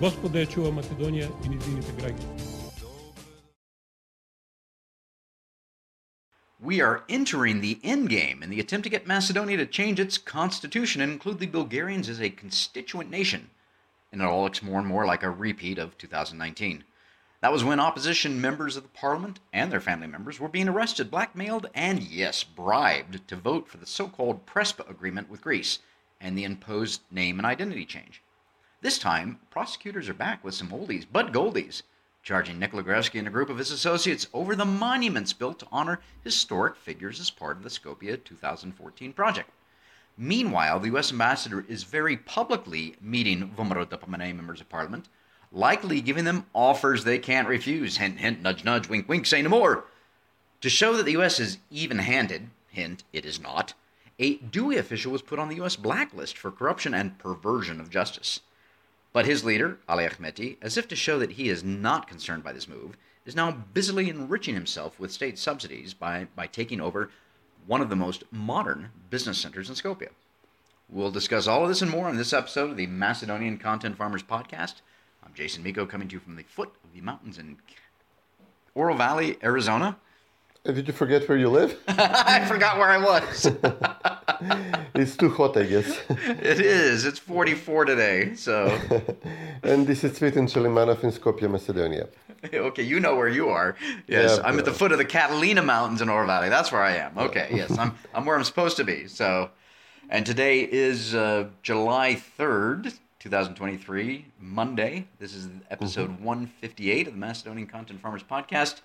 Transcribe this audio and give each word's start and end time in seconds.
Господа 0.00 0.40
ја 0.40 0.48
чува 0.48 0.70
Македонија 0.72 1.28
и 1.44 1.48
низините 1.48 1.92
граѓани. 1.98 2.50
We 6.62 6.82
are 6.82 7.04
entering 7.08 7.60
the 7.60 7.80
end 7.82 8.10
game 8.10 8.42
in 8.42 8.50
the 8.50 8.60
attempt 8.60 8.84
to 8.84 8.90
get 8.90 9.06
Macedonia 9.06 9.56
to 9.56 9.66
change 9.66 9.98
its 9.98 10.18
constitution 10.18 11.00
and 11.00 11.10
include 11.10 11.38
the 11.38 11.46
Bulgarians 11.46 12.08
as 12.08 12.20
a 12.20 12.28
constituent 12.28 13.10
nation. 13.10 13.50
And 14.12 14.20
it 14.20 14.24
all 14.24 14.42
looks 14.42 14.62
more 14.62 14.78
and 14.78 14.86
more 14.86 15.06
like 15.06 15.22
a 15.22 15.30
repeat 15.30 15.78
of 15.78 15.96
2019. 15.96 16.84
That 17.40 17.52
was 17.52 17.64
when 17.64 17.80
opposition 17.80 18.40
members 18.42 18.76
of 18.76 18.82
the 18.82 18.90
parliament 18.90 19.40
and 19.52 19.72
their 19.72 19.80
family 19.80 20.06
members 20.06 20.38
were 20.38 20.48
being 20.48 20.68
arrested, 20.68 21.10
blackmailed, 21.10 21.70
and 21.74 22.02
yes, 22.02 22.44
bribed 22.44 23.26
to 23.28 23.36
vote 23.36 23.66
for 23.66 23.78
the 23.78 23.86
so 23.86 24.08
called 24.08 24.44
Prespa 24.44 24.88
agreement 24.90 25.30
with 25.30 25.40
Greece 25.40 25.78
and 26.20 26.36
the 26.36 26.44
imposed 26.44 27.00
name 27.10 27.38
and 27.38 27.46
identity 27.46 27.86
change. 27.86 28.22
This 28.81 28.99
time, 28.99 29.39
prosecutors 29.49 30.09
are 30.09 30.13
back 30.13 30.43
with 30.43 30.53
some 30.53 30.69
oldies 30.69 31.05
but 31.11 31.31
goldies 31.31 31.81
charging 32.25 32.57
Nikola 32.57 32.83
Gruevski 32.83 33.19
and 33.19 33.27
a 33.27 33.31
group 33.31 33.49
of 33.49 33.59
his 33.59 33.71
associates 33.71 34.27
over 34.33 34.55
the 34.55 34.65
monuments 34.65 35.31
built 35.31 35.59
to 35.59 35.67
honor 35.71 36.01
historic 36.23 36.75
figures 36.75 37.19
as 37.19 37.29
part 37.29 37.57
of 37.57 37.63
the 37.63 37.69
Skopje 37.69 38.23
2014 38.23 39.13
project. 39.13 39.49
Meanwhile, 40.17 40.79
the 40.79 40.87
U.S. 40.87 41.11
ambassador 41.11 41.65
is 41.67 41.83
very 41.83 42.17
publicly 42.17 42.95
meeting 42.99 43.53
VMRO-DPMNE 43.55 44.35
members 44.35 44.59
of 44.59 44.69
parliament, 44.69 45.07
likely 45.51 46.01
giving 46.01 46.25
them 46.25 46.45
offers 46.53 47.03
they 47.03 47.19
can't 47.19 47.47
refuse. 47.47 47.97
Hint, 47.97 48.19
hint, 48.19 48.41
nudge, 48.41 48.63
nudge, 48.63 48.89
wink, 48.89 49.07
wink, 49.07 49.25
say 49.25 49.41
no 49.41 49.49
more. 49.49 49.85
To 50.61 50.69
show 50.69 50.95
that 50.95 51.03
the 51.03 51.11
U.S. 51.13 51.39
is 51.39 51.59
even 51.69 51.99
handed, 51.99 52.49
hint, 52.69 53.03
it 53.13 53.25
is 53.25 53.39
not, 53.39 53.73
a 54.17 54.37
DUI 54.37 54.77
official 54.77 55.11
was 55.11 55.21
put 55.21 55.37
on 55.37 55.49
the 55.49 55.57
U.S. 55.57 55.75
blacklist 55.75 56.37
for 56.37 56.49
corruption 56.51 56.93
and 56.93 57.19
perversion 57.19 57.79
of 57.79 57.89
justice. 57.89 58.39
But 59.15 59.27
his 59.27 59.45
leader, 59.45 59.77
Ali 59.87 60.03
Ahmeti, 60.03 60.57
as 60.61 60.75
if 60.75 60.89
to 60.89 60.95
show 60.97 61.19
that 61.19 61.31
he 61.31 61.47
is 61.47 61.63
not 61.63 62.05
concerned 62.05 62.43
by 62.43 62.51
this 62.51 62.67
move, 62.67 62.97
is 63.25 63.33
now 63.33 63.49
busily 63.73 64.09
enriching 64.09 64.55
himself 64.55 64.99
with 64.99 65.09
state 65.13 65.39
subsidies 65.39 65.93
by, 65.93 66.27
by 66.35 66.47
taking 66.47 66.81
over 66.81 67.09
one 67.65 67.79
of 67.79 67.87
the 67.87 67.95
most 67.95 68.25
modern 68.29 68.89
business 69.09 69.37
centers 69.37 69.69
in 69.69 69.75
Skopje. 69.75 70.09
We'll 70.89 71.11
discuss 71.11 71.47
all 71.47 71.63
of 71.63 71.69
this 71.69 71.81
and 71.81 71.89
more 71.89 72.09
in 72.09 72.17
this 72.17 72.33
episode 72.33 72.71
of 72.71 72.75
the 72.75 72.87
Macedonian 72.87 73.57
Content 73.57 73.95
Farmers 73.95 74.21
Podcast. 74.21 74.81
I'm 75.23 75.33
Jason 75.33 75.63
Miko, 75.63 75.85
coming 75.85 76.09
to 76.09 76.15
you 76.15 76.19
from 76.19 76.35
the 76.35 76.43
foot 76.43 76.73
of 76.83 76.93
the 76.93 76.99
mountains 76.99 77.37
in 77.37 77.55
Oro 78.73 78.95
Valley, 78.95 79.37
Arizona. 79.41 79.95
Did 80.65 80.87
you 80.87 80.93
forget 80.93 81.29
where 81.29 81.37
you 81.37 81.47
live? 81.47 81.79
I 81.87 82.43
forgot 82.49 82.77
where 82.77 82.89
I 82.89 82.97
was. 82.97 83.49
it's 84.95 85.15
too 85.15 85.29
hot, 85.29 85.57
I 85.57 85.63
guess. 85.63 85.99
it 86.09 86.59
is. 86.59 87.05
It's 87.05 87.19
44 87.19 87.85
today, 87.85 88.35
so. 88.35 88.67
and 89.63 89.85
this 89.85 90.03
is 90.03 90.17
Cvetin 90.17 90.47
Chilimanov 90.51 91.03
in 91.03 91.11
Skopje, 91.11 91.49
Macedonia. 91.49 92.07
okay, 92.53 92.83
you 92.83 92.99
know 92.99 93.15
where 93.15 93.29
you 93.29 93.49
are. 93.49 93.75
Yes, 94.07 94.37
Yeah, 94.37 94.43
I'm 94.47 94.57
at 94.59 94.65
the 94.65 94.73
foot 94.73 94.91
of 94.91 94.97
the 94.97 95.05
Catalina 95.05 95.61
Mountains 95.61 96.01
in 96.01 96.09
Oro 96.09 96.25
Valley. 96.25 96.49
That's 96.49 96.71
where 96.71 96.81
I 96.81 96.95
am. 96.95 97.17
Okay, 97.17 97.49
yes, 97.51 97.77
I'm 97.77 97.95
I'm 98.13 98.25
where 98.25 98.35
I'm 98.35 98.43
supposed 98.43 98.77
to 98.77 98.83
be. 98.83 99.07
So, 99.07 99.49
and 100.09 100.25
today 100.25 100.61
is 100.61 101.13
uh, 101.13 101.47
July 101.61 102.21
3rd, 102.39 102.97
2023, 103.19 104.25
Monday. 104.39 105.07
This 105.19 105.33
is 105.33 105.49
episode 105.69 106.19
158 106.19 107.07
of 107.07 107.13
the 107.13 107.19
Macedonian 107.19 107.67
Content 107.67 108.01
Farmers 108.01 108.23
Podcast. 108.23 108.81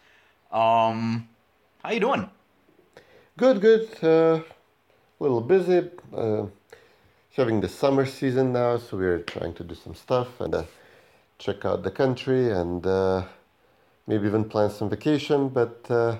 Um, 0.53 1.28
how 1.82 1.93
you 1.93 2.00
doing? 2.00 2.28
Good, 3.37 3.60
good. 3.60 4.04
Uh, 4.04 4.43
a 5.20 5.22
little 5.22 5.41
busy. 5.41 5.88
Uh, 6.16 6.47
having 7.36 7.60
the 7.60 7.69
summer 7.69 8.04
season 8.04 8.53
now, 8.53 8.76
so 8.76 8.97
we're 8.97 9.20
trying 9.20 9.54
to 9.54 9.64
do 9.64 9.75
some 9.75 9.94
stuff 9.94 10.41
and 10.41 10.54
uh, 10.54 10.62
check 11.38 11.64
out 11.64 11.82
the 11.82 11.91
country 11.91 12.50
and 12.50 12.86
uh, 12.86 13.22
maybe 14.06 14.26
even 14.26 14.44
plan 14.44 14.70
some 14.70 14.91
vacation. 14.91 15.48
But 15.48 15.86
uh, 15.88 16.16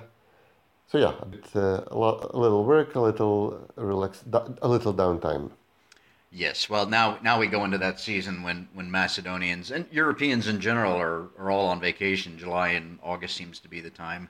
so 0.87 0.97
yeah, 0.97 1.13
uh, 1.55 1.83
a, 1.87 1.97
lot, 1.97 2.31
a 2.33 2.37
little 2.37 2.63
work, 2.63 2.95
a 2.95 2.99
little 2.99 3.69
relax, 3.75 4.23
a 4.61 4.67
little 4.67 4.93
downtime. 4.93 5.51
Yes. 6.31 6.69
Well, 6.69 6.85
now 6.85 7.19
now 7.21 7.39
we 7.39 7.47
go 7.47 7.65
into 7.65 7.77
that 7.79 7.99
season 7.99 8.41
when 8.41 8.69
when 8.73 8.89
Macedonians 8.89 9.69
and 9.69 9.85
Europeans 9.91 10.47
in 10.47 10.61
general 10.61 10.93
are 10.93 11.27
are 11.37 11.51
all 11.51 11.67
on 11.67 11.81
vacation. 11.81 12.37
July 12.37 12.69
and 12.69 12.99
August 13.03 13.35
seems 13.35 13.59
to 13.59 13.67
be 13.67 13.81
the 13.81 13.89
time. 13.89 14.29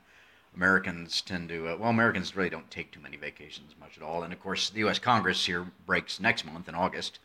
Americans 0.56 1.22
tend 1.22 1.50
to 1.50 1.70
uh, 1.70 1.78
well, 1.78 1.90
Americans 1.90 2.36
really 2.36 2.50
don't 2.50 2.70
take 2.70 2.92
too 2.92 3.00
many 3.00 3.18
vacations 3.18 3.74
much 3.80 3.98
at 3.98 4.04
all. 4.04 4.24
And 4.24 4.34
of 4.34 4.40
course, 4.42 4.70
the 4.70 4.80
U.S. 4.80 5.00
Congress 5.00 5.46
here 5.46 5.66
breaks 5.86 6.20
next 6.20 6.46
month 6.46 6.68
in 6.68 6.76
August, 6.76 7.20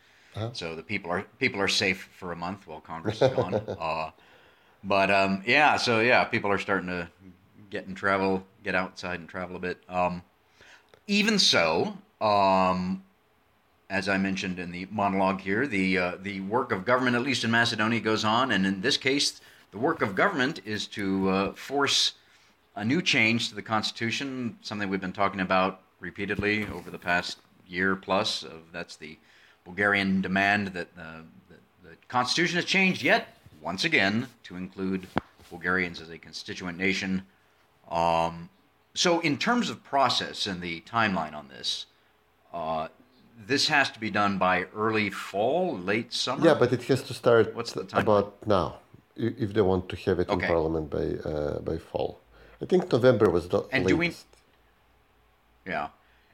so 0.53 0.75
the 0.75 0.83
people 0.83 1.11
are 1.11 1.23
people 1.39 1.61
are 1.61 1.69
safe 1.69 2.09
for 2.17 2.33
a 2.33 2.37
month 2.37 2.67
while 2.67 2.81
Congress 2.81 3.21
is 3.21 3.33
gone. 3.33 3.55
uh, 3.81 4.11
but 4.85 5.11
um, 5.11 5.43
yeah, 5.47 5.77
so 5.77 6.01
yeah, 6.01 6.25
people 6.25 6.51
are 6.51 6.59
starting 6.59 6.89
to 6.89 7.09
get 7.71 7.87
and 7.87 7.97
travel, 7.97 8.45
get 8.63 8.75
outside 8.75 9.19
and 9.19 9.29
travel 9.29 9.57
a 9.57 9.59
bit. 9.59 9.83
Um, 9.89 10.23
even 11.07 11.39
so, 11.39 11.97
um, 12.21 13.03
as 13.91 14.09
I 14.09 14.19
mentioned 14.19 14.59
in 14.59 14.71
the 14.71 14.87
monologue 14.91 15.41
here, 15.41 15.67
the 15.67 15.99
uh, 15.99 16.13
the 16.21 16.41
work 16.43 16.73
of 16.73 16.85
government, 16.85 17.17
at 17.17 17.23
least 17.23 17.45
in 17.45 17.51
Macedonia, 17.51 18.01
goes 18.01 18.25
on, 18.25 18.53
and 18.53 18.67
in 18.67 18.81
this 18.81 18.97
case, 18.97 19.41
the 19.73 19.79
work 19.79 20.03
of 20.03 20.15
government 20.15 20.61
is 20.65 20.87
to 20.89 21.29
uh, 21.29 21.53
force 21.53 22.15
a 22.77 22.85
new 22.85 23.03
change 23.03 23.49
to 23.49 23.55
the 23.55 23.63
constitution. 23.63 24.59
Something 24.61 24.89
we've 24.89 25.01
been 25.01 25.13
talking 25.13 25.41
about 25.41 25.81
repeatedly 25.99 26.67
over 26.73 26.91
the 26.91 26.99
past 26.99 27.39
year 27.67 27.97
plus. 27.97 28.43
Of 28.43 28.71
that's 28.73 28.97
the 28.97 29.19
Bulgarian 29.65 30.21
demand 30.21 30.69
that 30.69 30.89
uh, 30.99 31.23
the, 31.49 31.89
the 31.89 31.97
constitution 32.09 32.57
has 32.57 32.65
changed 32.65 33.03
yet 33.03 33.37
once 33.61 33.85
again 33.85 34.29
to 34.45 34.57
include 34.57 35.09
Bulgarians 35.51 36.01
as 36.01 36.11
a 36.11 36.19
constituent 36.19 36.79
nation. 36.79 37.23
Um, 37.91 38.51
so, 38.95 39.21
in 39.21 39.37
terms 39.37 39.71
of 39.71 39.83
process 39.85 40.47
and 40.47 40.61
the 40.61 40.81
timeline 40.83 41.35
on 41.35 41.49
this, 41.49 41.87
uh, 42.53 42.89
this 43.47 43.69
has 43.69 43.91
to 43.91 44.01
be 44.01 44.11
done 44.11 44.39
by 44.39 44.65
early 44.75 45.11
fall, 45.11 45.77
late 45.79 46.13
summer. 46.13 46.47
Yeah, 46.47 46.55
but 46.55 46.73
it 46.73 46.83
has 46.85 47.03
to 47.05 47.15
start 47.15 47.55
What's 47.55 47.73
the 47.73 47.85
timeline? 47.85 48.01
about 48.01 48.47
now 48.47 48.77
if 49.17 49.53
they 49.55 49.63
want 49.63 49.89
to 49.89 49.97
have 49.97 50.19
it 50.21 50.29
Okay. 50.29 50.45
in 50.47 50.53
Parliament 50.53 50.91
by 50.91 51.31
uh, 51.31 51.59
by 51.61 51.79
fall. 51.79 52.21
I 52.63 52.65
think 52.67 52.91
November 52.93 53.29
was 53.31 53.49
the 53.49 53.63
And 53.73 53.87
do 53.87 53.97
we- 53.97 54.07
latest. 54.07 54.27
Yeah. 55.67 55.89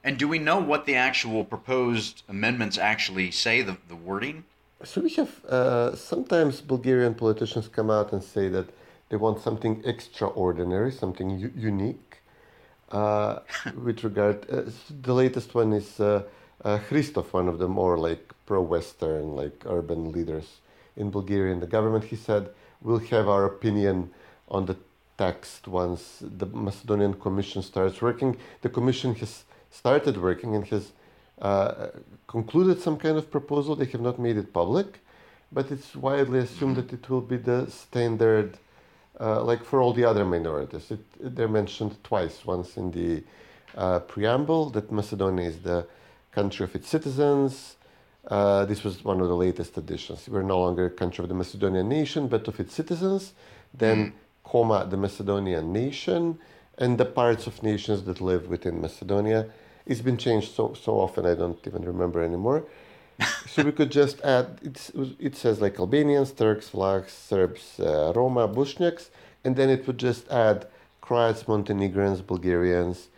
And 0.04 0.18
do 0.18 0.26
we 0.28 0.38
know 0.38 0.58
what 0.58 0.84
the 0.86 0.96
actual 0.96 1.44
proposed 1.44 2.22
amendments 2.28 2.76
actually 2.76 3.30
say, 3.30 3.62
the, 3.62 3.76
the 3.88 3.96
wording? 3.96 4.44
So 4.84 5.00
we 5.00 5.10
have 5.10 5.44
uh, 5.44 5.94
sometimes 5.94 6.60
Bulgarian 6.60 7.14
politicians 7.14 7.68
come 7.68 7.88
out 7.88 8.12
and 8.12 8.22
say 8.22 8.48
that 8.48 8.68
they 9.10 9.16
want 9.16 9.40
something 9.40 9.80
extraordinary, 9.84 10.90
something 10.90 11.30
u- 11.38 11.52
unique. 11.56 12.18
Uh, 12.90 13.38
with 13.84 14.02
regard, 14.02 14.44
uh, 14.50 14.62
the 15.02 15.14
latest 15.14 15.54
one 15.54 15.72
is 15.72 16.00
uh, 16.00 16.22
uh, 16.64 16.78
Christov, 16.88 17.32
one 17.32 17.48
of 17.48 17.58
the 17.58 17.68
more 17.68 17.96
like 17.96 18.32
pro-Western, 18.46 19.36
like 19.36 19.62
urban 19.66 20.10
leaders 20.12 20.58
in 20.96 21.10
Bulgaria. 21.10 21.52
In 21.52 21.60
the 21.60 21.66
government, 21.66 22.04
he 22.04 22.16
said, 22.16 22.50
"We'll 22.82 22.98
have 23.14 23.28
our 23.28 23.44
opinion 23.46 24.10
on 24.48 24.66
the 24.66 24.76
text 25.18 25.68
once 25.68 26.18
the 26.20 26.46
Macedonian 26.46 27.14
Commission 27.14 27.62
starts 27.62 28.00
working." 28.00 28.36
The 28.62 28.68
Commission 28.68 29.14
has 29.16 29.44
started 29.70 30.16
working 30.16 30.54
and 30.54 30.66
has 30.68 30.92
uh, 31.40 31.88
concluded 32.26 32.80
some 32.80 32.96
kind 32.96 33.16
of 33.18 33.30
proposal. 33.30 33.74
They 33.74 33.86
have 33.86 34.00
not 34.00 34.18
made 34.18 34.36
it 34.36 34.52
public, 34.52 35.00
but 35.50 35.70
it's 35.70 35.94
widely 35.96 36.40
assumed 36.40 36.76
that 36.76 36.92
it 36.92 37.08
will 37.10 37.20
be 37.20 37.36
the 37.36 37.70
standard, 37.70 38.58
uh, 39.20 39.42
like 39.42 39.64
for 39.64 39.80
all 39.80 39.92
the 39.92 40.04
other 40.04 40.24
minorities. 40.24 40.90
It, 40.90 41.04
they're 41.36 41.48
mentioned 41.48 41.96
twice. 42.04 42.44
Once 42.44 42.76
in 42.76 42.90
the 42.90 43.22
uh, 43.76 44.00
preamble 44.00 44.70
that 44.70 44.92
Macedonia 44.92 45.48
is 45.48 45.58
the 45.60 45.86
country 46.30 46.64
of 46.64 46.74
its 46.74 46.88
citizens. 46.88 47.76
Uh, 48.28 48.64
this 48.66 48.84
was 48.84 49.04
one 49.04 49.20
of 49.20 49.28
the 49.28 49.36
latest 49.36 49.76
additions. 49.76 50.28
We're 50.28 50.42
no 50.42 50.60
longer 50.60 50.86
a 50.86 50.90
country 50.90 51.22
of 51.24 51.28
the 51.28 51.34
Macedonian 51.34 51.88
nation, 51.88 52.28
but 52.28 52.46
of 52.48 52.60
its 52.60 52.74
citizens. 52.74 53.32
Then, 53.74 54.12
comma, 54.44 54.86
the 54.88 54.96
Macedonian 54.96 55.72
nation, 55.72 56.38
and 56.78 56.98
the 56.98 57.04
parts 57.04 57.46
of 57.46 57.62
nations 57.62 58.02
that 58.04 58.20
live 58.20 58.48
within 58.48 58.80
Macedonia. 58.80 59.46
It's 59.86 60.00
been 60.00 60.16
changed 60.16 60.54
so 60.54 60.74
so 60.74 60.92
often 61.00 61.26
I 61.26 61.34
don't 61.34 61.58
even 61.66 61.82
remember 61.84 62.22
anymore. 62.22 62.64
so 63.46 63.62
we 63.62 63.72
could 63.72 63.90
just 63.90 64.20
add. 64.22 64.58
It's, 64.62 64.90
it 65.18 65.36
says 65.36 65.60
like 65.60 65.78
Albanians, 65.78 66.32
Turks, 66.32 66.70
Vlachs, 66.70 67.10
Serbs, 67.10 67.78
uh, 67.80 68.12
Roma, 68.14 68.48
Bosniaks, 68.48 69.10
and 69.44 69.54
then 69.56 69.68
it 69.70 69.86
would 69.86 69.98
just 69.98 70.28
add 70.30 70.66
Croats, 71.00 71.46
Montenegrins, 71.46 72.20
Bulgarians, 72.22 73.08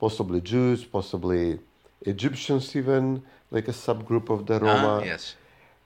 possibly 0.00 0.40
Jews, 0.40 0.84
possibly 0.84 1.60
Egyptians, 2.02 2.74
even 2.74 3.22
like 3.50 3.68
a 3.68 3.72
subgroup 3.72 4.28
of 4.30 4.46
the 4.46 4.58
Roma. 4.60 5.00
Ah, 5.00 5.04
yes. 5.04 5.36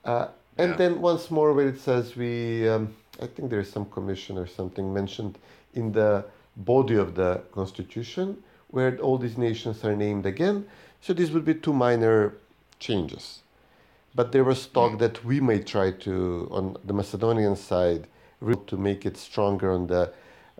Uh, 0.04 0.28
and 0.56 0.70
Yeah. 0.70 0.76
then 0.76 1.00
once 1.00 1.30
more, 1.30 1.52
where 1.52 1.68
it 1.68 1.80
says 1.80 2.16
we, 2.16 2.68
um, 2.68 2.94
I 3.20 3.26
think 3.26 3.50
there 3.50 3.60
is 3.60 3.70
some 3.70 3.86
commission 3.86 4.38
or 4.38 4.46
something 4.46 4.92
mentioned 4.92 5.38
in 5.74 5.92
the 5.92 6.24
body 6.56 6.96
of 6.96 7.14
the 7.14 7.42
constitution 7.52 8.42
where 8.70 8.96
all 8.98 9.18
these 9.18 9.38
nations 9.38 9.84
are 9.84 9.96
named 9.96 10.26
again. 10.26 10.66
So 11.00 11.12
these 11.12 11.30
would 11.30 11.44
be 11.44 11.54
two 11.54 11.72
minor 11.72 12.34
changes. 12.78 13.42
But 14.14 14.32
there 14.32 14.44
was 14.44 14.66
talk 14.66 14.98
that 14.98 15.24
we 15.24 15.40
may 15.40 15.60
try 15.62 15.92
to, 15.92 16.48
on 16.50 16.76
the 16.84 16.92
Macedonian 16.92 17.56
side, 17.56 18.06
to 18.66 18.76
make 18.76 19.04
it 19.04 19.16
stronger 19.16 19.70
on 19.72 19.86
the 19.86 20.12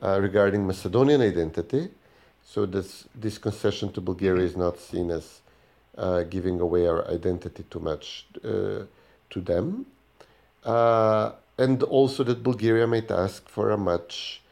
uh, 0.02 0.19
regarding 0.20 0.66
Macedonian 0.66 1.20
identity. 1.20 1.90
So 2.44 2.66
this 2.66 3.06
this 3.14 3.38
concession 3.38 3.93
to 3.93 4.00
Bulgaria 4.00 4.44
is 4.44 4.56
not 4.56 4.78
seen 4.78 5.10
as 5.10 5.43
uh, 5.96 6.22
giving 6.22 6.60
away 6.60 6.87
our 6.87 7.06
identity 7.08 7.64
too 7.70 7.81
much 7.81 8.26
uh, 8.44 8.84
to 9.31 9.40
them, 9.40 9.87
uh, 10.64 11.32
and 11.58 11.82
also 11.82 12.22
that 12.25 12.43
Bulgaria 12.43 12.87
might 12.87 13.10
ask 13.10 13.49
for 13.49 13.70
a 13.70 13.76
much 13.76 14.43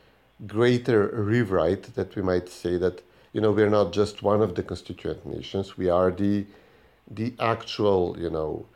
greater 0.46 1.06
rewrite. 1.06 1.94
That 1.94 2.16
we 2.16 2.22
might 2.22 2.48
say 2.48 2.76
that 2.78 3.02
you 3.32 3.40
know 3.40 3.52
we're 3.52 3.70
not 3.70 3.92
just 3.92 4.22
one 4.22 4.42
of 4.42 4.54
the 4.56 4.62
constituent 4.62 5.24
nations; 5.24 5.78
we 5.78 5.88
are 5.88 6.10
the 6.10 6.46
the 7.10 7.34
actual 7.38 8.16
you 8.18 8.30
know 8.30 8.66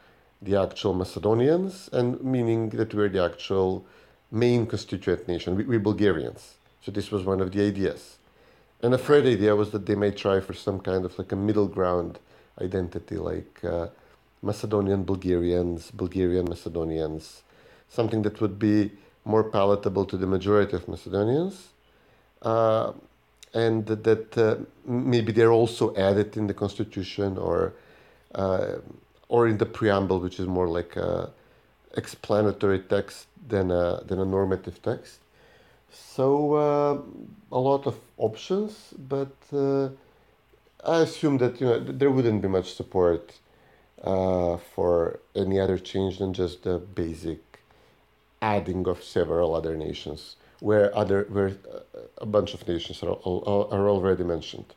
the 0.41 0.57
actual 0.57 0.95
Macedonians, 0.95 1.91
and 1.93 2.23
meaning 2.23 2.71
that 2.71 2.95
we're 2.95 3.09
the 3.09 3.23
actual 3.23 3.85
main 4.31 4.67
constituent 4.67 5.29
nation. 5.29 5.57
We, 5.57 5.65
we 5.65 5.79
Bulgarians. 5.79 6.55
So 6.83 6.91
this 6.91 7.11
was 7.11 7.25
one 7.25 7.41
of 7.41 7.53
the 7.53 7.67
ideas. 7.67 8.17
And 8.83 8.95
a 8.95 8.99
third 8.99 9.27
idea 9.27 9.55
was 9.55 9.71
that 9.73 9.85
they 9.85 9.95
may 9.95 10.11
try 10.11 10.41
for 10.41 10.55
some 10.55 10.81
kind 10.81 11.05
of 11.05 11.19
like 11.19 11.33
a 11.33 11.37
middle 11.37 11.67
ground 11.67 12.19
identity, 12.59 13.17
like 13.17 13.61
uh, 13.63 13.89
Macedonian 14.43 15.05
Bulgarians, 15.05 15.91
Bulgarian 15.91 16.47
Macedonians, 16.49 17.43
something 17.91 18.23
that 18.23 18.41
would 18.41 18.59
be 18.59 18.93
more 19.25 19.45
palatable 19.45 20.07
to 20.07 20.17
the 20.17 20.27
majority 20.27 20.75
of 20.77 20.89
Macedonians. 20.89 21.69
Uh, 22.41 22.93
and 23.53 23.87
that, 23.87 24.39
uh, 24.39 24.57
maybe 24.87 25.33
they're 25.33 25.53
also 25.53 25.95
added 25.97 26.37
in 26.37 26.47
the 26.47 26.55
constitution 26.55 27.37
or 27.37 27.75
uh, 28.35 28.77
or 29.29 29.49
in 29.49 29.59
the 29.59 29.67
preamble, 29.67 30.21
which 30.21 30.39
is 30.41 30.47
more 30.47 30.69
like 30.69 30.97
a 30.97 31.31
explanatory 31.97 32.81
text 32.81 33.27
than 33.49 33.71
a, 33.71 34.03
than 34.07 34.21
a 34.21 34.25
normative 34.25 34.81
text. 34.83 35.19
So 35.91 36.55
uh, 36.55 36.99
a 37.53 37.59
lot 37.59 37.87
of 37.87 37.97
options, 38.17 38.95
but 39.09 39.35
uh, 39.53 39.89
I 40.85 41.01
assume 41.01 41.39
that 41.39 41.61
you 41.61 41.67
know 41.67 41.85
th- 41.85 41.99
there 41.99 42.11
wouldn't 42.11 42.43
be 42.43 42.49
much 42.49 42.75
support 42.75 43.33
uh, 44.03 44.57
for 44.57 45.21
any 45.35 45.59
other 45.59 45.79
change 45.79 46.19
than 46.19 46.33
just 46.33 46.63
the 46.63 46.79
basic 46.79 47.50
adding 48.43 48.87
of 48.87 49.03
several 49.03 49.55
other 49.55 49.77
nations, 49.77 50.37
where 50.61 50.97
other 50.97 51.27
where 51.31 51.49
uh, 51.73 51.81
a 52.19 52.27
bunch 52.27 52.55
of 52.55 52.67
nations 52.67 53.03
are, 53.03 53.11
are 53.11 53.89
already 53.89 54.25
mentioned. 54.25 54.75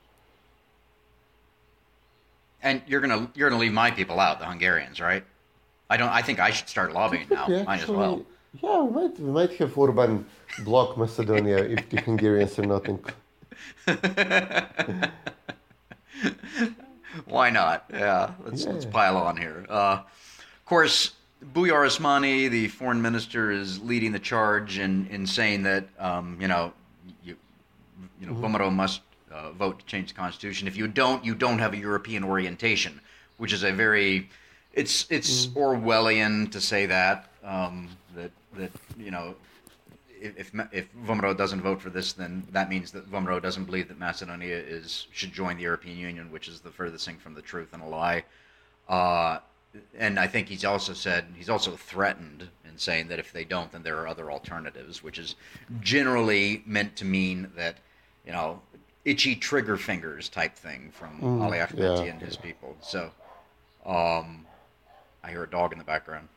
And 2.62 2.82
you're 2.88 3.02
gonna 3.02 3.30
you're 3.36 3.50
gonna 3.50 3.62
leave 3.62 3.74
my 3.74 3.92
people 3.92 4.20
out, 4.20 4.40
the 4.40 4.46
Hungarians, 4.46 5.00
right? 5.00 5.24
I 5.90 5.98
don't. 5.98 6.10
I 6.10 6.22
think 6.22 6.40
I 6.40 6.52
should 6.52 6.70
start 6.70 6.94
lobbying 6.94 7.28
now. 7.30 7.48
Yeah, 7.48 7.64
Might 7.64 7.82
as 7.82 7.90
well. 7.90 8.26
Yeah, 8.62 8.82
we 8.82 9.02
might 9.02 9.20
we 9.20 9.32
might 9.32 9.54
have 9.58 9.78
Orban 9.78 10.26
block 10.64 10.98
Macedonia 10.98 11.58
if 11.58 11.90
the 11.90 12.02
Hungarians 12.02 12.58
are 12.60 12.66
not 12.66 12.88
in. 12.88 13.00
Why 17.26 17.50
not? 17.50 17.86
Yeah, 17.92 18.32
let's 18.46 18.66
let's 18.66 18.86
pile 18.86 19.18
on 19.18 19.38
here. 19.38 19.66
Uh, 19.70 20.02
of 20.02 20.66
course, 20.66 21.12
Bujar 21.54 21.86
Osmani, 21.86 22.50
the 22.50 22.68
foreign 22.70 23.02
minister, 23.02 23.52
is 23.52 23.82
leading 23.82 24.12
the 24.12 24.20
charge 24.20 24.80
in, 24.80 25.08
in 25.08 25.28
saying 25.28 25.64
that 25.64 25.86
um, 26.00 26.38
you 26.40 26.48
know 26.48 26.74
you 27.24 27.36
you 28.20 28.28
know 28.28 28.34
Vomero 28.34 28.72
must 28.72 29.02
uh, 29.32 29.52
vote 29.52 29.80
to 29.80 29.86
change 29.86 30.10
the 30.10 30.16
constitution. 30.16 30.68
If 30.68 30.78
you 30.78 30.88
don't, 30.88 31.24
you 31.26 31.36
don't 31.36 31.60
have 31.60 31.74
a 31.74 31.78
European 31.78 32.24
orientation, 32.24 33.00
which 33.38 33.54
is 33.54 33.64
a 33.64 33.72
very 33.72 34.30
it's 34.74 35.06
it's 35.10 35.48
Orwellian 35.48 36.52
to 36.52 36.62
say 36.62 36.86
that 36.88 37.30
um, 37.44 37.90
that 38.16 38.32
that 38.56 38.72
you 38.98 39.12
know 39.12 39.36
if 40.20 40.52
if 40.72 40.88
Vomero 41.06 41.36
doesn't 41.36 41.62
vote 41.62 41.82
for 41.82 41.90
this, 41.90 42.14
then 42.14 42.48
that 42.52 42.70
means 42.70 42.92
that 42.92 43.10
Vomero 43.12 43.42
doesn't 43.42 43.66
believe 43.66 43.88
that 43.90 44.00
Macedonia 44.00 44.58
is 44.58 45.08
should 45.12 45.34
join 45.34 45.58
the 45.58 45.64
European 45.64 45.98
Union, 45.98 46.32
which 46.32 46.48
is 46.48 46.62
the 46.62 46.72
furthest 46.72 47.06
thing 47.06 47.18
from 47.18 47.34
the 47.34 47.42
truth 47.42 47.74
and 47.74 47.84
a 47.84 47.86
lie. 47.86 48.24
Uh, 48.88 49.40
and 49.98 50.20
I 50.20 50.28
think 50.28 50.48
he's 50.48 50.66
also 50.66 50.94
said 50.94 51.26
he's 51.36 51.50
also 51.50 51.72
threatened 51.72 52.50
in 52.66 52.78
saying 52.78 53.08
that 53.10 53.20
if 53.20 53.32
they 53.32 53.44
don't, 53.44 53.72
then 53.72 53.84
there 53.84 53.98
are 53.98 54.08
other 54.08 54.32
alternatives, 54.32 55.04
which 55.04 55.18
is 55.18 55.36
generally 55.82 56.64
meant 56.66 56.96
to 56.98 57.06
mean 57.06 57.52
that 57.56 57.78
you 58.26 58.32
know 58.32 58.62
itchy 59.06 59.36
trigger 59.36 59.78
fingers 59.78 60.30
type 60.30 60.56
thing 60.56 60.92
from 60.92 61.42
Ali 61.42 61.58
Ahmeti 61.58 62.06
yeah, 62.06 62.12
and 62.12 62.22
his 62.22 62.38
people. 62.38 62.76
So, 62.82 63.12
um, 63.86 64.46
I 65.24 65.30
hear 65.30 65.44
a 65.44 65.50
dog 65.50 65.72
in 65.72 65.78
the 65.78 65.84
background. 65.84 66.28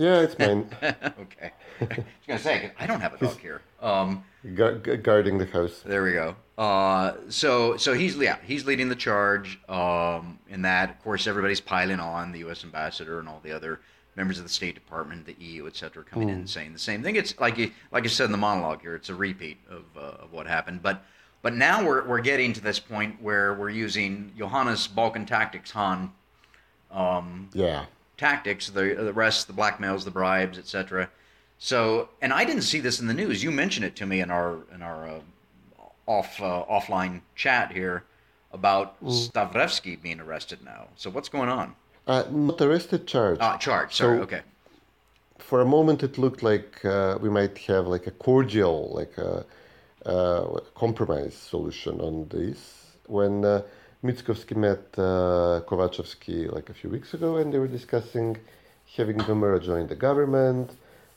Yeah, 0.00 0.20
it's 0.20 0.38
mine. 0.38 0.66
okay. 0.82 1.52
I 1.78 1.84
was 1.84 1.98
gonna 2.26 2.38
say 2.40 2.72
I 2.80 2.86
don't 2.86 3.02
have 3.02 3.12
a 3.12 3.18
dog 3.18 3.38
here. 3.38 3.60
Um, 3.82 4.24
Gu- 4.42 4.78
gu- 4.78 4.96
guarding 4.96 5.36
the 5.36 5.44
house. 5.44 5.82
there 5.84 6.02
we 6.02 6.12
go. 6.12 6.36
Uh, 6.56 7.16
so 7.28 7.76
so 7.76 7.92
he's 7.92 8.16
yeah 8.16 8.38
he's 8.42 8.64
leading 8.64 8.88
the 8.88 8.96
charge. 8.96 9.60
Um, 9.68 10.38
in 10.48 10.62
that, 10.62 10.88
of 10.88 11.02
course, 11.02 11.26
everybody's 11.26 11.60
piling 11.60 12.00
on 12.00 12.32
the 12.32 12.38
U.S. 12.40 12.64
ambassador 12.64 13.18
and 13.20 13.28
all 13.28 13.40
the 13.42 13.52
other 13.52 13.80
members 14.16 14.38
of 14.38 14.44
the 14.44 14.50
State 14.50 14.74
Department, 14.74 15.26
the 15.26 15.36
EU, 15.38 15.66
et 15.66 15.76
cetera, 15.76 16.02
coming 16.02 16.30
in 16.30 16.34
and 16.36 16.48
saying 16.50 16.72
the 16.72 16.78
same 16.78 17.02
thing. 17.02 17.16
It's 17.16 17.38
like 17.38 17.58
you 17.58 17.70
like 17.92 18.04
I 18.04 18.08
said 18.08 18.24
in 18.24 18.32
the 18.32 18.38
monologue 18.38 18.80
here. 18.80 18.94
It's 18.94 19.10
a 19.10 19.14
repeat 19.14 19.58
of 19.68 19.84
uh, 19.98 20.24
of 20.24 20.32
what 20.32 20.46
happened, 20.46 20.82
but. 20.82 21.04
But 21.42 21.54
now 21.54 21.82
we're, 21.82 22.06
we're 22.06 22.20
getting 22.20 22.52
to 22.52 22.60
this 22.60 22.78
point 22.78 23.16
where 23.22 23.54
we're 23.54 23.70
using 23.70 24.30
Johannes 24.36 24.86
Balkan 24.86 25.24
Tactics 25.24 25.70
Han 25.70 26.12
Yeah. 27.54 27.86
Tactics, 28.24 28.68
the 28.68 28.94
the 29.08 29.12
rest, 29.12 29.46
the 29.46 29.52
blackmails, 29.52 30.04
the 30.04 30.10
bribes, 30.10 30.58
etc. 30.58 31.08
So, 31.58 32.08
and 32.22 32.32
I 32.32 32.44
didn't 32.44 32.62
see 32.72 32.80
this 32.80 33.00
in 33.00 33.06
the 33.06 33.14
news. 33.22 33.42
You 33.42 33.50
mentioned 33.50 33.86
it 33.90 33.96
to 33.96 34.06
me 34.06 34.20
in 34.20 34.30
our 34.30 34.58
in 34.74 34.82
our 34.82 35.00
uh, 35.08 35.20
off 36.06 36.40
uh, 36.40 36.64
offline 36.76 37.22
chat 37.34 37.72
here 37.72 38.04
about 38.52 38.86
Stavrevsky 39.04 40.00
being 40.06 40.20
arrested 40.20 40.58
now. 40.64 40.82
So 40.96 41.06
what's 41.10 41.30
going 41.30 41.48
on? 41.48 41.74
Uh, 42.06 42.24
not 42.30 42.60
arrested, 42.60 43.06
charged. 43.06 43.40
Uh, 43.40 43.56
charge. 43.58 43.94
Sorry. 43.94 44.18
So- 44.18 44.22
okay. 44.22 44.42
For 45.38 45.62
a 45.62 45.64
moment, 45.64 46.02
it 46.02 46.18
looked 46.18 46.42
like 46.42 46.84
uh, 46.84 47.16
we 47.24 47.30
might 47.30 47.56
have 47.70 47.86
like 47.94 48.06
a 48.06 48.14
cordial, 48.26 48.90
like 49.00 49.16
a, 49.18 49.44
uh 50.06 50.60
compromise 50.74 51.34
solution 51.52 51.94
on 52.08 52.14
this. 52.36 52.60
When 53.06 53.34
uh, 53.44 53.62
Mitskovsky 54.02 54.56
met 54.56 54.98
uh, 54.98 55.60
Kovachevsky 55.66 56.50
like 56.50 56.70
a 56.70 56.74
few 56.74 56.88
weeks 56.88 57.12
ago, 57.12 57.36
and 57.36 57.52
they 57.52 57.58
were 57.58 57.68
discussing 57.68 58.38
having 58.96 59.18
Vemera 59.18 59.62
join 59.62 59.86
the 59.88 59.94
government. 59.94 60.70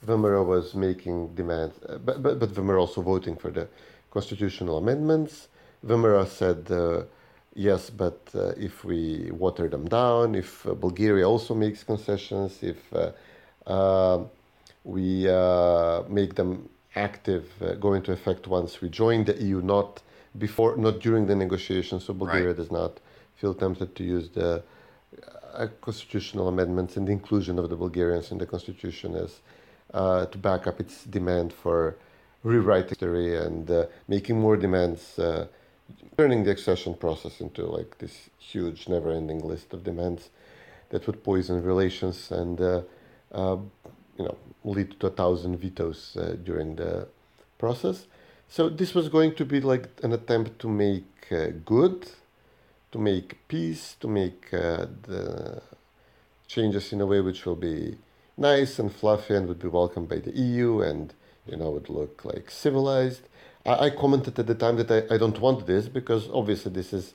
Vemera 0.06 0.44
was 0.44 0.74
making 0.74 1.34
demands, 1.34 1.74
uh, 1.88 1.96
but, 1.96 2.22
but, 2.22 2.38
but 2.38 2.50
Vemera 2.50 2.80
also 2.80 3.00
voting 3.00 3.36
for 3.36 3.50
the 3.50 3.66
constitutional 4.10 4.76
amendments. 4.76 5.48
Vemera 5.82 6.26
said, 6.26 6.70
uh, 6.70 7.04
yes, 7.54 7.88
but 7.88 8.20
uh, 8.34 8.48
if 8.58 8.84
we 8.84 9.30
water 9.30 9.66
them 9.66 9.88
down, 9.88 10.34
if 10.34 10.66
uh, 10.66 10.74
Bulgaria 10.74 11.26
also 11.26 11.54
makes 11.54 11.82
concessions, 11.82 12.62
if 12.62 12.92
uh, 12.92 13.12
uh, 13.66 14.24
we 14.84 15.26
uh, 15.26 16.02
make 16.08 16.34
them 16.34 16.68
active, 16.96 17.50
go 17.80 17.94
into 17.94 18.12
effect 18.12 18.46
once 18.46 18.82
we 18.82 18.90
join 18.90 19.24
the 19.24 19.42
EU, 19.42 19.62
not 19.62 20.02
before, 20.38 20.76
not 20.76 21.00
during 21.00 21.26
the 21.26 21.36
negotiations, 21.36 22.04
so 22.04 22.14
Bulgaria 22.14 22.48
Right. 22.48 22.56
does 22.56 22.70
not 22.70 23.00
feel 23.36 23.54
tempted 23.54 23.94
to 23.96 24.04
use 24.04 24.28
the 24.30 24.62
uh, 25.54 25.68
constitutional 25.80 26.48
amendments 26.48 26.96
and 26.96 27.06
the 27.06 27.12
inclusion 27.12 27.58
of 27.58 27.68
the 27.70 27.76
Bulgarians 27.76 28.30
in 28.32 28.38
the 28.38 28.46
constitution 28.46 29.14
as 29.14 29.40
uh, 29.92 30.26
to 30.26 30.38
back 30.38 30.66
up 30.66 30.80
its 30.80 31.04
demand 31.04 31.52
for 31.52 31.96
rewriting 32.42 32.88
history 32.88 33.36
and 33.36 33.70
uh, 33.70 33.86
making 34.08 34.38
more 34.40 34.56
demands, 34.56 35.18
uh, 35.18 35.46
turning 36.18 36.44
the 36.44 36.50
accession 36.50 36.94
process 36.94 37.40
into 37.40 37.64
like 37.66 37.98
this 37.98 38.30
huge, 38.38 38.88
never-ending 38.88 39.40
list 39.40 39.72
of 39.72 39.84
demands 39.84 40.30
that 40.90 41.06
would 41.06 41.22
poison 41.22 41.62
relations 41.62 42.30
and 42.30 42.60
uh, 42.60 42.82
uh, 43.32 43.56
you 44.18 44.24
know 44.24 44.36
lead 44.64 44.98
to 45.00 45.06
a 45.06 45.10
thousand 45.10 45.56
vetoes 45.58 46.16
uh, 46.16 46.36
during 46.42 46.76
the 46.76 47.06
process. 47.58 48.06
So 48.56 48.68
this 48.68 48.94
was 48.94 49.08
going 49.08 49.34
to 49.34 49.44
be 49.44 49.60
like 49.60 49.88
an 50.04 50.12
attempt 50.12 50.60
to 50.60 50.68
make 50.68 51.26
uh, 51.32 51.46
good, 51.64 52.08
to 52.92 52.98
make 53.00 53.48
peace, 53.48 53.96
to 53.98 54.06
make 54.06 54.54
uh, 54.54 54.86
the 55.02 55.60
changes 56.46 56.92
in 56.92 57.00
a 57.00 57.06
way 57.06 57.20
which 57.20 57.46
will 57.46 57.56
be 57.56 57.98
nice 58.36 58.78
and 58.78 58.94
fluffy 58.94 59.34
and 59.34 59.48
would 59.48 59.58
be 59.58 59.66
welcomed 59.66 60.08
by 60.08 60.20
the 60.20 60.30
EU 60.30 60.82
and 60.82 61.14
you 61.48 61.56
know 61.56 61.72
would 61.72 61.88
look 61.88 62.24
like 62.24 62.48
civilized. 62.48 63.22
I, 63.66 63.86
I 63.86 63.90
commented 63.90 64.38
at 64.38 64.46
the 64.46 64.54
time 64.54 64.76
that 64.76 64.88
I, 64.88 65.12
I 65.12 65.18
don't 65.18 65.40
want 65.40 65.66
this 65.66 65.88
because 65.88 66.30
obviously 66.32 66.70
this 66.70 66.92
is 66.92 67.14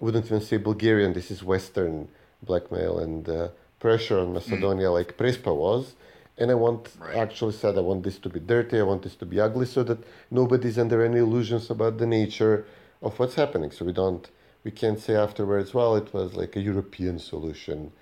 I 0.00 0.04
wouldn't 0.04 0.26
even 0.26 0.40
say 0.40 0.56
Bulgarian. 0.56 1.12
This 1.12 1.30
is 1.30 1.44
Western 1.44 2.08
blackmail 2.42 2.98
and 2.98 3.28
uh, 3.28 3.48
pressure 3.78 4.18
on 4.18 4.32
Macedonia, 4.32 4.90
like 4.90 5.16
Prespa 5.16 5.54
was. 5.54 5.94
And 6.42 6.50
I 6.50 6.54
want, 6.54 6.88
Right. 6.98 7.14
actually 7.24 7.52
said, 7.52 7.78
I 7.78 7.82
want 7.82 8.02
this 8.02 8.18
to 8.18 8.28
be 8.28 8.40
dirty. 8.40 8.80
I 8.80 8.82
want 8.82 9.02
this 9.02 9.14
to 9.22 9.26
be 9.26 9.38
ugly, 9.38 9.64
so 9.64 9.84
that 9.84 10.00
nobody's 10.28 10.76
under 10.76 11.00
any 11.04 11.18
illusions 11.18 11.70
about 11.70 11.98
the 11.98 12.06
nature 12.20 12.64
of 13.00 13.16
what's 13.18 13.36
happening. 13.36 13.70
So 13.70 13.84
we 13.84 13.92
don't, 13.92 14.28
we 14.64 14.72
can't 14.72 14.98
say 14.98 15.14
afterwards, 15.14 15.72
well, 15.72 15.94
it 15.94 16.12
was 16.12 16.34
like 16.34 16.56
a 16.56 16.60
European 16.60 17.20
solution, 17.20 17.92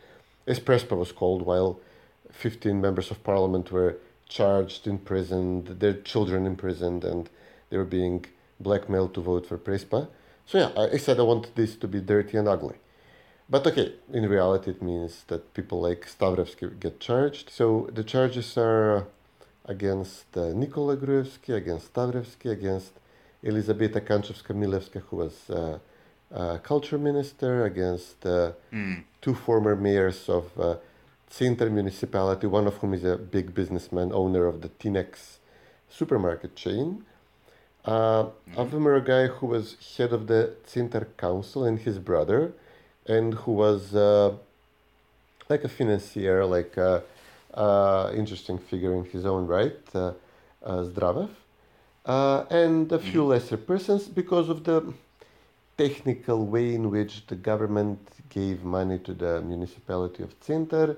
as 0.47 0.59
Prespa 0.59 0.97
was 0.97 1.13
called, 1.13 1.43
while 1.43 1.81
15 2.33 2.81
members 2.81 3.11
of 3.11 3.23
parliament 3.23 3.71
were 3.71 3.99
charged, 4.27 4.87
imprisoned, 4.87 5.67
their 5.81 5.95
children 6.13 6.47
imprisoned, 6.47 7.05
and 7.05 7.29
they 7.69 7.77
were 7.77 7.93
being 7.99 8.25
blackmailed 8.59 9.13
to 9.15 9.21
vote 9.21 9.45
for 9.47 9.59
Prespa. 9.59 10.09
So 10.47 10.57
yeah, 10.59 10.71
I 10.95 10.97
said 10.97 11.21
I 11.21 11.25
want 11.25 11.55
this 11.57 11.77
to 11.77 11.87
be 11.87 12.01
dirty 12.01 12.39
and 12.39 12.49
ugly. 12.49 12.77
But 13.50 13.66
okay, 13.66 13.95
in 14.12 14.28
reality, 14.28 14.71
it 14.71 14.80
means 14.80 15.25
that 15.26 15.52
people 15.54 15.80
like 15.80 16.07
Stavrevsky 16.07 16.78
get 16.78 17.00
charged. 17.00 17.50
So 17.50 17.88
the 17.92 18.04
charges 18.04 18.57
are 18.57 19.09
against 19.64 20.37
uh, 20.37 20.52
Nikola 20.52 20.97
Gruevsky, 20.97 21.57
against 21.57 21.92
Stavrevsky, 21.92 22.52
against 22.52 22.92
Elizabeta 23.42 24.00
Kanchevska-Milevska, 24.00 25.02
who 25.09 25.16
was 25.16 25.50
uh, 25.50 25.78
uh, 26.33 26.59
culture 26.59 26.99
minister, 26.99 27.64
against 27.64 28.25
uh, 28.25 28.52
two 29.21 29.35
former 29.35 29.75
mayors 29.75 30.28
of 30.28 30.47
uh, 30.59 30.76
Center 31.28 31.71
municipality, 31.71 32.47
one 32.47 32.66
of 32.66 32.75
whom 32.78 32.92
is 32.95 33.04
a 33.04 33.16
big 33.16 33.54
businessman, 33.54 34.12
owner 34.12 34.47
of 34.47 34.62
the 34.62 34.69
Tinex 34.69 35.38
supermarket 35.88 36.54
chain. 36.57 37.04
Uh, 37.85 38.26
are 38.87 38.97
a 38.97 39.04
guy 39.04 39.26
who 39.26 39.47
was 39.47 39.76
head 39.97 40.12
of 40.12 40.26
the 40.26 40.54
Center 40.66 41.09
Council 41.16 41.64
and 41.64 41.78
his 41.80 41.99
brother, 41.99 42.52
and 43.07 43.35
who 43.35 43.52
was 43.52 43.95
uh, 43.95 44.33
like 45.49 45.64
a 45.64 45.69
financier, 45.69 46.45
like 46.45 46.76
a, 46.76 47.02
uh, 47.54 48.12
interesting 48.14 48.59
figure 48.59 48.95
in 48.95 49.04
his 49.04 49.26
own 49.26 49.47
right, 49.47 49.78
uh, 49.95 50.12
uh, 50.64 50.85
Zdravev, 50.85 51.30
uh, 52.07 52.45
and 52.50 52.92
a 52.92 52.99
few 52.99 53.25
lesser 53.25 53.57
persons 53.57 54.07
because 54.07 54.49
of 54.49 54.64
the 54.64 54.92
technical 55.76 56.47
way 56.47 56.75
in 56.75 56.90
which 56.90 57.26
the 57.26 57.35
government 57.35 57.99
gave 58.28 58.62
money 58.62 58.99
to 58.99 59.14
the 59.14 59.40
municipality 59.42 60.23
of 60.23 60.35
Center 60.40 60.97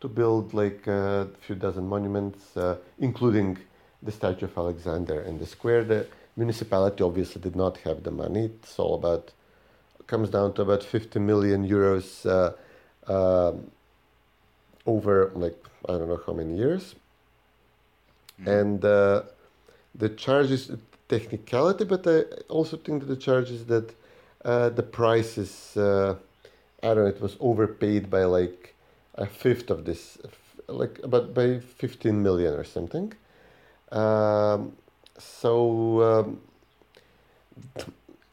to 0.00 0.08
build 0.08 0.54
like 0.54 0.86
a 0.86 1.28
few 1.40 1.54
dozen 1.54 1.86
monuments, 1.86 2.56
uh, 2.56 2.76
including 2.98 3.58
the 4.02 4.12
statue 4.12 4.46
of 4.46 4.56
Alexander 4.56 5.20
and 5.20 5.38
the 5.38 5.46
square. 5.46 5.84
The 5.84 6.06
municipality 6.36 7.02
obviously 7.02 7.42
did 7.42 7.56
not 7.56 7.76
have 7.78 8.02
the 8.02 8.10
money. 8.10 8.44
It's 8.46 8.78
all 8.78 8.94
about 8.94 9.32
comes 10.12 10.28
down 10.28 10.52
to 10.54 10.62
about 10.62 10.82
50 10.82 11.18
million 11.20 11.60
euros 11.76 12.08
uh, 12.26 12.52
um 13.14 13.70
over 14.86 15.30
like 15.34 15.58
I 15.88 15.92
don't 15.98 16.08
know 16.08 16.22
how 16.26 16.32
many 16.32 16.54
years. 16.56 16.84
And 18.46 18.84
uh, 18.84 19.22
the 19.94 20.08
charge 20.08 20.50
is 20.50 20.72
technicality, 21.08 21.84
but 21.84 22.06
I 22.06 22.22
also 22.48 22.76
think 22.76 23.00
that 23.00 23.06
the 23.14 23.22
charge 23.28 23.50
is 23.50 23.66
that 23.66 23.88
uh, 24.44 24.68
the 24.70 24.82
price 24.82 25.36
is 25.36 25.76
uh, 25.76 26.14
I 26.82 26.86
don't 26.94 27.04
know. 27.04 27.06
It 27.16 27.20
was 27.20 27.36
overpaid 27.40 28.10
by 28.10 28.24
like 28.24 28.74
a 29.14 29.26
fifth 29.26 29.70
of 29.70 29.84
this, 29.84 30.18
like 30.68 30.98
about 31.02 31.34
by 31.34 31.58
15 31.58 32.22
million 32.22 32.54
or 32.54 32.64
something. 32.64 33.12
Um, 33.92 34.72
so 35.18 36.02
um, 36.08 36.40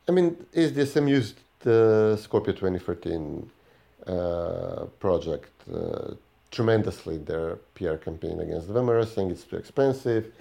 I 0.08 0.12
mean, 0.12 0.46
is 0.54 0.72
SDSM 0.72 1.10
used 1.10 1.36
the 1.60 2.18
Skopje 2.22 2.56
2014 2.56 3.50
uh, 4.08 4.86
project 5.00 5.52
uh, 5.74 6.14
tremendously 6.52 7.18
their 7.18 7.56
PR 7.76 7.96
campaign 7.96 8.40
against 8.40 8.68
the 8.68 8.74
Vemera, 8.74 9.06
saying 9.06 9.32
it's 9.32 9.44
too 9.44 9.58
expensive, 9.58 10.32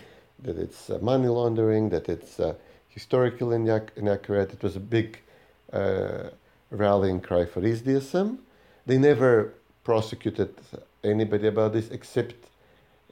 that 0.42 0.56
it's 0.56 0.90
uh, 0.90 0.98
money 1.00 1.28
laundering, 1.28 1.88
that 1.90 2.08
it's 2.08 2.38
uh, 2.38 2.54
historically 2.88 3.56
inac- 3.56 3.90
inaccurate. 3.96 4.52
It 4.52 4.62
was 4.62 4.76
a 4.76 4.80
big 4.80 5.18
uh, 5.72 6.30
rallying 6.70 7.20
cry 7.20 7.44
for 7.44 7.60
SDSM. 7.60 8.38
They 8.86 8.98
never 8.98 9.54
prosecuted 9.84 10.54
anybody 11.02 11.48
about 11.48 11.72
this 11.72 11.90
except 11.90 12.34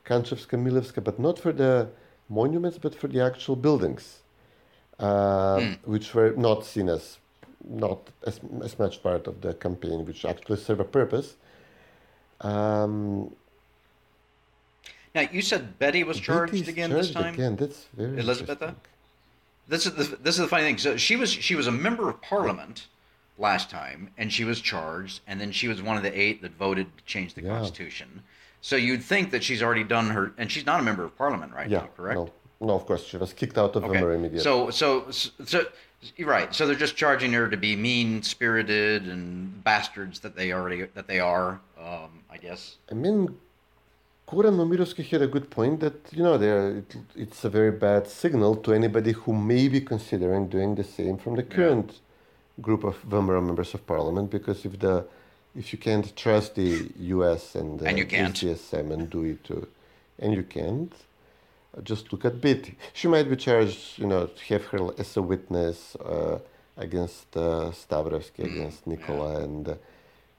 Kanchevska, 0.05 0.57
Milevska, 0.59 1.03
but 1.03 1.19
not 1.19 1.39
for 1.39 1.53
the 1.53 1.89
monuments, 2.29 2.79
but 2.79 2.95
for 2.95 3.09
the 3.09 3.21
actual 3.21 3.57
buildings, 3.57 4.21
uh, 4.99 5.61
which 5.85 6.15
were 6.15 6.33
not 6.37 6.65
seen 6.65 6.89
as 6.89 7.19
not 7.68 7.99
as, 8.26 8.40
as 8.62 8.78
much 8.78 9.02
part 9.02 9.26
of 9.26 9.40
the 9.40 9.54
campaign, 9.54 10.04
which 10.04 10.25
actually 10.25 10.59
serve 10.59 10.80
a 10.80 10.85
purpose. 10.85 11.37
Um, 12.40 13.35
Now, 15.14 15.23
you 15.33 15.42
said 15.42 15.78
Betty 15.78 16.02
was 16.04 16.18
charged 16.18 16.52
Betty's 16.52 16.68
again 16.68 16.90
this 16.90 17.12
time. 17.12 17.35
Again, 17.35 17.56
that's 17.56 17.87
very 17.94 18.18
Elizabeth. 18.18 18.62
This 19.66 19.87
is 19.87 19.94
the 19.94 20.16
this 20.16 20.35
is 20.35 20.40
the 20.42 20.49
funny 20.49 20.64
thing. 20.64 20.78
So 20.78 20.97
she 20.97 21.16
was 21.16 21.30
she 21.30 21.54
was 21.54 21.66
a 21.66 21.73
member 21.73 22.09
of 22.11 22.21
parliament 22.21 22.87
last 23.38 23.71
time, 23.71 24.11
and 24.18 24.33
she 24.33 24.44
was 24.44 24.61
charged, 24.61 25.21
and 25.26 25.40
then 25.40 25.52
she 25.52 25.68
was 25.68 25.80
one 25.83 25.97
of 25.97 26.02
the 26.02 26.18
eight 26.18 26.42
that 26.42 26.52
voted 26.52 26.87
to 26.99 27.04
change 27.04 27.35
the 27.35 27.42
Yeah. 27.42 27.49
constitution. 27.56 28.23
So 28.61 28.76
you'd 28.76 29.02
think 29.02 29.30
that 29.30 29.42
she's 29.42 29.62
already 29.62 29.85
done 29.85 30.11
her, 30.11 30.33
and 30.38 30.50
she's 30.50 30.66
not 30.66 30.80
a 30.80 30.83
member 30.83 31.04
of 31.04 31.16
parliament 31.16 31.52
right 31.54 31.68
Yeah, 31.68 31.80
now, 31.80 31.88
correct? 31.97 32.16
no, 32.18 32.30
no, 32.61 32.75
of 32.75 32.87
course 32.87 33.04
she 33.04 33.16
was 33.16 33.33
kicked 33.33 33.59
out 33.59 33.76
of 33.76 33.85
Okay. 33.85 33.99
Vemera 34.00 34.14
immediately. 34.14 34.40
So 34.40 34.71
so 34.71 35.11
so 35.11 35.66
right. 36.21 36.55
So 36.55 36.67
they're 36.67 36.75
just 36.75 36.97
charging 36.97 37.33
her 37.33 37.49
to 37.49 37.57
be 37.57 37.77
mean 37.77 38.23
spirited 38.23 39.09
and 39.09 39.63
bastards 39.65 40.21
that 40.21 40.37
they 40.37 40.53
already 40.53 40.83
that 40.95 41.07
they 41.07 41.21
are. 41.21 41.61
Um, 41.79 42.11
I 42.31 42.39
guess. 42.39 42.77
I 42.91 42.95
mean, 42.95 43.37
Goran 44.29 44.55
Momirovski 44.57 45.05
had 45.07 45.23
a 45.23 45.27
good 45.27 45.51
point 45.51 45.81
that 45.81 45.95
you 46.13 46.23
know 46.23 46.37
there 46.39 46.79
it, 46.79 46.97
it's 47.15 47.45
a 47.45 47.51
very 47.51 47.71
bad 47.71 48.09
signal 48.09 48.57
to 48.57 48.73
anybody 48.73 49.13
who 49.13 49.33
may 49.33 49.69
be 49.69 49.81
considering 49.81 50.49
doing 50.49 50.75
the 50.75 50.85
same 50.85 51.17
from 51.19 51.37
the 51.37 51.43
current 51.43 52.01
group 52.61 52.85
of 52.85 52.97
Vemera 53.03 53.45
members 53.45 53.75
of 53.75 53.87
parliament 53.87 54.31
because 54.31 54.65
if 54.65 54.79
the 54.79 55.05
if 55.57 55.73
you 55.73 55.79
can't 55.79 56.15
trust 56.17 56.57
the 56.57 56.91
U.S. 56.99 57.55
and 57.55 57.81
uh, 57.81 57.85
And 57.87 57.99
you 57.99 58.07
can't. 58.07 58.35
SDSM 58.35 58.93
and 58.93 59.09
do 59.09 59.23
it 59.25 59.45
to, 59.45 59.69
and 60.19 60.35
you 60.35 60.43
can't, 60.43 60.93
just 61.83 62.12
look 62.12 62.25
at 62.25 62.40
Betty. 62.40 62.76
She 62.93 63.09
might 63.09 63.28
be 63.28 63.37
charged, 63.37 63.99
you 63.99 64.07
know, 64.07 64.26
to 64.26 64.45
have 64.54 64.64
her 64.66 64.90
as 64.99 65.16
a 65.16 65.23
witness 65.23 65.97
uh, 65.97 66.38
against 66.76 67.37
uh, 67.37 67.71
Stavrevsky, 67.73 68.45
Mm, 68.45 68.52
against 68.52 68.87
Nicola, 68.87 69.40
and 69.43 69.69
uh, 69.69 69.75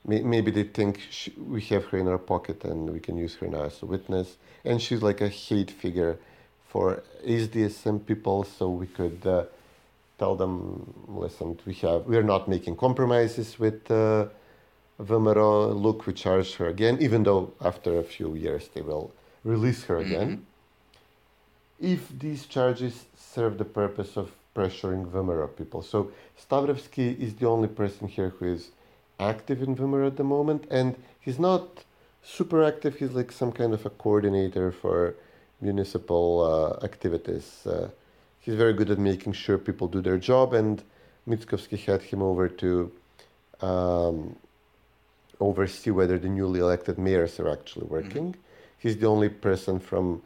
may- 0.06 0.22
maybe 0.22 0.52
they 0.52 0.64
think 0.64 1.00
she, 1.10 1.32
we 1.38 1.62
have 1.62 1.86
her 1.86 1.98
in 1.98 2.08
our 2.08 2.18
pocket 2.18 2.64
and 2.64 2.90
we 2.90 3.00
can 3.00 3.18
use 3.18 3.36
her 3.36 3.48
now 3.48 3.64
as 3.64 3.82
a 3.82 3.86
witness. 3.86 4.38
And 4.64 4.82
she's 4.82 5.02
like 5.02 5.22
a 5.22 5.28
hate 5.30 5.72
figure 5.72 6.18
for 6.68 7.04
SDSM 7.26 8.06
people, 8.06 8.44
so 8.44 8.70
we 8.70 8.88
could 8.88 9.26
uh, 9.26 9.44
tell 10.18 10.36
them, 10.36 10.94
listen, 11.08 11.60
we 11.66 11.74
have 11.76 12.06
we 12.06 12.18
are 12.18 12.24
not 12.24 12.48
making 12.48 12.76
compromises 12.78 13.60
with. 13.60 13.90
Uh, 13.92 14.28
Vemero, 14.98 15.74
look, 15.76 16.08
we 16.08 16.14
charge 16.14 16.56
her 16.56 16.68
again, 16.68 16.98
even 17.02 17.24
though 17.24 17.52
after 17.60 18.00
a 18.00 18.04
few 18.04 18.34
years 18.36 18.70
they 18.74 18.82
will 18.82 19.12
release 19.44 19.84
her 19.84 19.98
again. 19.98 20.46
If 21.80 22.18
these 22.18 22.46
charges 22.46 23.06
serve 23.18 23.58
the 23.58 23.66
purpose 23.66 24.18
of 24.18 24.32
pressuring 24.56 25.08
Vemero 25.12 25.48
people. 25.48 25.82
So 25.82 26.12
Stavrevsky 26.40 27.20
is 27.20 27.36
the 27.36 27.48
only 27.48 27.68
person 27.68 28.08
here 28.08 28.30
who 28.30 28.46
is 28.46 28.72
active 29.20 29.62
in 29.62 29.76
Vemero 29.76 30.08
at 30.08 30.16
the 30.16 30.24
moment, 30.24 30.66
and 30.72 30.96
he's 31.20 31.40
not 31.40 31.84
super 32.24 32.64
active, 32.64 32.96
he's 32.96 33.12
like 33.12 33.32
some 33.32 33.52
kind 33.52 33.74
of 33.74 33.86
a 33.86 33.90
coordinator 33.90 34.72
for 34.72 35.16
municipal 35.60 36.42
uh, 36.42 36.86
activities. 36.86 37.68
Uh, 37.68 37.90
he's 38.40 38.56
very 38.56 38.74
good 38.74 38.90
at 38.90 38.98
making 38.98 39.34
sure 39.34 39.58
people 39.58 39.88
do 39.88 40.02
their 40.02 40.18
job, 40.18 40.54
and 40.54 40.84
Mitskovsky 41.28 41.78
had 41.78 42.02
him 42.02 42.22
over 42.22 42.48
to. 42.48 42.92
Um, 43.62 44.38
oversee 45.40 45.92
whether 45.92 46.18
the 46.18 46.30
newly 46.30 46.60
elected 46.60 46.98
mayors 46.98 47.40
are 47.40 47.50
actually 47.50 47.86
working. 47.86 48.36
He's 48.78 48.98
the 48.98 49.08
only 49.08 49.30
person 49.30 49.80
from 49.80 50.22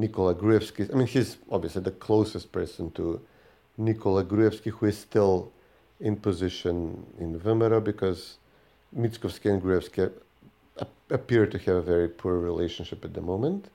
Nikola 0.00 0.34
Gruevsky. 0.34 0.92
I 0.92 0.96
mean, 0.96 1.06
he's 1.06 1.36
obviously 1.50 1.82
the 1.82 1.90
closest 1.92 2.52
person 2.52 2.90
to 2.92 3.20
Nikola 3.76 4.24
Gruevsky, 4.24 4.70
who 4.70 4.86
is 4.86 4.98
still 4.98 5.52
in 6.00 6.16
position 6.16 7.06
in 7.18 7.38
Vemera 7.38 7.82
because 7.82 8.38
Mitskovsky 8.96 9.50
and 9.50 9.62
Gruevsky 9.62 10.10
ap- 10.80 10.88
appear 11.10 11.46
to 11.46 11.58
have 11.58 11.76
a 11.76 11.82
very 11.82 12.08
poor 12.08 12.38
relationship 12.38 13.04
at 13.04 13.12
the 13.14 13.20
moment, 13.20 13.66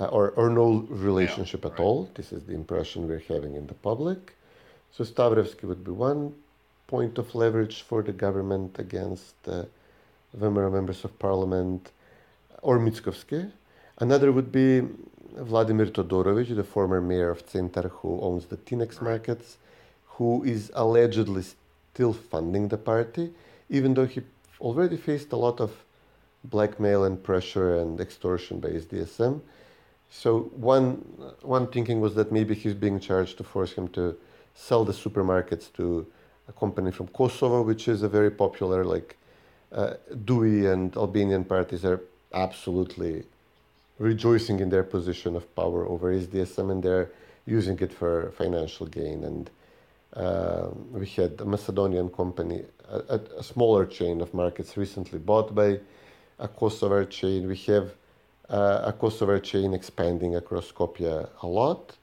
uh, 0.00 0.06
or, 0.06 0.30
or 0.30 0.50
no 0.50 0.86
relationship 0.88 1.64
at 1.64 1.72
right. 1.72 1.80
all. 1.80 2.10
This 2.14 2.32
is 2.32 2.44
the 2.44 2.54
impression 2.54 3.08
we're 3.08 3.22
having 3.28 3.54
in 3.54 3.66
the 3.66 3.74
public. 3.74 4.34
So 4.92 5.04
Stavrevsky 5.04 5.64
would 5.64 5.84
be 5.84 5.90
one 5.90 6.34
point 6.86 7.18
of 7.18 7.34
leverage 7.34 7.82
for 7.82 8.02
the 8.02 8.12
government 8.12 8.78
against 8.78 9.34
uh, 9.46 9.64
Vemera 10.36 10.70
members 10.72 11.04
of 11.04 11.18
parliament, 11.18 11.92
or 12.62 12.78
Mickovsky. 12.78 13.50
Another 13.98 14.32
would 14.32 14.52
be 14.52 14.82
Vladimir 15.36 15.86
Todorovic, 15.86 16.54
the 16.54 16.64
former 16.64 17.00
mayor 17.00 17.30
of 17.30 17.46
Centar, 17.46 17.90
who 17.90 18.20
owns 18.20 18.46
the 18.46 18.56
Tinex 18.56 19.00
markets, 19.00 19.58
who 20.06 20.42
is 20.44 20.70
allegedly 20.74 21.44
still 21.92 22.12
funding 22.12 22.68
the 22.68 22.78
party, 22.78 23.32
even 23.68 23.94
though 23.94 24.06
he 24.06 24.22
already 24.60 24.96
faced 24.96 25.32
a 25.32 25.36
lot 25.36 25.60
of 25.60 25.72
blackmail 26.44 27.04
and 27.04 27.22
pressure 27.22 27.78
and 27.78 28.00
extortion 28.00 28.60
by 28.60 28.68
SDSM. 28.68 29.40
So 30.10 30.50
one 30.56 30.88
one 31.42 31.66
thinking 31.66 32.00
was 32.00 32.14
that 32.14 32.32
maybe 32.32 32.54
he's 32.54 32.74
being 32.74 32.98
charged 32.98 33.36
to 33.38 33.44
force 33.44 33.72
him 33.72 33.88
to 33.88 34.16
sell 34.54 34.84
the 34.84 34.92
supermarkets 34.92 35.72
to 35.74 36.06
a 36.48 36.52
company 36.52 36.90
from 36.90 37.08
Kosovo, 37.08 37.62
which 37.62 37.88
is 37.88 38.02
a 38.02 38.08
very 38.08 38.30
popular 38.30 38.84
like 38.84 39.16
uh, 39.70 39.94
DUI 40.24 40.72
and 40.72 40.96
Albanian 40.96 41.44
parties 41.44 41.84
are 41.84 42.00
absolutely 42.32 43.24
rejoicing 43.98 44.60
in 44.60 44.70
their 44.70 44.84
position 44.84 45.36
of 45.36 45.54
power 45.54 45.86
over 45.86 46.12
SDSM 46.14 46.70
and 46.70 46.82
they're 46.82 47.10
using 47.46 47.78
it 47.80 47.92
for 47.92 48.32
financial 48.36 48.86
gain. 48.86 49.24
And 49.24 49.50
uh, 50.14 50.68
we 50.92 51.06
had 51.06 51.40
a 51.40 51.44
Macedonian 51.44 52.08
company, 52.10 52.62
a, 52.88 53.20
a, 53.36 53.42
smaller 53.42 53.84
chain 53.86 54.20
of 54.20 54.32
markets 54.32 54.76
recently 54.76 55.18
bought 55.18 55.54
by 55.54 55.80
a 56.38 56.48
Kosovar 56.48 57.08
chain. 57.10 57.48
We 57.48 57.56
have 57.72 57.92
uh, 58.48 58.82
a 58.84 58.92
Kosovar 58.92 59.42
chain 59.42 59.74
expanding 59.74 60.36
across 60.36 60.70
Skopje 60.70 61.28
a 61.42 61.46
lot. 61.46 61.96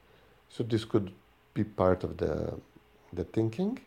So 0.50 0.64
this 0.64 0.86
could 0.86 1.12
be 1.54 1.64
part 1.64 2.04
of 2.04 2.18
the, 2.18 2.54
the 3.14 3.24
thinking. 3.24 3.80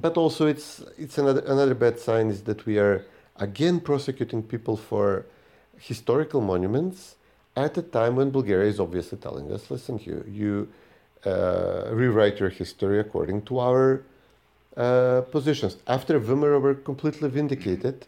But 0.00 0.16
also 0.16 0.46
it's, 0.46 0.82
it's 0.98 1.18
another, 1.18 1.40
another 1.46 1.74
bad 1.74 1.98
sign 1.98 2.28
is 2.28 2.42
that 2.42 2.66
we 2.66 2.78
are 2.78 3.04
again 3.36 3.80
prosecuting 3.80 4.42
people 4.42 4.76
for 4.76 5.24
historical 5.78 6.40
monuments 6.40 7.16
at 7.56 7.76
a 7.78 7.82
time 7.82 8.16
when 8.16 8.30
Bulgaria 8.30 8.68
is 8.68 8.80
obviously 8.80 9.18
telling 9.18 9.52
us, 9.52 9.70
listen, 9.70 10.00
you, 10.04 10.24
you 10.28 10.68
uh, 11.24 11.90
rewrite 11.92 12.40
your 12.40 12.48
history 12.48 12.98
according 13.00 13.42
to 13.42 13.58
our 13.58 14.02
uh, 14.76 15.22
positions. 15.30 15.76
After 15.86 16.18
Vimera 16.18 16.60
were 16.60 16.74
completely 16.74 17.28
vindicated, 17.28 18.06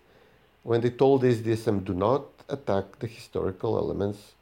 when 0.64 0.80
they 0.80 0.90
told 0.90 1.22
SDSM, 1.22 1.84
do 1.84 1.94
not 1.94 2.24
attack 2.48 2.98
the 2.98 3.06
historical 3.06 3.78
elements, 3.78 4.34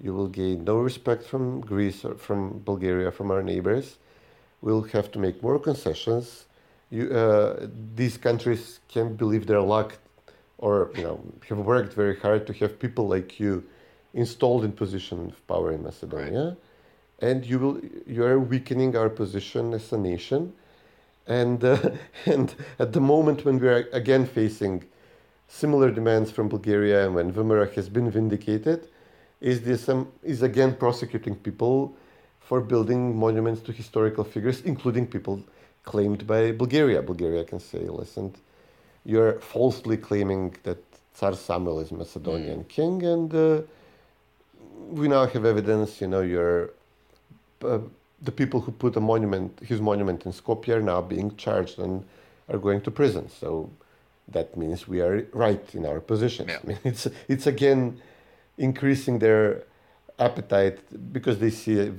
you 0.00 0.12
will 0.14 0.28
gain 0.28 0.64
no 0.64 0.78
respect 0.78 1.24
from 1.24 1.60
Greece 1.60 2.04
or 2.04 2.14
from 2.14 2.58
Bulgaria, 2.64 3.10
from 3.10 3.30
our 3.30 3.42
neighbors. 3.42 3.96
We'll 4.60 4.82
have 4.82 5.10
to 5.12 5.18
make 5.18 5.42
more 5.42 5.58
concessions. 5.58 6.46
You, 6.90 7.10
uh, 7.10 7.68
these 7.94 8.16
countries 8.16 8.80
can't 8.88 9.16
believe 9.16 9.46
their 9.46 9.60
luck 9.60 9.98
or 10.58 10.90
you 10.96 11.02
know 11.02 11.20
have 11.48 11.58
worked 11.58 11.94
very 11.94 12.16
hard 12.18 12.46
to 12.46 12.52
have 12.52 12.78
people 12.78 13.08
like 13.08 13.40
you 13.40 13.64
installed 14.12 14.64
in 14.64 14.72
position 14.72 15.28
of 15.30 15.46
power 15.46 15.72
in 15.72 15.82
Macedonia, 15.82 16.48
right. 16.48 16.56
and 17.28 17.46
you 17.46 17.58
will 17.58 17.80
you 18.06 18.24
are 18.24 18.38
weakening 18.38 18.96
our 18.96 19.08
position 19.08 19.72
as 19.72 19.92
a 19.92 19.98
nation, 19.98 20.52
and 21.26 21.64
uh, 21.64 21.78
and 22.26 22.54
at 22.78 22.92
the 22.92 23.00
moment 23.00 23.44
when 23.44 23.58
we 23.58 23.68
are 23.68 23.88
again 23.92 24.26
facing 24.26 24.84
similar 25.46 25.90
demands 25.90 26.30
from 26.30 26.48
Bulgaria 26.48 27.06
and 27.06 27.14
when 27.14 27.32
Vimera 27.32 27.72
has 27.74 27.88
been 27.88 28.10
vindicated, 28.10 28.88
is 29.40 29.62
this 29.62 29.88
um, 29.88 30.10
is 30.22 30.42
again 30.42 30.74
prosecuting 30.74 31.36
people 31.36 31.96
for 32.40 32.60
building 32.60 33.16
monuments 33.16 33.60
to 33.62 33.72
historical 33.72 34.24
figures, 34.24 34.62
including 34.62 35.06
people 35.06 35.42
claimed 35.84 36.26
by 36.26 36.50
Bulgaria. 36.50 37.00
Bulgaria 37.02 37.44
can 37.44 37.60
say, 37.60 37.78
listen 37.78 38.34
you're 39.04 39.40
falsely 39.40 39.96
claiming 39.96 40.54
that 40.62 40.78
Tsar 41.14 41.34
Samuel 41.34 41.80
is 41.80 41.90
Macedonian 41.90 42.64
mm. 42.64 42.68
king, 42.68 43.02
and 43.02 43.34
uh, 43.34 43.62
we 44.90 45.08
now 45.08 45.26
have 45.26 45.44
evidence. 45.44 46.00
You 46.00 46.08
know, 46.08 46.20
you're 46.20 46.70
uh, 47.64 47.78
the 48.22 48.32
people 48.32 48.60
who 48.60 48.72
put 48.72 48.96
a 48.96 49.00
monument, 49.00 49.58
his 49.60 49.80
monument 49.80 50.26
in 50.26 50.32
Skopje, 50.32 50.68
are 50.68 50.82
now 50.82 51.00
being 51.00 51.36
charged 51.36 51.78
and 51.78 52.04
are 52.48 52.58
going 52.58 52.80
to 52.82 52.90
prison. 52.90 53.28
So 53.28 53.70
that 54.28 54.56
means 54.56 54.86
we 54.86 55.00
are 55.00 55.26
right 55.32 55.74
in 55.74 55.86
our 55.86 56.00
positions. 56.00 56.50
Yeah. 56.50 56.58
I 56.62 56.66
mean, 56.66 56.78
it's 56.84 57.06
it's 57.28 57.46
again 57.46 58.00
increasing 58.56 59.18
their 59.18 59.64
appetite 60.18 60.78
because 61.12 61.38
they 61.38 61.50
see 61.50 61.92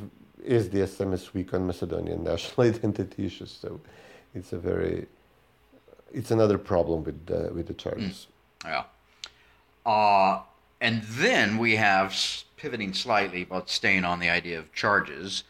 as 0.45 0.69
the 0.69 0.79
SMS 0.79 1.33
weak 1.33 1.53
on 1.53 1.67
Macedonian 1.67 2.23
national 2.33 2.67
identity 2.67 3.25
issues. 3.25 3.51
So 3.62 3.79
it's 4.33 4.53
a 4.53 4.57
very 4.57 5.07
it's 6.11 6.31
another 6.31 6.57
problem 6.57 7.03
with 7.03 7.25
the, 7.25 7.51
with 7.53 7.67
the 7.67 7.73
charges. 7.73 8.27
Mm. 8.63 8.85
Yeah. 9.85 9.91
Uh, 9.91 10.41
and 10.81 11.03
then 11.03 11.57
we 11.57 11.75
have 11.75 12.15
pivoting 12.57 12.93
slightly, 12.93 13.43
but 13.43 13.69
staying 13.69 14.05
on 14.05 14.19
the 14.19 14.29
idea 14.29 14.59
of 14.59 14.73
charges. 14.73 15.43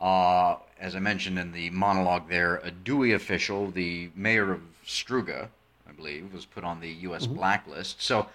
Uh, 0.00 0.56
as 0.80 0.96
I 0.96 0.98
mentioned 0.98 1.38
in 1.38 1.52
the 1.52 1.70
monologue 1.70 2.28
there, 2.28 2.56
a 2.56 2.70
DUI 2.70 3.14
official, 3.14 3.70
the 3.70 4.10
mayor 4.14 4.52
of 4.52 4.60
Struga, 4.84 5.48
I 5.88 5.92
believe, 5.92 6.32
was 6.32 6.44
put 6.44 6.64
on 6.64 6.80
the 6.80 6.90
U.S. 6.90 7.24
Mm-hmm. 7.24 7.36
blacklist. 7.36 8.02
So, 8.02 8.26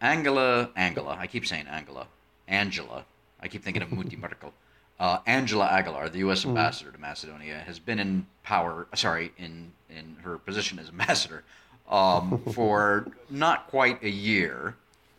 Angela, 0.00 0.70
Angela, 0.76 1.16
I 1.18 1.26
keep 1.26 1.46
saying 1.46 1.66
Angela, 1.66 2.06
Angela, 2.48 3.04
I 3.40 3.48
keep 3.48 3.62
thinking 3.62 3.82
of 3.82 3.90
Mutti 3.90 4.18
Merkel. 4.20 4.52
Uh, 4.98 5.18
Angela 5.26 5.68
Aggeler, 5.68 6.10
the 6.10 6.18
U.S. 6.18 6.44
Mm. 6.44 6.50
ambassador 6.50 6.92
to 6.92 6.98
Macedonia, 6.98 7.58
has 7.66 7.78
been 7.78 7.98
in 7.98 8.26
power. 8.42 8.86
Sorry, 8.94 9.32
in 9.38 9.72
in 9.96 10.16
her 10.22 10.38
position 10.38 10.78
as 10.78 10.88
ambassador 10.88 11.44
um, 11.88 12.42
for 12.52 13.06
not 13.30 13.68
quite 13.68 14.02
a 14.02 14.10
year. 14.10 14.76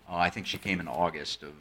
Uh, 0.09 0.17
I 0.17 0.29
think 0.29 0.45
she 0.45 0.57
came 0.57 0.79
in 0.79 0.87
August 0.87 1.43
of 1.43 1.53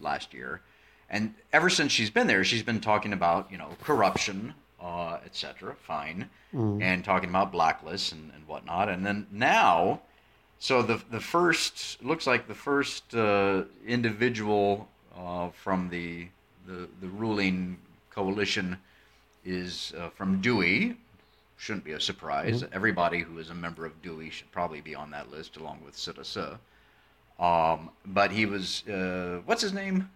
last 0.00 0.34
year, 0.34 0.60
and 1.08 1.34
ever 1.52 1.70
since 1.70 1.92
she's 1.92 2.10
been 2.10 2.26
there, 2.26 2.44
she's 2.44 2.62
been 2.62 2.80
talking 2.80 3.12
about 3.12 3.50
you 3.50 3.58
know 3.58 3.68
corruption, 3.82 4.54
uh, 4.80 5.18
etc. 5.24 5.74
Fine, 5.74 6.28
mm. 6.52 6.82
and 6.82 7.04
talking 7.04 7.28
about 7.28 7.52
blacklists 7.52 8.12
and, 8.12 8.32
and 8.34 8.46
whatnot. 8.48 8.88
And 8.88 9.06
then 9.06 9.26
now, 9.30 10.00
so 10.58 10.82
the 10.82 11.00
the 11.10 11.20
first 11.20 12.02
looks 12.02 12.26
like 12.26 12.48
the 12.48 12.54
first 12.54 13.14
uh, 13.14 13.62
individual 13.86 14.88
uh, 15.16 15.50
from 15.50 15.88
the 15.88 16.28
the, 16.66 16.88
the 17.00 17.08
ruling 17.08 17.78
coalition 18.10 18.78
is 19.44 19.92
uh, 19.98 20.08
from 20.10 20.40
DUI. 20.42 20.96
Shouldn't 21.62 21.84
be 21.84 21.92
a 21.92 22.00
surprise. 22.00 22.64
Mm-hmm. 22.64 22.74
Everybody 22.74 23.20
who 23.20 23.38
is 23.38 23.50
a 23.50 23.54
member 23.54 23.86
of 23.86 24.02
DUI 24.02 24.32
should 24.32 24.50
probably 24.50 24.80
be 24.80 24.96
on 24.96 25.12
that 25.12 25.30
list, 25.30 25.58
along 25.58 25.78
with 25.84 25.94
Sitasa. 25.94 26.58
Um, 27.38 27.90
but 28.04 28.32
he 28.32 28.46
was, 28.46 28.82
uh, 28.88 29.42
what's 29.44 29.62
his 29.62 29.72
name? 29.72 30.10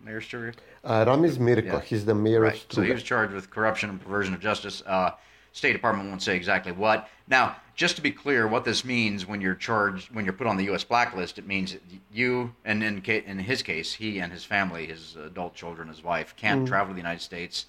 Mayor 0.00 0.20
Struga? 0.20 0.54
Uh, 0.84 1.04
Ramiz 1.06 1.38
Merko. 1.38 1.64
Yeah. 1.64 1.80
He's 1.80 2.04
the 2.04 2.14
mayor 2.14 2.42
right. 2.42 2.54
of 2.54 2.68
Struga. 2.68 2.72
So 2.72 2.82
he 2.82 2.92
was 2.92 3.02
charged 3.02 3.34
with 3.34 3.50
corruption 3.50 3.90
and 3.90 4.00
perversion 4.00 4.32
of 4.32 4.38
justice. 4.38 4.80
Uh, 4.86 5.10
State 5.50 5.72
Department 5.72 6.08
won't 6.08 6.22
say 6.22 6.36
exactly 6.36 6.70
what. 6.70 7.08
Now, 7.26 7.56
just 7.74 7.96
to 7.96 8.02
be 8.02 8.12
clear, 8.12 8.46
what 8.46 8.64
this 8.64 8.84
means 8.84 9.26
when 9.26 9.40
you're 9.40 9.56
charged, 9.56 10.14
when 10.14 10.24
you're 10.24 10.34
put 10.34 10.46
on 10.46 10.56
the 10.56 10.66
U.S. 10.66 10.84
blacklist, 10.84 11.36
it 11.36 11.48
means 11.48 11.76
you, 12.12 12.54
and 12.64 12.80
in, 12.84 13.02
in 13.04 13.40
his 13.40 13.60
case, 13.64 13.92
he 13.92 14.20
and 14.20 14.32
his 14.32 14.44
family, 14.44 14.86
his 14.86 15.16
adult 15.16 15.56
children, 15.56 15.88
his 15.88 16.04
wife, 16.04 16.36
can't 16.36 16.62
mm. 16.62 16.68
travel 16.68 16.90
to 16.90 16.94
the 16.94 17.00
United 17.00 17.22
States. 17.22 17.66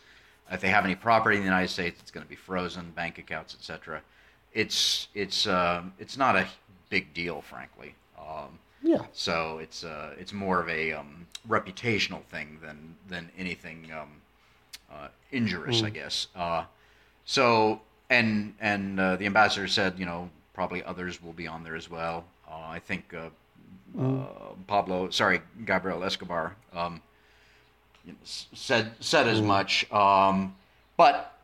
If 0.51 0.61
they 0.61 0.69
have 0.69 0.85
any 0.85 0.95
property 0.95 1.37
in 1.37 1.41
the 1.41 1.47
United 1.47 1.69
States, 1.69 1.99
it's 2.01 2.11
going 2.11 2.23
to 2.23 2.29
be 2.29 2.35
frozen, 2.35 2.91
bank 2.91 3.17
accounts, 3.17 3.55
etc. 3.55 4.01
It's 4.53 5.07
it's 5.13 5.47
uh, 5.47 5.83
it's 5.99 6.17
not 6.17 6.35
a 6.35 6.47
big 6.89 7.13
deal, 7.13 7.41
frankly. 7.41 7.95
Um, 8.17 8.59
yeah. 8.83 9.05
So 9.13 9.57
it's 9.57 9.83
uh, 9.83 10.13
it's 10.19 10.33
more 10.33 10.61
of 10.61 10.69
a 10.69 10.93
um, 10.93 11.25
reputational 11.49 12.23
thing 12.25 12.59
than 12.61 12.95
than 13.07 13.31
anything 13.37 13.91
um, 13.91 14.21
uh, 14.91 15.07
injurious, 15.31 15.81
mm. 15.81 15.85
I 15.85 15.89
guess. 15.89 16.27
Uh, 16.35 16.65
so 17.25 17.81
and 18.09 18.53
and 18.59 18.99
uh, 18.99 19.15
the 19.15 19.25
ambassador 19.25 19.67
said, 19.67 19.97
you 19.97 20.05
know, 20.05 20.29
probably 20.53 20.83
others 20.83 21.21
will 21.21 21.33
be 21.33 21.47
on 21.47 21.63
there 21.63 21.75
as 21.75 21.89
well. 21.89 22.25
Uh, 22.47 22.67
I 22.67 22.79
think 22.79 23.13
uh, 23.13 23.29
mm. 23.97 24.27
Pablo, 24.67 25.09
sorry, 25.09 25.41
Gabriel 25.65 26.03
Escobar, 26.03 26.55
um, 26.73 27.01
said 28.23 28.91
said 28.99 29.27
as 29.27 29.41
much. 29.41 29.91
Um, 29.91 30.55
but 30.97 31.37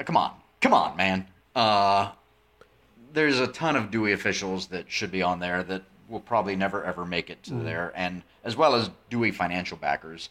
uh, 0.00 0.04
come 0.04 0.16
on, 0.16 0.32
come 0.60 0.74
on, 0.74 0.96
man. 0.96 1.26
Uh, 1.54 2.10
there's 3.12 3.40
a 3.40 3.46
ton 3.46 3.76
of 3.76 3.90
DUI 3.90 4.12
officials 4.12 4.68
that 4.68 4.90
should 4.90 5.10
be 5.10 5.22
on 5.22 5.40
there 5.40 5.62
that 5.64 5.82
will 6.08 6.20
probably 6.20 6.56
never 6.56 6.84
ever 6.84 7.04
make 7.04 7.30
it 7.30 7.42
to 7.44 7.52
mm. 7.52 7.64
there, 7.64 7.92
and 7.94 8.22
as 8.42 8.56
well 8.56 8.74
as 8.74 8.90
DUI 9.10 9.34
financial 9.34 9.76
backers. 9.76 10.28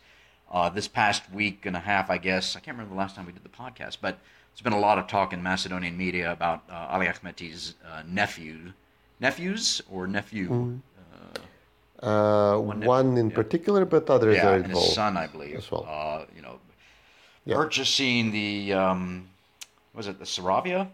Uh, 0.52 0.70
this 0.70 0.88
past 0.88 1.24
week 1.32 1.66
and 1.66 1.76
a 1.76 1.80
half, 1.80 2.12
I 2.12 2.20
guess, 2.20 2.56
I 2.56 2.60
can't 2.60 2.78
remember 2.78 2.94
the 2.94 3.00
last 3.00 3.16
time 3.16 3.26
we 3.26 3.32
did 3.32 3.44
the 3.44 3.50
podcast, 3.50 3.98
but 4.00 4.20
there's 4.54 4.62
been 4.62 4.74
a 4.74 4.80
lot 4.80 5.00
of 5.00 5.08
talk 5.08 5.34
in 5.34 5.42
Macedonian 5.42 5.98
media 5.98 6.32
about 6.32 6.62
uh, 6.70 6.90
Ali 6.92 7.08
Ahmeti's 7.08 7.74
uh, 7.84 8.04
nephew, 8.08 8.74
nephews 9.20 9.82
or 9.90 10.06
nephew. 10.06 10.50
Mm. 10.50 10.80
Uh, 12.04 12.58
one, 12.58 12.82
one, 12.82 13.18
in 13.18 13.30
yeah. 13.30 13.36
particular, 13.36 13.86
but 13.86 14.10
others 14.10 14.36
yeah, 14.36 14.50
are 14.50 14.56
involved. 14.58 14.76
and 14.76 14.78
his 14.78 14.94
son, 14.94 15.16
I 15.16 15.28
believe, 15.28 15.56
as 15.56 15.72
well. 15.72 15.86
Uh, 15.88 16.26
you 16.36 16.42
know, 16.42 16.60
yeah. 17.46 17.56
purchasing 17.56 18.32
the 18.32 18.74
um, 18.74 19.30
was 19.94 20.08
it 20.08 20.20
the 20.20 20.26
Saravia? 20.26 20.90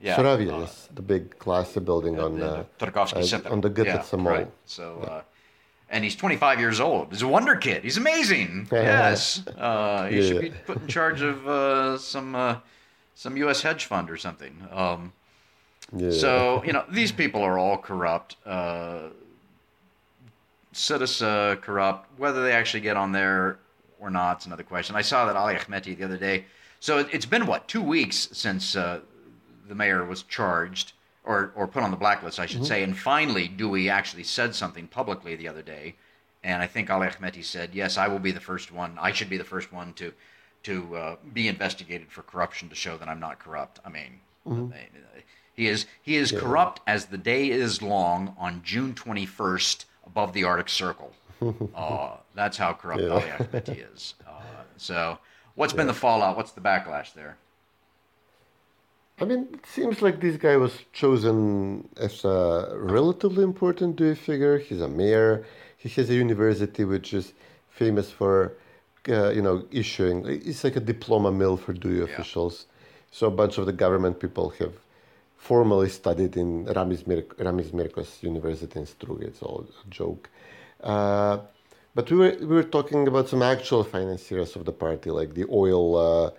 Yeah. 0.00 0.16
Soravia, 0.16 0.52
uh, 0.52 0.60
yes, 0.60 0.88
the 0.94 1.00
big 1.00 1.38
classy 1.38 1.80
building 1.80 2.20
on 2.20 2.38
the 2.38 2.66
uh, 2.78 2.86
uh, 2.86 3.22
Center. 3.22 3.48
on 3.48 3.62
the 3.62 3.70
Goethe 3.70 4.12
Mall. 4.12 4.32
Right. 4.34 4.50
So, 4.66 5.00
uh, 5.00 5.22
and 5.88 6.04
he's 6.04 6.16
25 6.16 6.60
years 6.60 6.78
old. 6.78 7.10
He's 7.10 7.22
a 7.22 7.28
wonder 7.28 7.56
kid. 7.56 7.84
He's 7.84 7.96
amazing. 7.96 8.68
yes. 8.72 9.46
Uh, 9.46 10.06
he 10.08 10.28
should 10.28 10.40
be 10.42 10.50
put 10.50 10.82
in 10.82 10.88
charge 10.88 11.22
of 11.22 11.48
uh, 11.48 11.96
some 11.96 12.34
uh, 12.34 12.56
some 13.14 13.36
U.S. 13.38 13.62
hedge 13.62 13.86
fund 13.86 14.10
or 14.10 14.18
something. 14.18 14.66
Um, 14.70 15.12
Yeah. 15.96 16.10
so 16.10 16.62
you 16.66 16.72
know 16.72 16.84
these 16.90 17.12
people 17.12 17.42
are 17.42 17.58
all 17.58 17.78
corrupt. 17.78 18.36
Uh, 18.44 19.10
Citizen 20.76 21.56
corrupt. 21.58 22.08
Whether 22.18 22.42
they 22.42 22.52
actually 22.52 22.80
get 22.80 22.96
on 22.96 23.12
there 23.12 23.58
or 23.98 24.10
not 24.10 24.40
is 24.40 24.46
another 24.46 24.62
question. 24.62 24.96
I 24.96 25.02
saw 25.02 25.26
that 25.26 25.36
Ali 25.36 25.54
Ahmeti 25.54 25.96
the 25.96 26.04
other 26.04 26.16
day. 26.18 26.44
So 26.80 26.98
it, 26.98 27.08
it's 27.12 27.26
been 27.26 27.46
what 27.46 27.68
two 27.68 27.82
weeks 27.82 28.28
since 28.32 28.76
uh, 28.76 29.00
the 29.68 29.74
mayor 29.74 30.04
was 30.04 30.22
charged 30.24 30.92
or 31.24 31.52
or 31.54 31.66
put 31.66 31.82
on 31.82 31.90
the 31.90 31.96
blacklist, 31.96 32.38
I 32.38 32.46
should 32.46 32.66
say. 32.66 32.82
And 32.82 32.96
finally, 32.98 33.48
DUI 33.48 33.90
actually 33.90 34.24
said 34.24 34.54
something 34.54 34.86
publicly 34.88 35.36
the 35.36 35.48
other 35.48 35.62
day. 35.62 35.94
And 36.42 36.62
I 36.62 36.66
think 36.66 36.90
Ali 36.90 37.06
Ahmeti 37.08 37.42
said, 37.42 37.70
"Yes, 37.74 37.96
I 37.96 38.08
will 38.08 38.18
be 38.18 38.30
the 38.32 38.40
first 38.40 38.70
one. 38.70 38.98
I 39.00 39.12
should 39.12 39.30
be 39.30 39.38
the 39.38 39.44
first 39.44 39.72
one 39.72 39.94
to 39.94 40.12
to 40.64 40.96
uh, 40.96 41.16
be 41.32 41.48
investigated 41.48 42.10
for 42.12 42.22
corruption 42.22 42.68
to 42.68 42.74
show 42.74 42.98
that 42.98 43.08
I'm 43.08 43.20
not 43.20 43.38
corrupt." 43.38 43.80
I 43.84 43.88
mean, 43.88 44.20
they- 44.70 44.90
he 45.54 45.68
is 45.68 45.86
he 46.02 46.16
is 46.16 46.32
corrupt 46.40 46.80
as 46.86 47.06
the 47.06 47.16
day 47.16 47.48
is 47.48 47.80
long 47.80 48.34
on 48.38 48.60
June 48.64 48.92
21st 48.92 49.84
above 50.06 50.32
the 50.32 50.44
Arctic 50.44 50.68
Circle. 50.68 51.12
uh, 51.74 52.16
that's 52.34 52.56
how 52.56 52.72
corrupt 52.72 53.02
Ali 53.02 53.22
Ahmeti 53.22 53.94
is. 53.94 54.14
Uh, 54.26 54.62
so, 54.76 55.18
what's 55.54 55.72
been 55.72 55.86
the 55.86 55.94
fallout? 55.94 56.36
What's 56.36 56.50
the 56.52 56.60
backlash 56.60 57.14
there? 57.14 57.36
I 59.20 59.24
mean, 59.24 59.48
it 59.52 59.64
seems 59.64 60.02
like 60.02 60.20
this 60.20 60.36
guy 60.36 60.56
was 60.56 60.72
chosen 60.92 61.88
as 61.96 62.24
a 62.24 62.74
relatively 62.76 63.44
important 63.44 63.96
DUI 63.96 64.16
figure. 64.16 64.58
He's 64.58 64.80
a 64.80 64.88
mayor. 64.88 65.46
He 65.76 65.88
has 65.90 66.10
a 66.10 66.14
university 66.14 66.84
which 66.84 67.14
is 67.14 67.32
famous 67.70 68.10
for, 68.10 68.54
uh, 69.08 69.30
you 69.30 69.42
know, 69.42 69.64
issuing. 69.70 70.24
It's 70.26 70.64
like 70.64 70.74
a 70.74 70.80
diploma 70.80 71.30
mill 71.30 71.56
for 71.56 71.72
DUI 71.72 72.02
officials. 72.02 72.66
So 73.12 73.28
a 73.28 73.30
bunch 73.30 73.58
of 73.58 73.66
the 73.66 73.72
government 73.72 74.18
people 74.18 74.50
have 74.58 74.74
formally 75.44 75.90
studied 75.90 76.36
in 76.36 76.64
Ramis, 76.76 77.06
Mir- 77.06 77.36
Ramiz 77.46 77.70
Merko's 77.78 78.22
University 78.22 78.78
in 78.80 78.86
Struga. 78.86 79.24
It's 79.24 79.42
all 79.42 79.66
a 79.84 79.90
joke. 79.90 80.30
Uh, 80.82 81.36
but 81.94 82.10
we 82.10 82.16
were, 82.16 82.36
we 82.40 82.46
were 82.58 82.70
talking 82.76 83.06
about 83.06 83.28
some 83.28 83.42
actual 83.42 83.84
financiers 83.84 84.56
of 84.56 84.64
the 84.64 84.72
party, 84.72 85.10
like 85.10 85.34
the 85.34 85.44
oil 85.50 85.84
uh, 85.96 86.30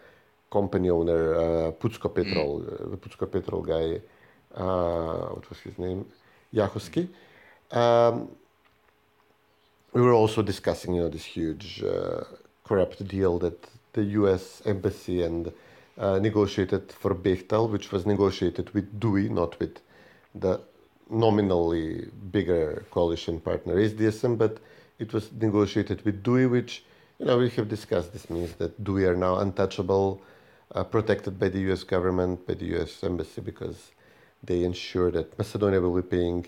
company 0.51 0.89
owner, 0.89 1.35
uh, 1.35 1.71
Pucko 1.79 2.09
Petrol, 2.15 2.63
uh, 2.63 2.89
the 2.89 2.97
Pucko 2.97 3.31
Petrol 3.31 3.61
guy, 3.61 4.01
uh, 4.55 5.27
what 5.35 5.47
was 5.49 5.59
his 5.59 5.77
name? 5.77 6.05
Yahoski. 6.51 7.07
Um, 7.71 8.29
we 9.93 10.01
were 10.01 10.13
also 10.13 10.41
discussing, 10.41 10.95
you 10.95 11.01
know, 11.03 11.09
this 11.09 11.25
huge 11.25 11.83
uh, 11.83 12.23
corrupt 12.63 13.07
deal 13.07 13.37
that 13.39 13.57
the 13.93 14.03
U.S. 14.19 14.63
embassy 14.65 15.21
and 15.21 15.53
uh, 15.97 16.19
negotiated 16.19 16.91
for 16.91 17.15
Bechtel, 17.15 17.69
which 17.69 17.91
was 17.91 18.05
negotiated 18.05 18.73
with 18.73 18.99
DUI, 18.99 19.29
not 19.29 19.59
with 19.59 19.79
the 20.33 20.59
nominally 21.09 22.09
bigger 22.31 22.85
coalition 22.91 23.39
partner 23.39 23.75
SDSM, 23.75 24.37
but 24.37 24.57
it 24.99 25.13
was 25.13 25.31
negotiated 25.31 26.03
with 26.03 26.23
DUI, 26.23 26.49
which, 26.49 26.83
you 27.19 27.25
know, 27.25 27.37
we 27.37 27.49
have 27.51 27.69
discussed. 27.69 28.13
This 28.13 28.29
means 28.29 28.53
that 28.55 28.83
DUI 28.83 29.09
are 29.09 29.15
now 29.15 29.37
untouchable, 29.37 30.21
uh, 30.73 30.83
protected 30.83 31.39
by 31.39 31.49
the 31.49 31.59
U.S. 31.69 31.83
government, 31.83 32.45
by 32.47 32.55
the 32.55 32.65
U.S. 32.77 33.03
embassy, 33.03 33.41
because 33.41 33.91
they 34.43 34.63
ensure 34.63 35.11
that 35.11 35.37
Macedonia 35.37 35.79
will 35.79 36.01
be 36.01 36.07
paying, 36.07 36.47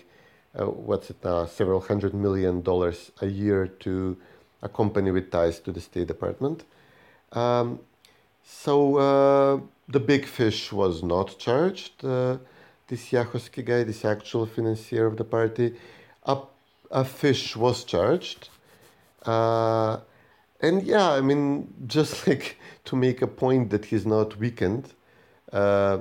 uh, 0.58 0.66
what's 0.66 1.10
it 1.10 1.16
now, 1.24 1.46
several 1.46 1.80
hundred 1.80 2.14
million 2.14 2.62
dollars 2.62 3.12
a 3.20 3.26
year 3.26 3.66
to 3.66 4.16
a 4.62 4.68
company 4.68 5.10
with 5.10 5.30
ties 5.30 5.60
to 5.60 5.72
the 5.72 5.80
State 5.80 6.08
Department. 6.08 6.64
Um, 7.32 7.80
so 8.50 8.96
uh, 8.96 9.60
the 9.88 10.00
big 10.00 10.24
fish 10.24 10.72
was 10.72 11.02
not 11.02 11.38
charged. 11.38 12.04
Uh, 12.04 12.38
this 12.86 13.10
Yahoski 13.10 13.62
guy, 13.64 13.84
this 13.84 14.04
actual 14.04 14.46
financier 14.46 15.04
of 15.06 15.16
the 15.18 15.24
party, 15.24 15.74
a, 16.24 16.38
a 16.90 17.04
fish 17.04 17.54
was 17.56 17.84
charged. 17.84 18.48
Uh, 19.26 19.98
and 20.60 20.82
yeah, 20.82 21.10
I 21.10 21.20
mean, 21.20 21.72
just 21.86 22.26
like 22.26 22.56
to 22.86 22.96
make 22.96 23.20
a 23.20 23.26
point 23.26 23.68
that 23.70 23.84
he's 23.84 24.06
not 24.06 24.38
weakened, 24.38 24.94
uh, 25.52 25.98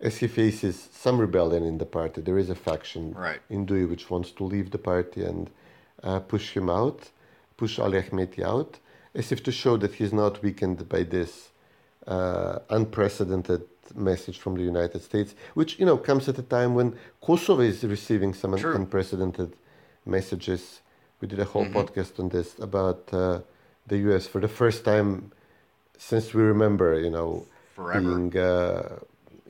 as 0.00 0.16
he 0.16 0.26
faces 0.26 0.88
some 0.92 1.18
rebellion 1.20 1.62
in 1.62 1.76
the 1.76 1.84
party, 1.84 2.22
there 2.22 2.38
is 2.38 2.48
a 2.48 2.54
faction 2.54 3.12
Right. 3.12 3.40
in 3.50 3.66
DUI 3.66 3.88
which 3.90 4.08
wants 4.08 4.30
to 4.32 4.44
leave 4.44 4.70
the 4.70 4.78
party 4.78 5.22
and 5.22 5.50
uh, 6.02 6.20
push 6.20 6.56
him 6.56 6.70
out, 6.70 7.10
push 7.58 7.78
Ali 7.78 8.00
Ahmeti 8.00 8.42
out, 8.42 8.78
as 9.14 9.30
if 9.32 9.42
to 9.42 9.52
show 9.52 9.76
that 9.76 9.92
he's 9.94 10.14
not 10.14 10.42
weakened 10.42 10.88
by 10.88 11.02
this 11.02 11.49
uh, 12.10 12.58
unprecedented 12.70 13.62
message 13.94 14.38
from 14.38 14.54
the 14.56 14.62
United 14.74 15.00
States, 15.02 15.34
which 15.54 15.78
you 15.80 15.86
know 15.86 15.96
comes 15.96 16.28
at 16.28 16.38
a 16.38 16.42
time 16.58 16.74
when 16.74 16.88
Kosovo 17.26 17.62
is 17.62 17.82
receiving 17.84 18.34
some 18.34 18.52
un- 18.54 18.64
unprecedented 18.80 19.50
messages. 20.04 20.80
We 21.20 21.28
did 21.28 21.38
a 21.40 21.44
whole 21.44 21.66
podcast 21.66 22.18
on 22.18 22.28
this 22.30 22.58
about 22.58 23.00
uh, 23.12 23.40
the 23.86 23.98
U.S. 24.08 24.26
for 24.26 24.40
the 24.40 24.48
first 24.48 24.84
time 24.84 25.32
since 25.98 26.32
we 26.34 26.42
remember, 26.42 26.98
you 26.98 27.10
know, 27.10 27.46
Forever. 27.74 28.00
being 28.00 28.36
uh, 28.38 28.98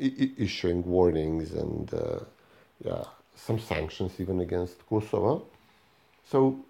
I- 0.06 0.16
I- 0.24 0.32
issuing 0.46 0.84
warnings 0.84 1.52
and 1.52 1.92
uh, 1.94 2.20
yeah, 2.84 3.04
some 3.36 3.58
sanctions 3.58 4.12
even 4.18 4.40
against 4.40 4.76
Kosovo. 4.88 5.46
So 6.30 6.64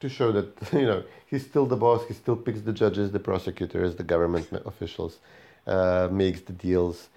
to 0.00 0.08
show 0.08 0.32
that 0.32 0.48
you 0.72 0.86
know 0.86 1.02
he's 1.26 1.44
still 1.44 1.66
the 1.66 1.76
boss, 1.76 2.06
he 2.06 2.14
still 2.14 2.36
picks 2.36 2.60
the 2.60 2.72
judges, 2.72 3.10
the 3.10 3.20
prosecutors, 3.20 3.96
the 3.96 4.04
government 4.04 4.48
officials, 4.64 5.18
uh, 5.66 6.08
makes 6.10 6.40
the 6.42 6.52
deals, 6.52 7.08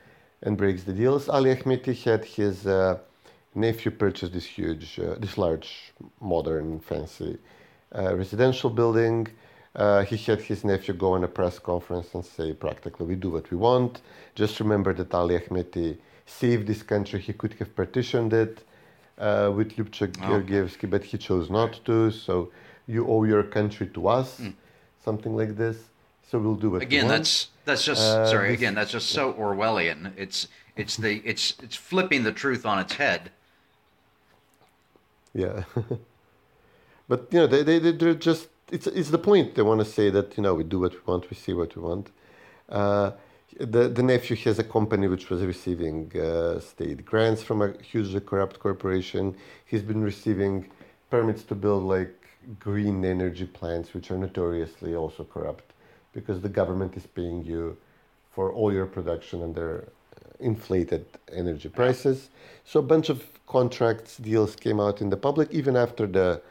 and 0.42 0.58
breaks 0.58 0.84
the 0.84 0.94
deals. 0.94 1.30
Ali 1.30 1.56
Ahmeti 1.56 1.96
had 2.04 2.26
his 2.26 2.66
uh, 2.66 2.98
nephew 3.56 3.92
purchase 3.92 4.30
this 4.30 4.46
huge, 4.46 5.00
uh, 5.00 5.16
this 5.20 5.38
large, 5.38 5.94
modern, 6.22 6.80
fancy 6.80 7.38
uh, 7.96 8.16
residential 8.16 8.70
building. 8.70 9.28
Uh, 9.76 10.04
he 10.04 10.18
had 10.18 10.42
his 10.42 10.64
nephew 10.64 10.94
go 10.94 11.14
on 11.14 11.24
a 11.24 11.28
press 11.28 11.60
conference 11.60 12.14
and 12.14 12.26
say, 12.26 12.54
practically, 12.54 13.06
we 13.06 13.16
do 13.16 13.30
what 13.30 13.50
we 13.52 13.58
want. 13.58 14.02
Just 14.36 14.60
remember 14.60 14.94
that 14.94 15.14
Ali 15.14 15.40
Ahmeti 15.40 15.98
saved 16.26 16.68
this 16.68 16.84
country. 16.84 17.20
He 17.20 17.34
could 17.34 17.54
have 17.54 17.76
partitioned 17.76 18.34
it 18.34 18.64
uh, 19.18 19.52
with 19.56 19.76
Lyubchak 19.76 20.14
Georgievsky, 20.14 20.90
but 20.90 21.04
he 21.04 21.18
chose 21.18 21.50
not 21.50 21.80
to. 21.86 22.12
So 22.12 22.52
you 22.90 23.08
owe 23.08 23.24
your 23.24 23.44
country 23.44 23.88
to 23.88 24.08
us, 24.08 24.42
something 25.06 25.36
like 25.36 25.56
this. 25.56 25.78
So 26.30 26.40
we'll 26.40 26.56
do 26.56 26.70
what 26.72 26.80
we 26.80 26.86
Again, 26.86 27.08
that's 27.08 27.50
that's 27.66 27.84
just 27.86 28.02
Uh, 28.02 28.26
sorry. 28.28 28.50
this- 28.50 28.60
Again, 28.60 28.74
that's 28.76 28.92
just 28.92 29.10
so 29.10 29.34
Orwellian. 29.34 30.12
It's 30.18 30.48
it's 30.76 30.96
the 30.98 31.22
it's 31.32 31.54
it's 31.64 31.76
flipping 31.76 32.24
the 32.24 32.32
truth 32.32 32.66
on 32.66 32.80
its 32.80 32.94
head. 32.94 33.32
Yeah. 35.34 35.64
but 37.08 37.28
you 37.32 37.40
know, 37.40 37.48
they 37.48 37.64
they 37.64 37.80
they- 37.80 37.92
they're 38.00 38.14
just 38.30 38.50
it's 38.72 38.88
it's 38.88 39.10
the 39.10 39.18
point. 39.30 39.56
They 39.56 39.62
want 39.62 39.80
to 39.80 39.86
say 39.98 40.10
that 40.10 40.36
you 40.38 40.44
know 40.44 40.54
we 40.56 40.64
do 40.64 40.80
what 40.80 40.94
we 40.94 41.00
want, 41.06 41.30
we 41.30 41.36
see 41.36 41.54
what 41.54 41.76
we 41.76 41.82
want. 41.82 42.10
Uh, 42.70 43.12
the 43.60 43.90
the 43.90 44.04
nephew 44.04 44.36
has 44.38 44.60
a 44.60 44.64
company 44.64 45.08
which 45.08 45.30
was 45.30 45.42
receiving 45.44 46.12
uh, 46.16 46.60
state 46.60 47.06
grants 47.06 47.42
from 47.44 47.62
a 47.62 47.70
hugely 47.92 48.20
corrupt 48.20 48.60
corporation. 48.60 49.36
He's 49.66 49.82
been 49.84 50.04
receiving 50.04 50.70
permits 51.10 51.44
to 51.46 51.56
build 51.56 51.84
like 51.84 52.14
green 52.58 53.06
energy 53.06 53.46
plants, 53.46 53.94
which 53.94 54.10
are 54.12 54.18
notoriously 54.18 54.96
also 54.96 55.24
corrupt, 55.24 55.74
because 56.14 56.42
the 56.42 56.50
government 56.50 56.96
is 56.98 57.06
paying 57.06 57.44
you 57.44 57.78
for 58.32 58.52
all 58.52 58.74
your 58.74 58.86
production 58.86 59.44
under 59.44 59.90
inflated 60.40 61.06
energy 61.32 61.70
prices. 61.70 62.30
So 62.64 62.80
a 62.80 62.84
bunch 62.84 63.10
of 63.10 63.24
contracts 63.48 64.18
deals 64.18 64.56
came 64.56 64.80
out 64.80 65.02
in 65.02 65.10
the 65.10 65.18
public 65.18 65.50
even 65.52 65.76
after 65.76 66.08
the 66.08 66.42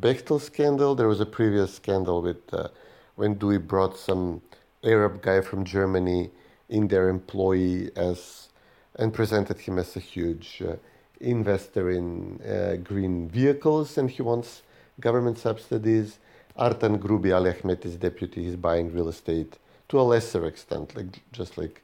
Bechtel 0.00 0.40
scandal. 0.40 0.94
There 0.94 1.08
was 1.08 1.20
a 1.20 1.26
previous 1.26 1.74
scandal 1.74 2.22
with 2.22 2.52
uh, 2.52 2.68
when 3.16 3.36
DUI 3.36 3.64
brought 3.66 3.96
some 3.96 4.40
Arab 4.82 5.22
guy 5.22 5.40
from 5.40 5.64
Germany 5.64 6.30
in 6.68 6.88
their 6.88 7.08
employee 7.08 7.90
as 7.96 8.48
and 8.96 9.12
presented 9.12 9.58
him 9.58 9.78
as 9.78 9.96
a 9.96 10.00
huge 10.00 10.62
uh, 10.66 10.76
investor 11.20 11.90
in 11.90 12.40
uh, 12.42 12.76
green 12.82 13.28
vehicles 13.28 13.98
and 13.98 14.10
he 14.10 14.22
wants 14.22 14.62
government 15.00 15.38
subsidies. 15.38 16.18
Artan 16.56 16.98
Grubi 16.98 17.34
Ali 17.34 17.50
Ahmeti's 17.52 17.96
deputy 17.96 18.46
is 18.46 18.56
buying 18.56 18.92
real 18.92 19.08
estate 19.08 19.58
to 19.88 20.00
a 20.00 20.02
lesser 20.02 20.46
extent, 20.46 20.94
like 20.94 21.20
just 21.32 21.58
like 21.58 21.82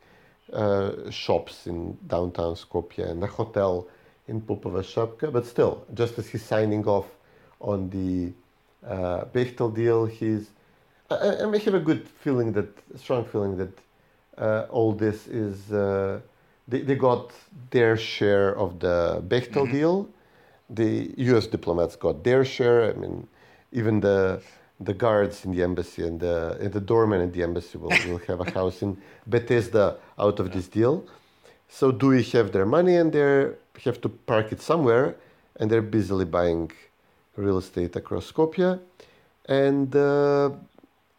uh, 0.53 1.11
shops 1.11 1.67
in 1.67 1.97
downtown 2.07 2.55
Skopje 2.55 3.09
and 3.11 3.23
a 3.23 3.27
hotel 3.27 3.89
in 4.29 4.41
Popova 4.41 4.83
Shapka. 4.83 5.33
But 5.33 5.47
still, 5.47 5.85
just 5.95 6.19
as 6.19 6.29
he's 6.29 6.45
signing 6.45 6.87
off 6.87 7.07
on 7.61 7.91
the 7.91 8.33
uh, 8.89 9.25
Bechtel 9.27 9.75
deal, 9.75 10.07
he's. 10.07 10.51
I, 11.11 11.45
I 11.45 11.59
have 11.59 11.75
a 11.75 11.81
good 11.81 12.07
feeling 12.09 12.53
that, 12.53 12.69
a 12.95 12.99
strong 12.99 13.25
feeling 13.25 13.57
that 13.57 13.77
uh, 14.39 14.67
all 14.71 14.93
this 14.93 15.27
is 15.27 15.73
uh, 15.73 16.21
they, 16.69 16.83
they 16.83 16.95
got 16.95 17.33
their 17.71 17.97
share 17.97 18.57
of 18.57 18.79
the 18.79 19.23
Bechtel 19.27 19.71
deal. 19.71 20.09
The 20.71 21.13
U.S. 21.17 21.47
diplomats 21.47 21.97
got 21.97 22.25
their 22.25 22.45
share. 22.45 22.91
I 22.91 22.93
mean, 22.95 23.27
even 23.73 24.01
the 24.01 24.41
the 24.83 24.95
guards 24.95 25.45
in 25.45 25.53
the 25.53 25.63
embassy 25.63 26.03
and 26.07 26.19
the 26.21 26.57
and 26.61 26.73
the 26.73 26.81
doorman 26.81 27.21
in 27.21 27.33
the 27.33 27.43
embassy 27.43 27.77
will, 27.79 27.91
will 28.09 28.23
have 28.29 28.41
a 28.41 28.51
house 28.51 28.83
in 28.83 28.97
Bethesda 29.27 29.97
out 30.19 30.39
of 30.41 30.53
this 30.53 30.69
deal. 30.69 31.05
So 31.69 31.93
do 31.93 32.09
we 32.09 32.23
have 32.35 32.53
their 32.53 32.67
money 32.67 32.97
and 32.97 33.13
they 33.13 33.51
have 33.85 34.01
to 34.01 34.09
park 34.09 34.53
it 34.53 34.61
somewhere, 34.61 35.17
and 35.59 35.71
they're 35.71 35.83
busily 35.83 36.25
buying 36.25 36.71
real 37.37 37.59
estate 37.59 37.97
across 37.97 38.31
Skopje, 38.31 38.81
and 39.47 39.95
uh, 39.95 40.51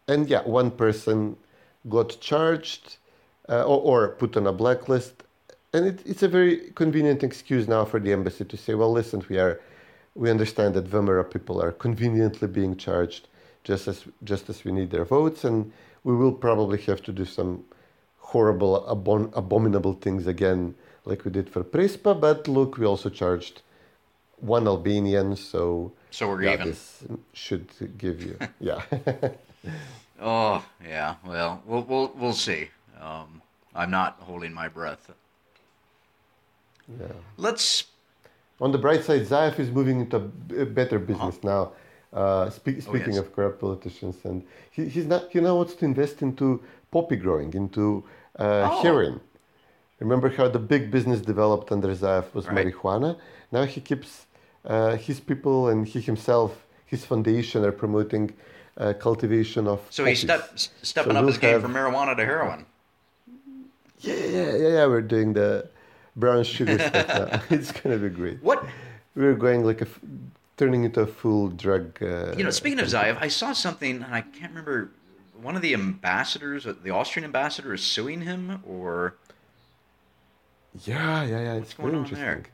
and 0.08 0.28
yeah, 0.28 0.42
one 0.42 0.70
person 0.70 1.36
got 1.88 2.20
charged 2.20 2.96
uh, 3.48 3.62
or, 3.62 3.78
or 3.80 4.08
put 4.08 4.36
on 4.36 4.46
a 4.46 4.52
blacklist, 4.52 5.24
and 5.72 5.86
it, 5.86 6.00
it's 6.04 6.22
a 6.22 6.28
very 6.28 6.70
convenient 6.74 7.22
excuse 7.22 7.66
now 7.68 7.84
for 7.84 7.98
the 8.00 8.12
embassy 8.12 8.44
to 8.44 8.56
say, 8.56 8.74
well, 8.74 8.92
listen, 8.92 9.24
we 9.28 9.38
are, 9.38 9.60
we 10.14 10.30
understand 10.30 10.74
that 10.74 10.86
Vemera 10.90 11.24
people 11.30 11.62
are 11.62 11.72
conveniently 11.72 12.48
being 12.48 12.76
charged, 12.76 13.28
just 13.64 13.88
as 13.88 14.04
just 14.24 14.50
as 14.50 14.64
we 14.64 14.72
need 14.72 14.90
their 14.90 15.04
votes, 15.04 15.44
and 15.44 15.72
we 16.04 16.14
will 16.16 16.32
probably 16.32 16.78
have 16.82 17.02
to 17.02 17.12
do 17.12 17.24
some 17.24 17.64
horrible, 18.18 18.86
abominable 19.34 19.94
things 19.94 20.26
again, 20.26 20.74
like 21.04 21.24
we 21.24 21.30
did 21.30 21.48
for 21.48 21.64
Prespa. 21.64 22.18
But 22.20 22.48
look, 22.48 22.78
we 22.78 22.86
also 22.86 23.08
charged 23.08 23.62
one 24.38 24.66
Albanian, 24.66 25.36
so 25.36 25.92
So 26.10 26.28
we're 26.28 26.42
yeah, 26.42 26.54
even. 26.54 26.68
this 26.68 27.04
should 27.32 27.68
give 27.98 28.22
you, 28.22 28.38
yeah. 28.60 28.82
Oh, 30.20 30.64
yeah. 30.84 31.16
Well, 31.24 31.62
we'll 31.66 31.82
we'll 31.82 32.12
we'll 32.16 32.32
see. 32.32 32.70
Um, 33.00 33.42
I'm 33.74 33.90
not 33.90 34.18
holding 34.20 34.52
my 34.52 34.68
breath. 34.68 35.10
Yeah. 36.88 37.06
Let's. 37.36 37.84
On 38.60 38.70
the 38.70 38.78
bright 38.78 39.02
side, 39.04 39.22
Zaev 39.22 39.58
is 39.58 39.70
moving 39.70 40.00
into 40.00 40.16
a 40.56 40.64
better 40.66 40.98
business 40.98 41.42
now. 41.42 41.72
Uh, 42.12 42.48
spe- 42.50 42.80
speaking 42.80 43.14
yes. 43.14 43.18
of 43.18 43.34
corrupt 43.34 43.58
politicians, 43.60 44.16
and 44.24 44.44
he, 44.70 44.88
he's 44.88 45.06
not. 45.06 45.30
He 45.32 45.40
now 45.40 45.56
wants 45.56 45.74
to 45.74 45.84
invest 45.84 46.22
into 46.22 46.62
poppy 46.90 47.16
growing, 47.16 47.52
into 47.54 48.04
uh, 48.38 48.68
Oh. 48.70 48.82
heroin. 48.82 49.20
Remember 49.98 50.28
how 50.28 50.48
the 50.48 50.58
big 50.58 50.90
business 50.90 51.20
developed 51.20 51.72
under 51.72 51.88
Zaev 51.94 52.32
was 52.34 52.46
Right. 52.46 52.66
marijuana? 52.66 53.16
Now 53.50 53.64
he 53.64 53.80
keeps 53.80 54.26
uh, 54.64 54.96
his 54.96 55.20
people 55.20 55.68
and 55.68 55.86
he 55.88 56.00
himself, 56.00 56.66
his 56.86 57.04
foundation, 57.04 57.64
are 57.64 57.72
promoting 57.72 58.32
uh, 58.76 58.92
cultivation 58.92 59.66
of. 59.66 59.80
So 59.90 60.04
he's 60.04 60.20
step, 60.20 60.50
stepping 60.82 61.12
So 61.12 61.18
up 61.18 61.24
we'll 61.24 61.32
his 61.32 61.38
game 61.38 61.52
have- 61.54 61.62
from 61.62 61.74
marijuana 61.74 62.16
to 62.16 62.24
heroin. 62.24 62.66
Yeah, 64.00 64.14
yeah, 64.14 64.52
yeah, 64.56 64.68
yeah. 64.76 64.86
We're 64.86 65.00
doing 65.02 65.32
the 65.32 65.68
brown 66.16 66.44
sugar 66.44 66.78
stuff 66.78 67.08
now. 67.08 67.40
It's 67.56 67.72
gonna 67.72 67.98
be 67.98 68.08
great. 68.08 68.42
What 68.42 68.64
We're 69.14 69.34
going 69.34 69.64
like 69.64 69.80
a, 69.82 69.86
f- 69.86 70.00
turning 70.56 70.84
into 70.84 71.00
a 71.00 71.06
full 71.06 71.48
drug. 71.48 72.02
Uh, 72.02 72.34
you 72.36 72.44
know? 72.44 72.50
Speaking 72.50 72.80
of 72.80 72.86
Zaev, 72.86 73.16
I 73.20 73.28
saw 73.28 73.52
something, 73.52 74.02
and 74.02 74.14
I 74.14 74.22
can't 74.22 74.50
remember. 74.52 74.90
One 75.40 75.56
of 75.56 75.62
the 75.62 75.74
ambassadors, 75.74 76.66
the 76.84 76.90
Austrian 76.90 77.24
ambassador, 77.24 77.74
is 77.74 77.82
suing 77.82 78.20
him, 78.20 78.62
or 78.64 79.14
Yeah, 80.84 81.24
yeah, 81.24 81.40
yeah. 81.40 81.54
It's 81.54 81.74
going 81.74 81.90
very 81.92 82.04
on 82.04 82.10
there? 82.10 82.32
interesting. 82.36 82.52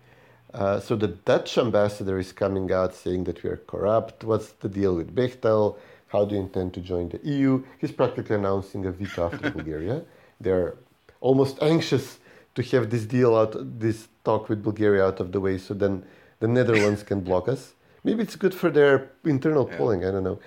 Uh, 0.55 0.81
so 0.81 0.97
the 0.97 1.09
Dutch 1.09 1.59
ambassador 1.59 2.19
is 2.19 2.33
coming 2.33 2.73
out 2.73 2.95
saying 2.95 3.25
that 3.25 3.43
we 3.43 3.51
are 3.51 3.59
corrupt. 3.59 4.25
What's 4.25 4.53
the 4.53 4.69
deal 4.69 4.95
with 4.97 5.15
Bechtel? 5.15 5.77
How 6.09 6.25
do 6.25 6.35
you 6.37 6.41
intend 6.41 6.73
to 6.75 6.81
join 6.81 7.11
the 7.11 7.21
EU? 7.23 7.63
He's 7.79 7.93
practically 7.93 8.37
announcing 8.37 8.87
a 8.87 8.91
veto 8.93 9.27
after 9.27 9.51
Bulgaria. 9.59 10.03
They're 10.41 10.75
almost 11.21 11.59
anxious 11.63 12.19
to 12.59 12.77
have 12.77 12.91
this 12.91 13.05
deal 13.17 13.33
out, 13.41 13.53
this 13.87 13.99
talk 14.25 14.49
with 14.51 14.61
Bulgaria 14.69 15.03
out 15.09 15.19
of 15.21 15.29
the 15.35 15.41
way, 15.47 15.57
so 15.67 15.75
then 15.75 15.95
the 16.41 16.49
Netherlands 16.49 17.03
can 17.11 17.21
block 17.29 17.49
us. 17.49 17.63
Maybe 18.05 18.21
it's 18.27 18.37
good 18.45 18.55
for 18.63 18.71
their 18.79 18.95
internal 19.25 19.65
polling. 19.77 20.01
I 20.05 20.11
don't 20.15 20.25
know. 20.31 20.39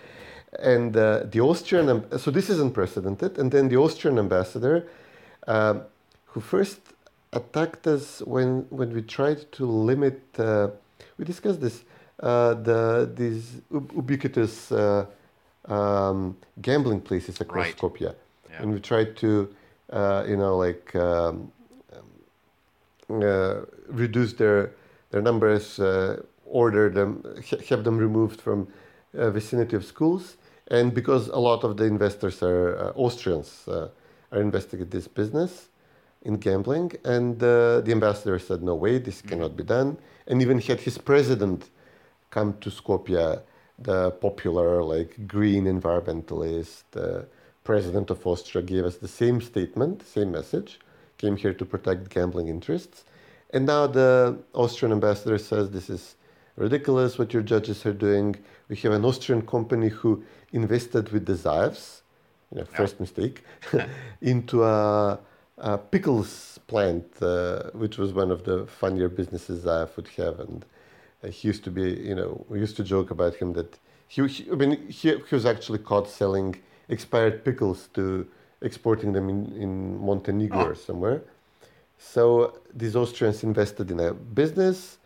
And 0.73 0.91
uh, 0.97 1.23
the 1.33 1.39
Austrian, 1.51 1.87
so 2.23 2.27
this 2.31 2.47
is 2.53 2.59
unprecedented. 2.59 3.31
And 3.39 3.47
then 3.51 3.69
the 3.69 3.77
Austrian 3.85 4.17
ambassador, 4.25 4.75
um, 5.47 5.75
who 6.31 6.39
first 6.53 6.79
attacked 7.39 7.87
us 7.95 8.05
when 8.33 8.49
when 8.79 8.89
we 8.97 9.01
tried 9.17 9.39
to 9.57 9.63
limit. 9.65 10.19
Uh, 10.37 10.67
we 11.17 11.23
discussed 11.33 11.61
this. 11.67 11.77
Uh, 12.19 12.53
the 12.69 13.09
these 13.21 13.45
ub- 13.77 13.91
ubiquitous 14.01 14.55
uh, 14.71 15.05
um, 15.75 16.19
gambling 16.67 17.01
places 17.09 17.35
across 17.45 17.67
Right. 17.67 17.77
Skopje, 17.77 18.09
Yeah. 18.11 18.61
and 18.61 18.67
we 18.75 18.79
tried 18.91 19.11
to, 19.23 19.29
uh, 19.99 20.23
you 20.31 20.37
know, 20.41 20.53
like 20.65 20.87
um, 20.95 21.03
uh, 21.05 21.60
reduce 23.89 24.33
their 24.33 24.71
their 25.11 25.21
numbers, 25.21 25.79
uh, 25.79 26.21
order 26.45 26.89
them, 26.89 27.23
have 27.69 27.83
them 27.83 27.97
removed 27.97 28.41
from 28.41 28.67
uh, 29.17 29.29
vicinity 29.29 29.75
of 29.75 29.85
schools, 29.85 30.37
and 30.67 30.93
because 30.93 31.27
a 31.27 31.37
lot 31.37 31.63
of 31.63 31.77
the 31.77 31.83
investors 31.83 32.41
are 32.41 32.77
uh, 32.77 32.91
Austrians, 32.95 33.67
uh, 33.67 33.89
are 34.31 34.41
investing 34.41 34.79
in 34.79 34.89
this 34.89 35.07
business 35.07 35.67
in 36.23 36.35
gambling, 36.35 36.91
and 37.03 37.41
uh, 37.43 37.81
the 37.81 37.91
ambassador 37.91 38.39
said, 38.39 38.63
"No 38.63 38.75
way, 38.75 38.99
this 38.99 39.21
cannot 39.21 39.55
be 39.57 39.63
done," 39.63 39.97
and 40.27 40.41
even 40.41 40.59
had 40.59 40.79
his 40.79 40.97
president 40.97 41.69
come 42.29 42.57
to 42.61 42.69
Skopje, 42.69 43.41
the 43.77 44.11
popular 44.11 44.81
like 44.83 45.27
green 45.27 45.65
environmentalist, 45.65 46.83
uh, 46.95 47.25
president 47.63 48.09
of 48.09 48.25
Austria, 48.25 48.63
gave 48.63 48.85
us 48.85 48.97
the 48.97 49.07
same 49.07 49.41
statement, 49.41 50.07
same 50.07 50.31
message, 50.31 50.79
came 51.21 51.35
here 51.37 51.53
to 51.53 51.65
protect 51.65 52.09
gambling 52.09 52.47
interests, 52.47 53.05
and 53.53 53.65
now 53.65 53.85
the 53.85 54.37
Austrian 54.53 54.91
ambassador 54.91 55.37
says 55.37 55.69
this 55.69 55.89
is 55.89 56.15
ridiculous 56.55 57.17
what 57.19 57.33
your 57.33 57.43
judges 57.43 57.85
are 57.85 57.93
doing. 57.93 58.35
We 58.69 58.75
have 58.77 58.93
an 58.93 59.05
Austrian 59.05 59.43
company 59.55 59.89
who 59.89 60.23
invested 60.51 61.11
with 61.13 61.25
the 61.25 61.33
Zaevs, 61.33 62.01
you 62.51 62.59
know, 62.59 62.65
first 62.65 62.99
mistake, 62.99 63.43
into 64.21 64.63
a, 64.63 65.19
a 65.57 65.77
pickles 65.77 66.59
plant, 66.67 67.05
uh, 67.21 67.69
which 67.73 67.97
was 67.97 68.13
one 68.13 68.31
of 68.31 68.43
the 68.43 68.65
funnier 68.65 69.09
businesses 69.09 69.65
Zaev 69.65 69.95
would 69.95 70.09
have. 70.19 70.39
And 70.39 70.65
uh, 71.23 71.27
he 71.27 71.47
used 71.47 71.63
to 71.65 71.71
be, 71.71 71.87
you 72.09 72.15
know, 72.15 72.45
we 72.49 72.59
used 72.59 72.77
to 72.77 72.83
joke 72.83 73.11
about 73.11 73.35
him 73.35 73.53
that 73.53 73.77
he, 74.07 74.25
he 74.27 74.51
I 74.51 74.55
mean, 74.55 74.87
he, 74.89 75.15
he 75.27 75.35
was 75.35 75.45
actually 75.45 75.79
caught 75.79 76.09
selling 76.09 76.55
expired 76.89 77.45
pickles 77.45 77.89
to 77.93 78.27
exporting 78.61 79.13
them 79.13 79.29
in, 79.29 79.51
in 79.55 79.99
Montenegro 79.99 80.69
or 80.69 80.75
somewhere. 80.75 81.21
So 81.97 82.59
these 82.73 82.95
Austrians 82.95 83.43
invested 83.43 83.91
in 83.91 83.99
a 83.99 84.13
business. 84.13 84.97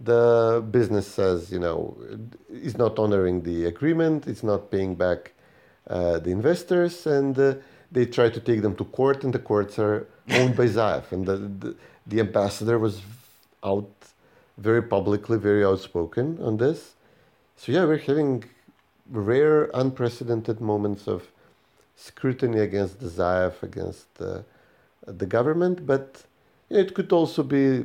The 0.00 0.64
business 0.70 1.06
says, 1.06 1.52
you 1.52 1.58
know, 1.58 1.96
is 2.48 2.76
not 2.76 2.98
honoring 2.98 3.42
the 3.42 3.66
agreement. 3.66 4.26
It's 4.26 4.42
not 4.42 4.70
paying 4.70 4.94
back 4.94 5.32
uh, 5.88 6.18
the 6.18 6.30
investors, 6.30 7.06
and 7.06 7.38
uh, 7.38 7.54
they 7.92 8.06
try 8.06 8.30
to 8.30 8.40
take 8.40 8.62
them 8.62 8.74
to 8.76 8.84
court, 8.84 9.24
and 9.24 9.32
the 9.32 9.38
courts 9.38 9.78
are 9.78 10.06
owned 10.30 10.56
by 10.56 10.66
Zaev. 10.66 11.12
And 11.12 11.26
the, 11.26 11.36
the 11.36 11.76
the 12.10 12.20
ambassador 12.20 12.78
was 12.78 13.02
out 13.62 13.90
very 14.58 14.82
publicly, 14.82 15.38
very 15.38 15.64
outspoken 15.64 16.38
on 16.42 16.56
this. 16.56 16.94
So 17.56 17.72
yeah, 17.72 17.84
we're 17.84 17.98
having 17.98 18.44
rare, 19.10 19.70
unprecedented 19.74 20.60
moments 20.60 21.06
of 21.06 21.28
scrutiny 22.00 22.60
against 22.60 23.00
the 23.00 23.52
against 23.62 24.08
uh, 24.20 24.42
the 25.06 25.26
government, 25.26 25.86
but 25.86 26.22
it 26.70 26.94
could 26.94 27.12
also 27.12 27.42
be, 27.42 27.84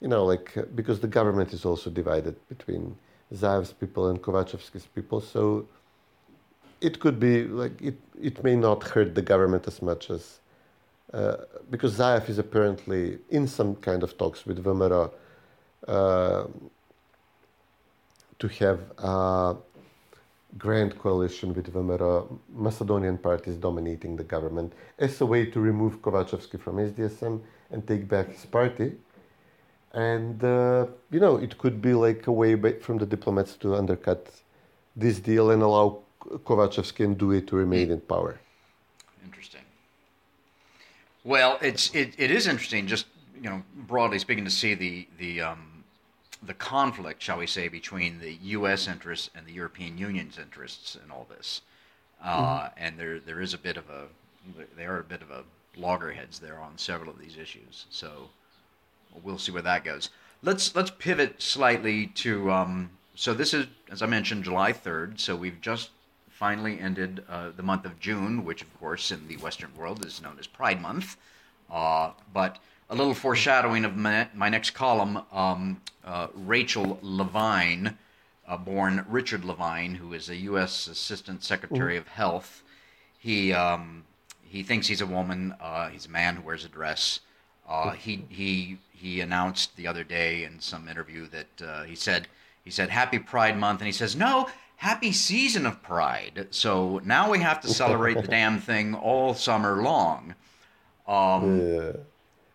you 0.00 0.08
know, 0.08 0.24
like 0.24 0.56
uh, 0.56 0.62
because 0.74 1.00
the 1.00 1.12
government 1.18 1.52
is 1.52 1.64
also 1.64 1.90
divided 1.90 2.36
between 2.48 2.96
Zaev's 3.34 3.72
people 3.72 4.08
and 4.08 4.22
Kovachevsky's 4.22 4.86
people, 4.86 5.20
so 5.20 5.66
it 6.80 7.00
could 7.00 7.20
be 7.20 7.44
like 7.44 7.80
it. 7.82 7.98
It 8.20 8.42
may 8.42 8.56
not 8.56 8.82
hurt 8.84 9.14
the 9.14 9.22
government 9.22 9.66
as 9.66 9.82
much 9.82 10.10
as 10.10 10.40
uh, 11.12 11.36
because 11.70 11.98
Zaev 11.98 12.28
is 12.28 12.38
apparently 12.38 13.18
in 13.30 13.46
some 13.46 13.76
kind 13.76 14.02
of 14.02 14.16
talks 14.16 14.46
with 14.46 14.64
Vemera 14.64 15.10
uh, 15.88 16.44
to 18.38 18.48
have 18.48 18.80
a 18.98 19.56
grand 20.58 20.98
coalition 20.98 21.54
with 21.54 21.72
Vemera 21.72 22.26
Macedonian 22.54 23.18
parties 23.18 23.56
dominating 23.56 24.16
the 24.16 24.24
government 24.24 24.72
as 24.98 25.20
a 25.20 25.26
way 25.26 25.46
to 25.46 25.60
remove 25.60 26.02
Kovachevsky 26.02 26.60
from 26.60 26.76
SDSM 26.76 27.40
and 27.70 27.86
take 27.86 28.08
back 28.08 28.28
his 28.28 28.44
party. 28.46 28.92
And, 29.92 30.42
uh, 30.42 30.86
you 31.10 31.20
know, 31.20 31.36
it 31.36 31.58
could 31.58 31.80
be 31.82 31.94
like 31.94 32.26
a 32.26 32.32
way 32.32 32.56
from 32.80 32.98
the 32.98 33.06
diplomats 33.06 33.54
to 33.56 33.74
undercut 33.74 34.30
this 34.96 35.18
deal 35.18 35.50
and 35.50 35.62
allow 35.62 36.02
Kovachevsky 36.20 37.04
and 37.04 37.18
DUI 37.18 37.46
to 37.48 37.56
remain 37.56 37.90
in 37.90 38.00
power. 38.00 38.40
Interesting. 39.24 39.62
Well, 41.24 41.58
it's 41.60 41.94
it, 41.94 42.14
it 42.18 42.30
is 42.30 42.46
interesting, 42.46 42.86
just 42.86 43.06
you 43.40 43.48
know, 43.50 43.62
broadly 43.74 44.18
speaking, 44.18 44.44
to 44.44 44.50
see 44.50 44.74
the 44.74 45.08
the 45.18 45.40
um, 45.40 45.79
the 46.42 46.54
conflict, 46.54 47.22
shall 47.22 47.38
we 47.38 47.46
say, 47.46 47.68
between 47.68 48.20
the 48.20 48.32
U.S. 48.32 48.88
interests 48.88 49.30
and 49.34 49.46
the 49.46 49.52
European 49.52 49.98
Union's 49.98 50.38
interests 50.38 50.96
in 51.02 51.10
all 51.10 51.26
this. 51.28 51.60
Uh, 52.22 52.68
And 52.76 52.98
there 52.98 53.18
there 53.18 53.40
is 53.40 53.54
a 53.54 53.58
bit 53.58 53.76
of 53.76 53.88
a 53.90 54.06
they 54.76 54.86
are 54.86 54.98
a 54.98 55.04
bit 55.04 55.22
of 55.22 55.30
a 55.30 55.44
loggerheads 55.76 56.38
there 56.40 56.58
on 56.58 56.76
several 56.78 57.10
of 57.10 57.18
these 57.18 57.36
issues. 57.36 57.86
So 57.90 58.30
we'll 59.22 59.38
see 59.38 59.52
where 59.52 59.62
that 59.62 59.84
goes. 59.84 60.10
Let's 60.42 60.74
let's 60.74 60.90
pivot 60.90 61.42
slightly 61.42 62.06
to 62.06 62.50
um, 62.50 62.90
so 63.14 63.34
this 63.34 63.54
is 63.54 63.66
as 63.90 64.02
I 64.02 64.06
mentioned 64.06 64.44
July 64.44 64.72
3rd. 64.72 65.20
So 65.20 65.36
we've 65.36 65.60
just 65.60 65.90
finally 66.30 66.80
ended 66.80 67.22
uh, 67.28 67.50
the 67.54 67.62
month 67.62 67.84
of 67.84 68.00
June, 68.00 68.44
which 68.44 68.62
of 68.62 68.80
course 68.80 69.10
in 69.10 69.28
the 69.28 69.36
Western 69.36 69.74
world 69.76 70.04
is 70.04 70.22
known 70.22 70.36
as 70.38 70.46
Pride 70.46 70.80
Month. 70.80 71.16
Uh, 71.70 72.12
but 72.32 72.58
a 72.90 72.94
little 72.94 73.14
foreshadowing 73.14 73.84
of 73.84 73.96
my, 73.96 74.28
my 74.34 74.48
next 74.48 74.70
column. 74.70 75.22
Um, 75.32 75.80
uh, 76.04 76.26
Rachel 76.34 76.98
Levine, 77.02 77.96
uh, 78.46 78.56
born 78.56 79.06
Richard 79.08 79.44
Levine, 79.44 79.94
who 79.94 80.12
is 80.12 80.28
a 80.28 80.36
U.S. 80.36 80.88
Assistant 80.88 81.44
Secretary 81.44 81.96
of 81.96 82.08
Health. 82.08 82.62
He 83.18 83.52
um, 83.52 84.04
he 84.42 84.62
thinks 84.64 84.88
he's 84.88 85.00
a 85.00 85.06
woman. 85.06 85.54
Uh, 85.60 85.88
he's 85.88 86.06
a 86.06 86.10
man 86.10 86.36
who 86.36 86.42
wears 86.42 86.64
a 86.64 86.68
dress. 86.68 87.20
Uh, 87.68 87.90
he 87.92 88.24
he 88.28 88.78
he 88.92 89.20
announced 89.20 89.76
the 89.76 89.86
other 89.86 90.02
day 90.02 90.42
in 90.44 90.58
some 90.58 90.88
interview 90.88 91.28
that 91.28 91.62
uh, 91.64 91.82
he 91.84 91.94
said 91.94 92.26
he 92.64 92.70
said 92.70 92.90
Happy 92.90 93.18
Pride 93.18 93.56
Month, 93.56 93.80
and 93.80 93.86
he 93.86 93.92
says 93.92 94.16
no. 94.16 94.48
Happy 94.76 95.12
season 95.12 95.66
of 95.66 95.82
Pride. 95.82 96.48
So 96.50 97.00
now 97.04 97.30
we 97.30 97.38
have 97.40 97.60
to 97.60 97.68
celebrate 97.82 98.14
the 98.14 98.26
damn 98.28 98.58
thing 98.58 98.94
all 98.94 99.34
summer 99.34 99.82
long. 99.82 100.34
Um, 101.06 101.60
Yeah. 101.60 101.92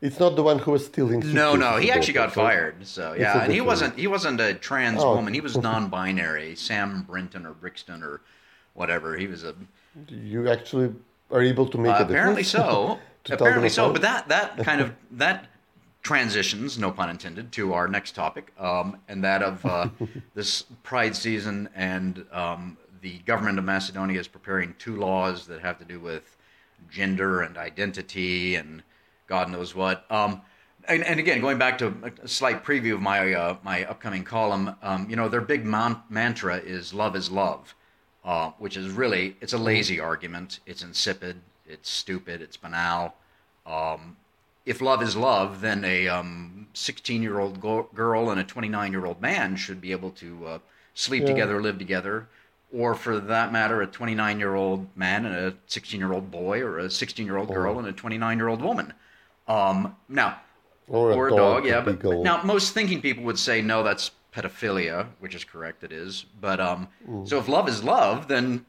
It's 0.06 0.20
not 0.20 0.36
the 0.36 0.44
one 0.44 0.60
who 0.60 0.72
was 0.72 0.86
stealing. 0.86 1.20
no, 1.34 1.56
no, 1.56 1.78
he 1.78 1.92
actually 1.92 2.14
got 2.14 2.32
fired. 2.34 2.86
So 2.86 3.16
yeah, 3.18 3.44
and 3.44 3.52
he 3.52 3.62
wasn't 3.62 3.98
he 3.98 4.08
wasn't 4.08 4.40
a 4.40 4.54
trans 4.54 5.02
Oh. 5.02 5.16
woman. 5.16 5.34
He 5.34 5.42
was 5.42 5.58
non-binary. 5.70 6.56
Sam 6.56 7.04
Brinton 7.04 7.46
or 7.46 7.54
Brixton 7.54 8.04
or 8.04 8.22
whatever. 8.74 9.18
He 9.18 9.28
was 9.28 9.44
a 9.44 9.56
You 10.10 10.50
actually 10.50 10.94
are 11.32 11.42
able 11.42 11.68
to 11.70 11.78
make 11.78 11.94
uh, 11.96 12.00
a 12.00 12.04
apparently 12.04 12.44
so. 12.44 13.00
Apparently 13.30 13.70
so. 13.70 13.92
But 13.92 14.04
that 14.04 14.28
that 14.28 14.58
kind 14.64 14.80
of 14.82 14.94
that 15.12 15.48
transitions, 16.04 16.78
no 16.78 16.92
pun 16.92 17.10
intended, 17.10 17.52
to 17.54 17.74
our 17.74 17.88
next 17.88 18.12
topic, 18.14 18.54
um, 18.60 18.98
and 19.08 19.24
that 19.24 19.42
of 19.42 19.66
uh, 19.66 19.90
this 20.36 20.66
Pride 20.84 21.16
season. 21.16 21.68
And 21.76 22.24
um, 22.32 22.78
the 23.02 23.18
government 23.26 23.58
of 23.58 23.66
Macedonia 23.66 24.20
is 24.20 24.28
preparing 24.28 24.76
two 24.78 24.96
laws 24.98 25.48
that 25.48 25.62
have 25.62 25.80
to 25.80 25.86
do 25.86 26.00
with 26.00 26.38
gender 26.92 27.42
and 27.42 27.58
identity 27.58 28.56
and 28.56 28.84
God 29.28 29.50
knows 29.50 29.74
what. 29.76 30.06
Um, 30.12 30.42
and, 30.88 31.04
and 31.04 31.20
again, 31.20 31.42
going 31.42 31.58
back 31.58 31.78
to 31.80 31.94
a 32.22 32.28
slight 32.28 32.64
preview 32.64 32.94
of 32.94 33.02
my 33.02 33.34
uh, 33.34 33.58
my 33.64 33.86
upcoming 33.86 34.24
column, 34.24 34.76
um, 34.84 35.10
you 35.10 35.16
know, 35.16 35.28
their 35.30 35.42
big 35.42 35.66
man- 35.66 35.98
mantra 36.10 36.58
is 36.58 36.94
"love 36.94 37.16
is 37.16 37.32
love," 37.32 37.74
uh, 38.24 38.52
which 38.60 38.78
is 38.78 38.90
really 38.92 39.36
it's 39.42 39.54
a 39.54 39.58
lazy 39.58 40.00
argument. 40.00 40.60
It's 40.66 40.84
insipid. 40.84 41.38
It's 41.68 41.90
stupid. 41.90 42.42
It's 42.42 42.58
banal. 42.58 43.16
Um, 43.66 44.18
if 44.66 44.80
love 44.82 45.02
is 45.02 45.16
love, 45.16 45.62
then 45.62 45.84
a 45.84 46.24
16 46.74 47.24
year 47.24 47.40
old 47.40 47.60
go- 47.60 47.90
girl 47.96 48.30
and 48.30 48.40
a 48.40 48.44
29 48.44 48.92
year 48.92 49.06
old 49.06 49.22
man 49.22 49.56
should 49.56 49.82
be 49.82 49.92
able 49.92 50.12
to 50.12 50.46
uh, 50.46 50.60
sleep 50.94 51.22
Yeah. 51.22 51.28
together, 51.30 51.62
live 51.62 51.80
together, 51.80 52.28
or 52.72 52.94
for 52.94 53.20
that 53.20 53.52
matter, 53.52 53.82
a 53.82 53.88
29 53.88 54.40
year 54.40 54.54
old 54.54 54.88
man 54.96 55.26
and 55.26 55.36
a 55.36 55.56
16 55.66 56.00
year 56.00 56.14
old 56.14 56.30
boy, 56.30 56.62
or 56.62 56.78
a 56.78 56.92
16 56.92 57.26
year 57.26 57.38
old 57.38 57.48
girl 57.50 57.80
and 57.80 57.88
a 57.88 57.92
29 57.92 58.38
year 58.38 58.48
old 58.48 58.62
woman. 58.62 58.94
Um, 59.48 59.96
now, 60.10 60.40
Or 60.88 61.12
a 61.12 61.16
or 61.16 61.28
a 61.28 61.30
dog, 61.32 61.38
dog, 61.38 61.66
yeah. 61.66 61.82
But, 61.82 62.02
but 62.02 62.20
now, 62.20 62.42
most 62.44 62.74
thinking 62.74 63.02
people 63.02 63.24
would 63.24 63.40
say 63.40 63.62
no, 63.62 63.84
that's 63.84 64.12
pedophilia, 64.34 65.08
which 65.20 65.36
is 65.36 65.44
correct. 65.44 65.84
It 65.84 65.92
is. 65.92 66.26
But 66.42 66.60
um, 66.60 66.88
so 67.26 67.40
if 67.40 67.48
love 67.48 67.70
is 67.70 67.84
love, 67.84 68.28
then 68.28 68.66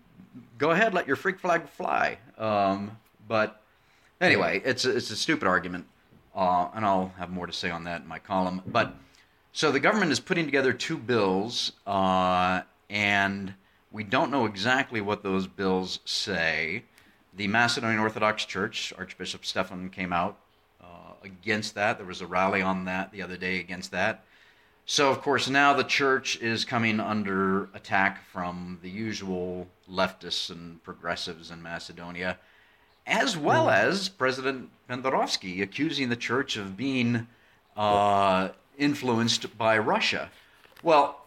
go 0.59 0.71
ahead, 0.71 0.95
let 0.95 1.07
your 1.07 1.17
freak 1.17 1.39
flag 1.39 1.69
fly. 1.69 2.19
Um, 2.39 2.97
but 3.29 3.61
anyway, 4.21 4.63
it's 4.65 4.85
a, 4.85 4.97
it's 4.97 5.11
a 5.11 5.17
stupid 5.17 5.49
argument, 5.49 5.87
uh, 6.35 6.69
and 6.75 6.85
I'll 6.85 7.13
have 7.19 7.31
more 7.31 7.47
to 7.47 7.53
say 7.53 7.71
on 7.71 7.85
that 7.85 8.03
in 8.03 8.07
my 8.07 8.19
column. 8.19 8.63
But 8.67 8.95
so 9.53 9.73
the 9.73 9.81
government 9.81 10.13
is 10.13 10.21
putting 10.21 10.45
together 10.45 10.73
two 10.73 10.99
bills, 10.99 11.73
uh, 11.87 12.63
and 12.91 13.55
we 13.91 14.05
don't 14.05 14.31
know 14.31 14.45
exactly 14.47 15.01
what 15.01 15.23
those 15.23 15.47
bills 15.47 16.01
say. 16.05 16.85
The 17.35 17.49
Macedonian 17.49 18.01
Orthodox 18.01 18.45
Church, 18.45 18.93
Archbishop 18.97 19.45
Stefan 19.45 19.91
came 19.91 20.13
out 20.13 20.39
against 21.27 21.75
that. 21.75 21.99
There 21.99 22.07
was 22.07 22.23
a 22.23 22.27
rally 22.27 22.63
on 22.63 22.87
that 22.87 23.13
the 23.13 23.21
other 23.21 23.37
day 23.37 23.61
against 23.61 23.91
that. 23.91 24.25
So, 24.87 25.11
of 25.11 25.21
course, 25.21 25.49
now 25.49 25.75
the 25.75 25.85
church 25.85 26.41
is 26.41 26.65
coming 26.65 27.01
under 27.01 27.65
attack 27.75 28.25
from 28.33 28.79
the 28.83 28.89
usual 28.89 29.67
leftists 29.91 30.49
and 30.49 30.83
progressives 30.85 31.51
in 31.51 31.61
Macedonia, 31.61 32.39
as 33.07 33.37
well 33.37 33.69
as 33.69 34.09
President 34.09 34.71
Pendarovsky 34.89 35.61
accusing 35.61 36.09
the 36.09 36.17
church 36.17 36.57
of 36.57 36.77
being 36.77 37.27
uh, 37.77 38.51
influenced 38.79 39.59
by 39.59 39.77
Russia. 39.77 40.31
Well, 40.85 41.27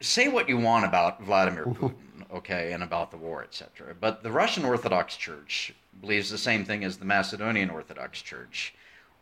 say 0.00 0.28
what 0.28 0.48
you 0.48 0.58
want 0.58 0.84
about 0.84 1.22
Vladimir 1.22 1.64
Putin, 1.66 1.94
okay, 2.34 2.72
and 2.72 2.82
about 2.82 3.10
the 3.10 3.16
war, 3.16 3.42
etc. 3.42 3.94
But 3.98 4.22
the 4.22 4.30
Russian 4.30 4.66
Orthodox 4.66 5.16
Church 5.16 5.72
believes 6.00 6.30
the 6.30 6.38
same 6.38 6.64
thing 6.64 6.84
as 6.84 6.98
the 6.98 7.04
Macedonian 7.04 7.70
Orthodox 7.70 8.22
Church, 8.22 8.74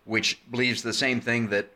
which 0.06 0.40
believes 0.50 0.82
the 0.82 0.94
same 0.94 1.20
thing 1.20 1.48
that 1.48 1.70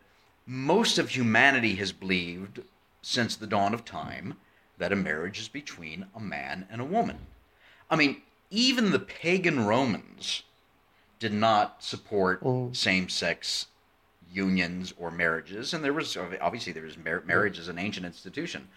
most 0.47 0.99
of 0.99 1.11
humanity 1.11 1.75
has 1.75 1.93
believed 1.93 2.63
since 3.03 3.37
the 3.37 3.47
dawn 3.47 3.75
of 3.75 3.85
time 3.85 4.35
that 4.79 4.93
a 4.93 4.97
marriage 4.97 5.39
is 5.39 5.49
between 5.49 6.07
a 6.17 6.21
man 6.21 6.67
and 6.71 6.81
a 6.81 6.85
woman. 6.85 7.19
I 7.91 7.97
mean, 7.97 8.23
even 8.51 8.91
the 8.91 8.99
pagan 8.99 9.67
Romans 9.67 10.43
did 11.19 11.33
not 11.33 11.83
support 11.85 12.43
same-sex 12.73 13.67
unions 14.33 14.95
or 14.99 15.11
marriages, 15.11 15.75
and 15.75 15.85
there 15.85 15.93
was 15.93 16.17
obviously 16.17 16.73
there 16.73 16.85
was 16.85 16.97
mar- 16.97 17.23
marriage 17.27 17.59
as 17.59 17.69
an 17.69 17.79
ancient 17.79 18.07
institution. 18.07 18.69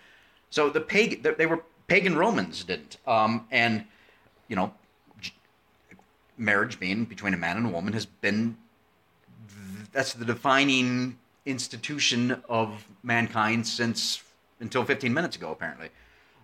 So 0.49 0.69
the 0.69 0.81
pagan 0.81 1.35
they 1.37 1.45
were 1.45 1.63
pagan 1.87 2.17
Romans 2.17 2.63
didn't, 2.63 2.97
um, 3.07 3.47
and 3.51 3.85
you 4.47 4.55
know, 4.55 4.73
marriage 6.37 6.79
being 6.79 7.05
between 7.05 7.33
a 7.33 7.37
man 7.37 7.57
and 7.57 7.67
a 7.67 7.69
woman 7.69 7.93
has 7.93 8.05
been 8.05 8.57
that's 9.93 10.13
the 10.13 10.25
defining 10.25 11.17
institution 11.45 12.41
of 12.49 12.87
mankind 13.03 13.65
since 13.67 14.23
until 14.59 14.83
15 14.83 15.13
minutes 15.13 15.35
ago, 15.35 15.51
apparently. 15.51 15.89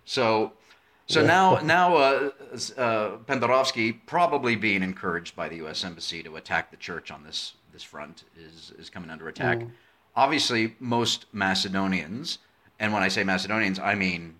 So, 0.04 0.52
so 1.06 1.24
now 1.24 1.60
now 1.64 1.96
uh, 1.96 2.30
uh, 2.76 3.16
Pendarovsky, 3.26 3.98
probably 4.06 4.56
being 4.56 4.82
encouraged 4.82 5.36
by 5.36 5.48
the 5.48 5.56
U.S. 5.56 5.84
embassy 5.84 6.22
to 6.22 6.36
attack 6.36 6.70
the 6.70 6.76
church 6.76 7.10
on 7.10 7.24
this 7.24 7.54
this 7.72 7.82
front, 7.82 8.24
is 8.36 8.72
is 8.78 8.90
coming 8.90 9.10
under 9.10 9.28
attack. 9.28 9.62
Obviously, 10.16 10.74
most 10.80 11.26
Macedonians, 11.32 12.38
and 12.78 12.92
when 12.92 13.02
I 13.02 13.08
say 13.08 13.22
Macedonians, 13.22 13.78
I 13.78 13.94
mean 13.94 14.34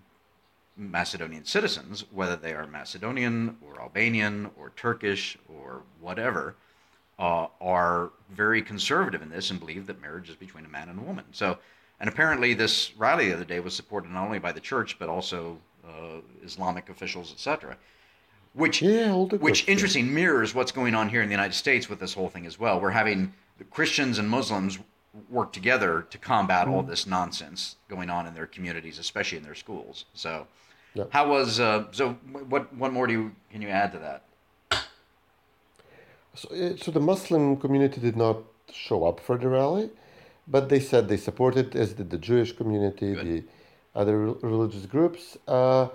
Macedonian 0.75 1.45
citizens, 1.45 2.05
whether 2.11 2.35
they 2.35 2.53
are 2.53 2.67
Macedonian 2.67 3.57
or 3.61 3.79
Albanian 3.81 4.49
or 4.57 4.71
Turkish 4.75 5.37
or 5.47 5.83
whatever, 5.99 6.55
uh, 7.21 7.47
are 7.61 8.09
very 8.31 8.61
conservative 8.63 9.21
in 9.21 9.29
this 9.29 9.51
and 9.51 9.59
believe 9.59 9.85
that 9.87 10.01
marriage 10.01 10.29
is 10.29 10.35
between 10.35 10.65
a 10.65 10.67
man 10.67 10.89
and 10.89 10.99
a 10.99 11.03
woman. 11.03 11.23
So, 11.31 11.57
and 11.99 12.09
apparently, 12.09 12.55
this 12.55 12.91
rally 12.97 13.27
the 13.29 13.35
other 13.35 13.45
day 13.45 13.59
was 13.59 13.75
supported 13.75 14.09
not 14.11 14.25
only 14.25 14.39
by 14.39 14.51
the 14.51 14.59
church 14.59 14.97
but 14.97 15.07
also 15.07 15.59
uh, 15.87 16.21
Islamic 16.43 16.89
officials, 16.89 17.31
etc. 17.31 17.77
Which, 18.53 18.81
Yeah, 18.81 19.13
which 19.13 19.67
interesting 19.69 20.13
mirrors 20.13 20.53
what's 20.55 20.71
going 20.71 20.95
on 20.95 21.07
here 21.09 21.21
in 21.21 21.29
the 21.29 21.33
United 21.33 21.53
States 21.53 21.87
with 21.87 21.99
this 21.99 22.13
whole 22.13 22.27
thing 22.27 22.45
as 22.47 22.59
well. 22.59 22.81
We're 22.81 22.89
having 22.89 23.33
Christians 23.69 24.17
and 24.17 24.27
Muslims 24.27 24.79
work 25.29 25.53
together 25.53 26.05
to 26.09 26.17
combat 26.17 26.67
Mm. 26.67 26.71
all 26.71 26.83
this 26.83 27.05
nonsense 27.05 27.75
going 27.87 28.09
on 28.09 28.25
in 28.25 28.33
their 28.33 28.47
communities, 28.47 28.97
especially 28.97 29.37
in 29.37 29.43
their 29.43 29.55
schools. 29.55 30.05
So, 30.15 30.47
Yeah. 30.95 31.03
how 31.11 31.29
was 31.29 31.59
uh, 31.59 31.85
so? 31.91 32.13
What 32.49 32.73
what 32.73 32.91
more 32.91 33.05
do 33.07 33.13
you 33.13 33.35
can 33.51 33.61
you 33.61 33.69
add 33.69 33.91
to 33.91 33.99
that? 33.99 34.23
So, 36.33 36.49
uh, 36.49 36.77
so 36.77 36.91
the 36.91 36.99
Muslim 36.99 37.57
community 37.57 37.99
did 37.99 38.15
not 38.15 38.37
show 38.71 39.03
up 39.05 39.19
for 39.19 39.37
the 39.37 39.49
rally, 39.49 39.89
but 40.47 40.69
they 40.69 40.79
said 40.79 41.07
they 41.07 41.17
supported, 41.17 41.75
as 41.75 41.93
did 41.93 42.09
the 42.09 42.17
Jewish 42.17 42.53
community, 42.53 43.13
Good. 43.13 43.25
the 43.25 43.43
other 43.95 44.17
religious 44.17 44.85
groups. 44.85 45.37
Uh, 45.47 45.87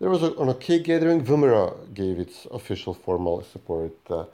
there 0.00 0.10
was 0.10 0.22
a, 0.22 0.36
on 0.36 0.48
a 0.48 0.54
cake 0.54 0.84
gathering. 0.84 1.24
VMRO 1.24 1.94
gave 1.94 2.18
its 2.18 2.46
official 2.50 2.92
formal 2.94 3.42
support 3.42 3.96
uh, 4.10 4.24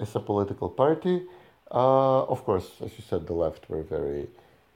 as 0.00 0.14
a 0.14 0.20
political 0.20 0.68
party. 0.68 1.22
Uh, 1.70 2.24
of 2.24 2.44
course, 2.44 2.70
as 2.84 2.92
you 2.98 3.04
said, 3.08 3.26
the 3.26 3.32
left 3.32 3.68
were 3.68 3.82
very. 3.82 4.26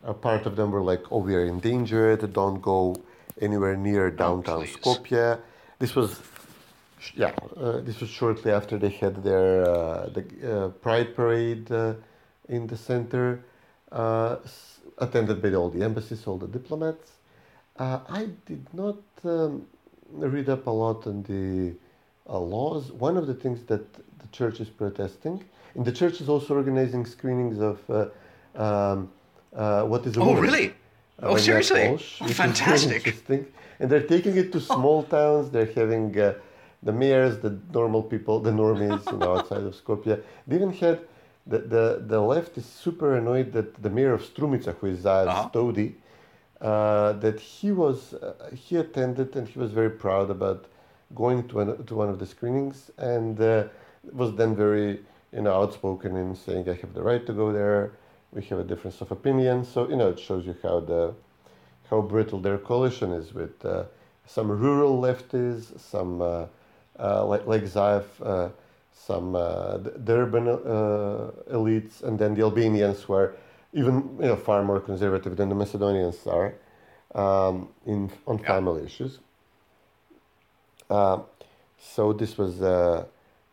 A 0.03 0.15
part 0.15 0.47
of 0.47 0.57
them 0.57 0.71
were 0.71 0.81
like, 0.81 1.03
"Oh, 1.13 1.19
we 1.19 1.35
are 1.35 1.45
endangered. 1.45 2.33
Don't 2.33 2.63
go 2.63 2.97
anywhere 3.41 3.77
near 3.77 4.11
downtown 4.11 4.61
please. 4.61 4.77
Skopje." 4.77 5.39
This 5.79 5.95
was 5.95 6.21
Yeah, 7.15 7.33
uh, 7.57 7.81
this 7.81 8.01
was 8.01 8.11
shortly 8.11 8.53
after 8.53 8.79
they 8.79 8.91
had 8.91 9.23
their 9.23 9.63
uh, 9.65 10.09
the 10.11 10.25
uh, 10.45 10.69
Pride 10.69 11.15
parade 11.15 11.71
uh, 11.73 11.95
in 12.49 12.67
the 12.67 12.77
center, 12.77 13.41
uh, 13.93 14.37
s- 14.45 14.81
attended 14.99 15.41
by 15.43 15.53
all 15.55 15.71
the 15.71 15.83
embassies, 15.83 16.27
all 16.27 16.37
the 16.39 16.47
diplomats. 16.49 17.13
Uh, 17.79 18.01
I 18.09 18.29
did 18.47 18.67
not 18.75 18.99
um, 19.25 19.67
read 20.11 20.49
up 20.49 20.67
a 20.67 20.71
lot 20.71 21.07
on 21.07 21.23
the 21.23 21.75
uh, 22.33 22.39
laws. 22.39 22.93
One 22.93 23.17
of 23.17 23.27
the 23.27 23.35
things 23.35 23.63
that 23.67 23.93
the 23.95 24.29
church 24.33 24.61
is 24.61 24.69
protesting, 24.69 25.43
And 25.75 25.85
the 25.85 25.93
church 25.93 26.21
is 26.21 26.29
also 26.29 26.55
organizing 26.55 27.07
screenings 27.07 27.59
of 27.61 27.79
uh, 27.89 27.95
um, 28.57 29.09
uh, 29.55 29.85
what 29.85 30.05
is 30.07 30.17
a 30.17 30.21
Oh, 30.21 30.27
woman. 30.27 30.43
really? 30.43 30.67
uh, 31.23 31.29
Oh, 31.31 31.37
seriously? 31.37 31.89
Walsh, 31.89 32.21
Oh, 32.21 32.25
which 32.25 32.33
is 32.33 32.37
very 32.37 32.53
fantastic. 32.53 33.03
And 33.81 33.89
they're 33.91 34.09
taking 34.17 34.37
it 34.37 34.53
to 34.53 34.61
small 34.61 35.05
towns. 35.05 35.51
They're 35.51 35.73
having 35.81 36.07
uh, 36.19 36.35
the 36.83 36.93
mayors, 36.93 37.39
the 37.39 37.59
normal 37.73 38.03
people, 38.03 38.41
the 38.41 38.51
normies, 38.51 39.05
you 39.11 39.19
know, 39.19 39.37
outside 39.37 39.63
of 39.63 39.75
Skopje. 39.75 40.23
They 40.47 40.57
even 40.57 40.73
had 40.73 41.01
the, 41.47 41.59
the, 41.59 42.03
the 42.07 42.21
left 42.21 42.57
is 42.59 42.67
super 42.67 43.17
annoyed 43.17 43.53
that 43.53 43.83
the 43.83 43.91
mayor 43.91 44.13
of 44.15 44.23
Strumica, 44.23 44.75
who 44.77 44.87
is 44.89 45.01
Zaev 45.01 45.27
Uh-huh. 45.27 45.49
Stodi, 45.49 45.95
uh, 46.61 47.13
that 47.15 47.41
he 47.41 47.73
was 47.73 48.15
uh, 48.15 48.35
he 48.55 48.77
attended 48.77 49.35
and 49.37 49.49
he 49.49 49.59
was 49.59 49.73
very 49.73 49.91
proud 49.91 50.31
about 50.31 50.67
going 51.15 51.49
to 51.49 51.57
one, 51.57 51.85
to 51.87 51.95
one 51.95 52.09
of 52.09 52.19
the 52.19 52.27
screenings 52.27 52.91
and 52.99 53.41
uh, 53.41 53.65
was 54.13 54.35
then 54.37 54.55
very 54.55 55.01
you 55.33 55.43
know 55.43 55.55
outspoken 55.63 56.17
in 56.17 56.35
saying 56.35 56.69
I 56.69 56.75
have 56.75 56.93
the 56.95 57.03
right 57.03 57.25
to 57.27 57.33
go 57.33 57.53
there. 57.53 57.93
We 58.33 58.43
have 58.45 58.59
a 58.61 58.65
difference 58.65 59.01
of 59.01 59.11
opinion, 59.11 59.65
so 59.65 59.89
you 59.89 59.97
know 59.97 60.09
it 60.11 60.21
shows 60.21 60.47
you 60.47 60.55
how 60.63 60.81
the 60.81 61.15
how 61.91 62.01
brittle 62.03 62.39
their 62.41 62.59
coalition 62.59 63.11
is 63.13 63.35
with 63.35 63.65
uh, 63.65 63.85
some 64.27 64.49
rural 64.51 65.01
lefties, 65.01 65.79
some 65.81 66.23
uh, 66.23 66.47
like 67.25 67.47
like 67.47 67.65
Zaev, 67.65 68.05
uh, 68.23 68.49
some 68.93 69.35
uh, 69.35 69.79
the, 69.79 69.91
the 69.91 70.13
urban 70.13 70.49
uh, 70.49 71.31
elites, 71.53 72.03
and 72.03 72.19
then 72.19 72.35
the 72.35 72.43
Albanians 72.43 73.09
were 73.09 73.35
even 73.73 73.95
you 74.21 74.29
know 74.29 74.37
far 74.37 74.63
more 74.63 74.81
conservative 74.81 75.37
than 75.37 75.49
the 75.49 75.55
Macedonians 75.55 76.27
are 76.27 76.55
um, 77.15 77.69
in 77.87 78.11
on 78.27 78.39
family 78.39 78.85
issues. 78.85 79.19
Uh, 80.91 81.21
so 81.79 82.13
this 82.13 82.37
was 82.37 82.61
uh, 82.61 83.05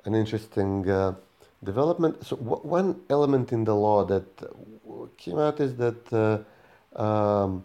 an 0.06 0.16
interesting 0.16 0.90
uh, 0.90 1.14
development. 1.64 2.26
So 2.26 2.36
w- 2.36 2.62
one 2.64 3.02
element 3.10 3.52
in 3.52 3.64
the 3.64 3.76
law 3.76 4.04
that 4.06 4.26
uh, 4.42 5.06
came 5.18 5.38
out 5.38 5.60
is 5.60 5.76
that 5.76 6.02
uh, 6.14 7.02
um, 7.02 7.64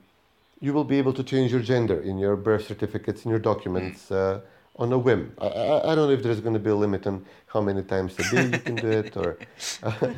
you 0.60 0.72
will 0.72 0.84
be 0.84 0.98
able 0.98 1.12
to 1.14 1.24
change 1.24 1.50
your 1.52 1.62
gender 1.62 2.00
in 2.00 2.18
your 2.18 2.36
birth 2.36 2.66
certificates, 2.66 3.24
in 3.24 3.30
your 3.30 3.40
documents, 3.40 4.10
uh, 4.12 4.40
on 4.76 4.92
a 4.92 4.98
whim. 4.98 5.32
I, 5.38 5.46
I, 5.46 5.92
I 5.92 5.94
don't 5.94 6.08
know 6.08 6.10
if 6.10 6.22
there's 6.22 6.40
going 6.40 6.54
to 6.54 6.60
be 6.60 6.70
a 6.70 6.74
limit 6.74 7.06
on 7.06 7.24
how 7.46 7.60
many 7.60 7.82
times 7.82 8.18
a 8.18 8.30
day 8.30 8.46
you 8.46 8.58
can 8.58 8.76
do 8.76 8.90
it, 8.90 9.16
or 9.16 9.38
uh, 9.82 10.12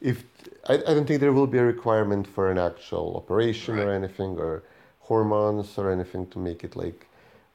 if 0.00 0.24
I, 0.68 0.74
I 0.74 0.94
don't 0.94 1.06
think 1.06 1.20
there 1.20 1.32
will 1.32 1.46
be 1.46 1.58
a 1.58 1.64
requirement 1.64 2.26
for 2.26 2.50
an 2.50 2.58
actual 2.58 3.16
operation 3.16 3.78
or 3.78 3.90
anything, 3.92 4.38
or 4.38 4.62
hormones 5.00 5.78
or 5.78 5.90
anything 5.90 6.26
to 6.28 6.38
make 6.38 6.64
it 6.64 6.76
like 6.76 7.06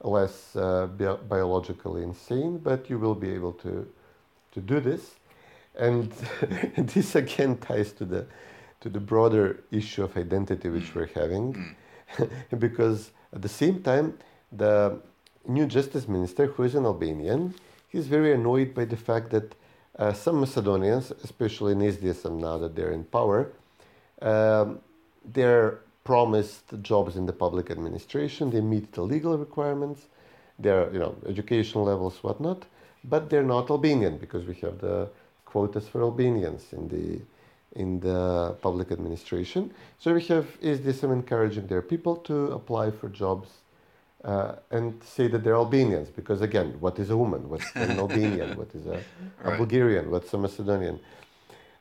less 0.02 0.56
uh, 0.56 0.86
bi- 0.86 1.14
biologically 1.28 2.02
insane. 2.02 2.58
But 2.58 2.90
you 2.90 2.98
will 2.98 3.14
be 3.14 3.30
able 3.30 3.52
to 3.64 3.86
to 4.52 4.60
do 4.60 4.80
this, 4.80 5.14
and 5.76 6.12
this 6.76 7.14
again 7.14 7.58
ties 7.58 7.92
to 7.92 8.04
the 8.04 8.26
to 8.80 8.88
the 8.88 9.00
broader 9.00 9.62
issue 9.70 10.02
of 10.02 10.16
identity 10.16 10.68
which 10.68 10.92
we're 10.92 11.10
having, 11.14 11.76
because 12.58 13.12
at 13.32 13.40
the 13.42 13.48
same 13.48 13.80
time 13.80 14.18
the 14.50 15.00
new 15.46 15.66
justice 15.66 16.08
minister, 16.08 16.46
who 16.46 16.62
is 16.62 16.74
an 16.74 16.84
Albanian, 16.84 17.54
he's 17.88 18.06
very 18.06 18.32
annoyed 18.32 18.74
by 18.74 18.84
the 18.84 18.96
fact 18.96 19.30
that 19.30 19.54
uh, 19.98 20.12
some 20.12 20.40
Macedonians, 20.40 21.12
especially 21.22 21.72
in 21.72 21.78
SDSM 21.80 22.40
now 22.40 22.58
that 22.58 22.74
they're 22.74 22.92
in 22.92 23.04
power, 23.04 23.52
um, 24.22 24.80
they're 25.24 25.80
promised 26.04 26.64
jobs 26.82 27.16
in 27.16 27.26
the 27.26 27.32
public 27.32 27.70
administration. 27.70 28.50
They 28.50 28.60
meet 28.60 28.92
the 28.92 29.02
legal 29.02 29.36
requirements, 29.36 30.06
their 30.58 30.92
you 30.92 30.98
know 30.98 31.16
education 31.28 31.82
levels, 31.82 32.22
whatnot, 32.22 32.64
but 33.04 33.30
they're 33.30 33.42
not 33.42 33.70
Albanian 33.70 34.18
because 34.18 34.46
we 34.46 34.54
have 34.54 34.78
the 34.78 35.08
quotas 35.44 35.86
for 35.86 36.02
Albanians 36.02 36.72
in 36.72 36.88
the 36.88 37.20
in 37.78 38.00
the 38.00 38.56
public 38.60 38.90
administration. 38.90 39.72
So 39.98 40.12
we 40.14 40.22
have 40.24 40.46
SDSM 40.60 41.12
encouraging 41.12 41.66
their 41.66 41.82
people 41.82 42.16
to 42.28 42.52
apply 42.52 42.90
for 42.90 43.08
jobs 43.08 43.48
uh, 44.24 44.54
and 44.70 45.02
say 45.02 45.26
that 45.28 45.42
they're 45.44 45.54
Albanians 45.56 46.08
because 46.10 46.40
again, 46.40 46.76
what 46.80 46.98
is 46.98 47.10
a 47.10 47.16
woman? 47.16 47.48
What's 47.48 47.70
an 47.74 47.98
Albanian? 48.04 48.56
What 48.56 48.74
is 48.74 48.86
a, 48.86 49.02
a 49.44 49.48
Right. 49.50 49.58
Bulgarian? 49.58 50.10
What's 50.10 50.32
a 50.34 50.38
Macedonian? 50.38 51.00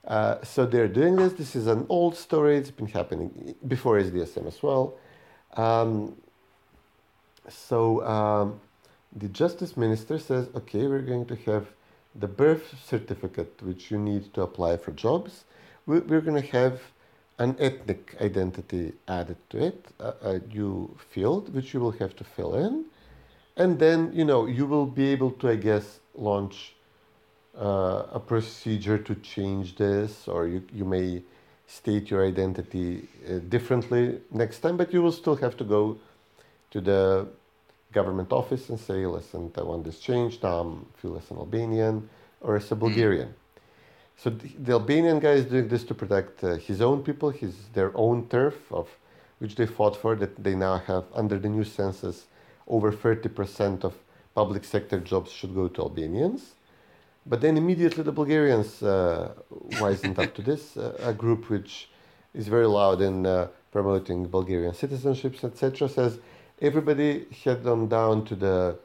Uh, 0.08 0.44
so 0.44 0.66
they're 0.66 0.88
doing 0.88 1.16
this. 1.16 1.34
This 1.34 1.56
is 1.56 1.68
an 1.68 1.86
old 1.90 2.16
story. 2.16 2.58
It's 2.58 2.72
been 2.72 2.88
happening 2.88 3.56
before 3.68 4.00
SDSM 4.02 4.48
as 4.48 4.64
well. 4.64 4.96
Um, 5.56 6.16
so 7.50 8.04
um, 8.06 8.60
the 9.16 9.28
justice 9.28 9.78
minister 9.78 10.18
says, 10.18 10.48
okay, 10.56 10.88
we're 10.88 11.02
going 11.02 11.26
to 11.28 11.36
have 11.48 11.68
the 12.16 12.28
birth 12.28 12.76
certificate 12.84 13.54
which 13.62 13.92
you 13.92 13.98
need 13.98 14.34
to 14.34 14.42
apply 14.42 14.78
for 14.78 14.92
jobs. 14.92 15.46
We- 15.86 16.00
We're 16.00 16.22
going 16.22 16.42
to 16.42 16.48
have 16.60 16.82
an 17.42 17.56
ethnic 17.60 18.16
identity 18.22 18.94
added 19.08 19.38
to 19.50 19.58
it, 19.70 19.80
a, 20.00 20.14
a 20.34 20.40
new 20.54 20.74
field 21.10 21.54
which 21.56 21.74
you 21.74 21.80
will 21.80 21.96
have 22.04 22.16
to 22.16 22.24
fill 22.24 22.54
in, 22.56 22.86
and 23.58 23.80
then 23.80 24.12
you 24.14 24.26
know 24.30 24.46
you 24.46 24.66
will 24.74 24.86
be 24.86 25.08
able 25.16 25.32
to, 25.32 25.50
I 25.50 25.56
guess, 25.56 26.00
launch 26.14 26.76
uh, 27.58 28.20
a 28.20 28.20
procedure 28.20 29.00
to 29.00 29.16
change 29.16 29.76
this, 29.76 30.28
or 30.28 30.48
you, 30.48 30.62
you 30.72 30.86
may 30.86 31.24
state 31.68 32.12
your 32.12 32.24
identity 32.26 33.08
uh, 33.28 33.40
differently 33.50 34.20
next 34.32 34.60
time, 34.60 34.78
but 34.78 34.94
you 34.94 35.02
will 35.02 35.18
still 35.24 35.38
have 35.38 35.58
to 35.58 35.64
go 35.64 35.98
to 36.70 36.80
the 36.80 37.28
government 37.92 38.32
office 38.32 38.70
and 38.70 38.80
say, 38.80 39.06
listen, 39.06 39.52
I 39.58 39.64
want 39.64 39.84
this 39.84 40.00
changed, 40.00 40.44
now 40.44 40.78
I 40.98 41.02
feel 41.02 41.18
as 41.18 41.30
an 41.32 41.38
Albanian 41.38 42.08
or 42.40 42.56
as 42.58 42.72
a 42.72 42.76
Bulgarian. 42.76 43.34
So 44.22 44.30
the, 44.30 44.74
Albanian 44.74 45.20
guy 45.20 45.32
is 45.32 45.46
doing 45.46 45.68
this 45.68 45.84
to 45.86 45.96
protect 45.96 46.44
uh, 46.44 46.58
his 46.58 46.80
own 46.80 47.02
people, 47.02 47.32
his 47.32 47.56
their 47.74 47.92
own 47.98 48.28
turf 48.28 48.72
of 48.72 48.88
which 49.40 49.56
they 49.56 49.66
fought 49.66 49.96
for. 49.98 50.16
That 50.16 50.44
they 50.44 50.54
now 50.54 50.78
have 50.78 51.06
under 51.16 51.40
the 51.40 51.50
new 51.50 51.64
census, 51.64 52.28
over 52.68 52.92
thirty 52.92 53.30
percent 53.30 53.84
of 53.84 53.96
public 54.36 54.64
sector 54.64 55.00
jobs 55.00 55.32
should 55.32 55.56
go 55.56 55.68
to 55.70 55.82
Albanians. 55.82 56.54
But 57.26 57.42
then 57.42 57.58
immediately 57.58 58.04
the 58.04 58.12
Bulgarians 58.12 58.84
uh, 58.84 59.34
wisened 59.82 60.20
up 60.20 60.36
to 60.36 60.44
this, 60.44 60.78
uh, 60.78 60.96
a 61.00 61.14
group 61.14 61.50
which 61.50 61.90
is 62.36 62.48
very 62.48 62.68
loud 62.68 63.02
in 63.02 63.26
uh, 63.26 63.48
promoting 63.72 64.28
Bulgarian 64.28 64.74
citizenships, 64.74 65.44
etc., 65.44 65.90
says 65.90 66.20
everybody 66.62 67.26
head 67.44 67.66
on 67.66 67.88
down 67.88 68.26
to 68.26 68.36
the 68.36 68.78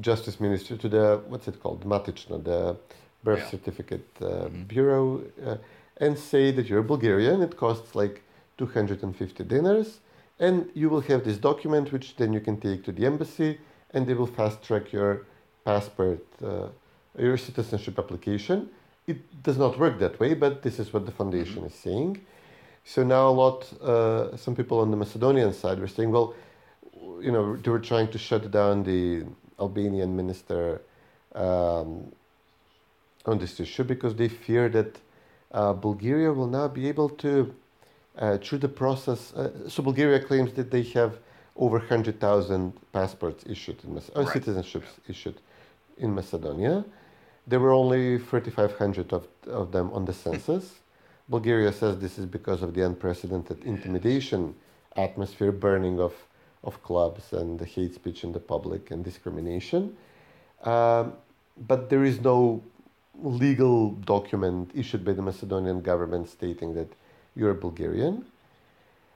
justice 0.00 0.40
ministry, 0.40 0.76
to 0.78 0.88
the, 0.88 1.20
what's 1.28 1.46
it 1.46 1.62
called, 1.62 1.84
Matichno, 1.84 2.42
the 2.42 2.76
birth 3.24 3.40
Yeah. 3.40 3.50
certificate 3.50 4.08
uh, 4.20 4.48
bureau, 4.74 5.22
uh, 5.46 5.56
and 5.98 6.18
say 6.18 6.50
that 6.52 6.66
you're 6.68 6.82
Bulgarian. 6.82 7.42
It 7.42 7.56
costs 7.56 7.94
like 7.94 8.22
250 8.58 9.44
dinars, 9.44 10.00
and 10.38 10.68
you 10.74 10.88
will 10.90 11.02
have 11.02 11.22
this 11.24 11.38
document 11.38 11.92
which 11.92 12.16
then 12.16 12.32
you 12.32 12.40
can 12.40 12.56
take 12.60 12.82
to 12.84 12.92
the 12.92 13.06
embassy, 13.06 13.58
and 13.92 14.06
they 14.06 14.14
will 14.14 14.26
fast 14.26 14.62
track 14.62 14.92
your 14.92 15.26
passport, 15.64 16.24
uh, 16.42 16.68
your 17.18 17.36
citizenship 17.36 17.98
application. 17.98 18.68
It 19.06 19.18
does 19.42 19.58
not 19.58 19.78
work 19.78 19.98
that 19.98 20.18
way, 20.20 20.34
but 20.34 20.62
this 20.62 20.78
is 20.78 20.92
what 20.92 21.06
the 21.06 21.12
foundation 21.12 21.64
is 21.64 21.74
saying. 21.74 22.20
So 22.84 23.02
now 23.04 23.28
a 23.28 23.34
lot, 23.44 23.72
uh, 23.80 24.36
some 24.36 24.54
people 24.56 24.78
on 24.80 24.90
the 24.90 24.96
Macedonian 24.96 25.52
side 25.52 25.78
were 25.78 25.88
saying, 25.88 26.10
well, 26.10 26.34
you 27.20 27.30
know, 27.30 27.56
they 27.56 27.70
were 27.70 27.78
trying 27.80 28.08
to 28.10 28.18
shut 28.18 28.50
down 28.50 28.82
the 28.82 29.24
Albanian 29.60 30.16
minister 30.16 30.82
um, 31.34 32.12
on 33.26 33.38
this 33.38 33.60
issue 33.60 33.84
because 33.84 34.14
they 34.14 34.28
fear 34.28 34.68
that 34.68 34.98
uh, 35.52 35.72
Bulgaria 35.72 36.32
will 36.32 36.46
now 36.46 36.68
be 36.68 36.88
able 36.88 37.08
to, 37.08 37.54
uh, 38.18 38.38
through 38.38 38.58
the 38.58 38.68
process. 38.68 39.32
Uh, 39.34 39.68
so 39.68 39.82
Bulgaria 39.82 40.20
claims 40.20 40.52
that 40.54 40.70
they 40.70 40.82
have 40.82 41.18
over 41.56 41.78
100,000 41.78 42.72
passports 42.92 43.44
issued, 43.46 43.76
in 43.84 43.94
Mac- 43.94 44.16
or 44.16 44.24
Right. 44.24 44.42
citizenships 44.42 44.92
issued 45.08 45.40
in 45.98 46.14
Macedonia. 46.14 46.84
There 47.46 47.60
were 47.60 47.72
only 47.72 48.18
3,500 48.18 49.12
of, 49.12 49.28
of 49.46 49.72
them 49.72 49.90
on 49.92 50.04
the 50.04 50.12
census. 50.12 50.80
Bulgaria 51.28 51.72
says 51.72 51.98
this 51.98 52.18
is 52.18 52.26
because 52.26 52.62
of 52.62 52.74
the 52.74 52.82
unprecedented 52.84 53.62
intimidation 53.64 54.54
atmosphere, 54.96 55.52
burning 55.52 56.00
of, 56.00 56.14
of 56.64 56.82
clubs 56.82 57.32
and 57.32 57.58
the 57.58 57.64
hate 57.64 57.94
speech 57.94 58.24
in 58.24 58.32
the 58.32 58.40
public 58.40 58.90
and 58.90 59.04
discrimination. 59.04 59.96
Um, 60.64 61.14
but 61.68 61.90
there 61.90 62.04
is 62.04 62.20
no 62.20 62.62
legal 63.20 63.90
document 63.90 64.70
issued 64.74 65.04
by 65.04 65.12
the 65.12 65.22
Macedonian 65.22 65.80
government 65.80 66.28
stating 66.28 66.74
that 66.74 66.92
you're 67.34 67.50
a 67.50 67.54
Bulgarian. 67.54 68.24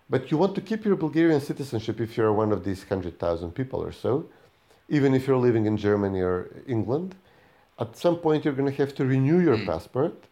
But 0.09 0.31
you 0.31 0.39
want 0.39 0.55
to 0.55 0.61
keep 0.61 0.85
your 0.85 0.97
Bulgarian 0.97 1.41
citizenship 1.41 2.01
if 2.01 2.17
you're 2.17 2.33
one 2.33 2.53
of 2.53 2.65
these 2.65 2.81
100,000 2.81 3.53
people 3.53 3.83
or 3.83 3.93
so, 3.93 4.27
even 4.89 5.15
if 5.15 5.27
you're 5.27 5.37
living 5.37 5.67
in 5.67 5.77
Germany 5.77 6.21
or 6.21 6.49
England. 6.67 7.17
At 7.79 7.97
some 7.97 8.17
point, 8.17 8.45
you're 8.45 8.55
going 8.55 8.71
to 8.71 8.83
have 8.83 8.95
to 8.95 9.05
renew 9.05 9.41
your 9.41 9.59
passport. 9.67 10.25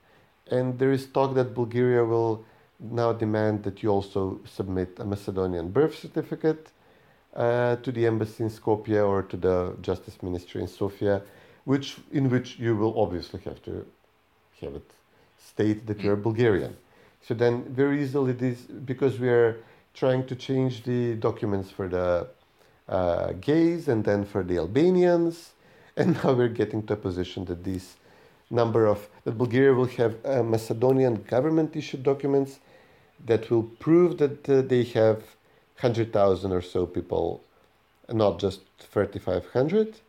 And 0.51 0.79
there 0.79 0.93
is 0.93 1.07
talk 1.07 1.35
that 1.35 1.55
Bulgaria 1.55 2.05
will 2.05 2.45
now 2.81 3.13
demand 3.13 3.65
that 3.65 3.83
you 3.83 3.91
also 3.91 4.41
submit 4.45 4.99
a 4.99 5.05
Macedonian 5.05 5.71
birth 5.71 5.99
certificate 5.99 6.69
uh, 7.35 7.77
to 7.77 7.91
the 7.91 8.07
embassy 8.07 8.45
in 8.45 8.51
Skopje 8.51 9.07
or 9.07 9.23
to 9.23 9.37
the 9.37 9.75
justice 9.81 10.23
ministry 10.23 10.61
in 10.61 10.69
Sofia, 10.69 11.23
which 11.65 11.97
in 12.13 12.31
which 12.31 12.59
you 12.59 12.77
will 12.77 12.99
obviously 13.01 13.41
have 13.41 13.63
to 13.63 13.87
have 14.61 14.75
it 14.75 14.91
state 15.39 15.87
that 15.87 16.01
you're 16.01 16.17
Bulgarian. 16.17 16.77
So 17.27 17.35
then, 17.35 17.65
very 17.65 18.03
easily, 18.03 18.33
this 18.33 18.61
because 18.63 19.19
we 19.19 19.29
are 19.29 19.57
trying 19.95 20.27
to 20.27 20.35
change 20.35 20.83
the 20.85 21.15
documents 21.15 21.71
for 21.71 21.89
the 21.89 22.27
uh, 22.89 23.33
gays 23.41 23.89
and 23.89 24.05
then 24.05 24.25
for 24.25 24.43
the 24.43 24.59
Albanians, 24.59 25.53
and 25.97 26.23
now 26.23 26.33
we're 26.33 26.49
getting 26.49 26.83
to 26.87 26.95
a 26.95 26.97
position 26.97 27.45
that 27.47 27.65
this 27.65 27.97
number 28.51 28.87
of 28.87 29.09
that 29.25 29.39
Bulgaria 29.39 29.73
will 29.73 29.93
have 30.03 30.17
uh, 30.25 30.43
Macedonian 30.43 31.23
government 31.23 31.75
issued 31.77 32.03
documents 32.03 32.61
that 33.25 33.51
will 33.51 33.63
prove 33.63 34.19
that 34.19 34.49
uh, 34.49 34.61
they 34.63 34.85
have 34.85 35.23
hundred 35.77 36.13
thousand 36.13 36.53
or 36.53 36.61
so 36.61 36.87
people, 36.87 37.43
not 38.13 38.39
just 38.39 38.61
thirty 38.79 39.19
five 39.19 39.47
hundred. 39.53 40.01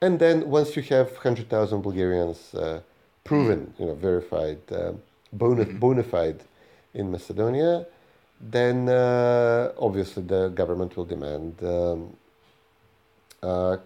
And 0.00 0.18
then 0.18 0.48
once 0.48 0.76
you 0.76 0.82
have 0.82 1.16
hundred 1.16 1.48
thousand 1.48 1.82
Bulgarians 1.82 2.54
uh, 2.54 2.80
proven, 3.24 3.74
you 3.78 3.86
know, 3.86 3.94
verified, 3.94 4.60
uh, 4.70 4.92
bona, 5.32 5.64
bona 5.64 6.02
fide 6.02 6.40
in 6.94 7.10
Macedonia, 7.10 7.86
then 8.40 8.88
uh, 8.88 9.72
obviously 9.78 10.22
the 10.22 10.48
government 10.48 10.96
will 10.96 11.04
demand 11.04 11.54
um, 11.62 12.16
uh, 13.42 13.76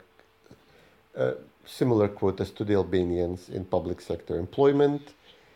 uh, 1.16 1.32
similar 1.64 2.08
quotas 2.08 2.50
to 2.50 2.64
the 2.64 2.74
Albanians 2.74 3.48
in 3.48 3.64
public 3.64 4.00
sector 4.00 4.38
employment, 4.38 5.14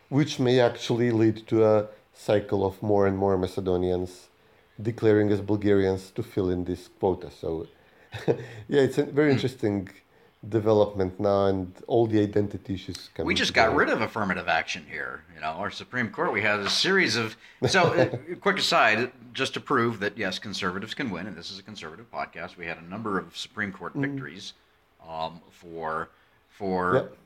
which 0.09 0.39
may 0.39 0.59
actually 0.59 1.11
lead 1.11 1.45
to 1.47 1.65
a 1.65 1.87
cycle 2.13 2.65
of 2.65 2.81
more 2.81 3.05
and 3.05 3.17
more 3.17 3.37
Macedonians 3.37 4.27
declaring 4.81 5.31
as 5.31 5.41
Bulgarians 5.41 6.11
to 6.11 6.23
fill 6.23 6.49
in 6.49 6.63
this 6.63 6.87
quota. 6.99 7.29
So, 7.29 7.67
yeah, 8.27 8.81
it's 8.81 8.97
a 8.97 9.03
very 9.03 9.31
interesting 9.31 9.89
development 10.49 11.19
now, 11.19 11.47
and 11.47 11.73
all 11.87 12.07
the 12.07 12.21
identity 12.21 12.73
issues. 12.75 13.09
We 13.23 13.33
just 13.33 13.53
got 13.53 13.75
rid 13.75 13.89
of 13.89 14.01
affirmative 14.01 14.47
action 14.47 14.85
here. 14.89 15.23
You 15.35 15.41
know, 15.41 15.47
our 15.47 15.71
Supreme 15.71 16.09
Court, 16.09 16.31
we 16.33 16.41
had 16.41 16.59
a 16.59 16.69
series 16.69 17.15
of. 17.15 17.35
So, 17.67 17.93
uh, 17.93 18.17
quick 18.41 18.57
aside, 18.57 19.11
just 19.33 19.53
to 19.55 19.59
prove 19.59 19.99
that, 19.99 20.17
yes, 20.17 20.39
conservatives 20.39 20.93
can 20.93 21.09
win, 21.09 21.27
and 21.27 21.35
this 21.35 21.51
is 21.51 21.59
a 21.59 21.63
conservative 21.63 22.11
podcast, 22.11 22.57
we 22.57 22.65
had 22.65 22.77
a 22.77 22.83
number 22.83 23.17
of 23.17 23.35
Supreme 23.37 23.71
Court 23.71 23.93
victories 23.93 24.53
um, 25.07 25.41
for 25.51 26.09
for 26.49 26.93
Yep. 26.95 27.17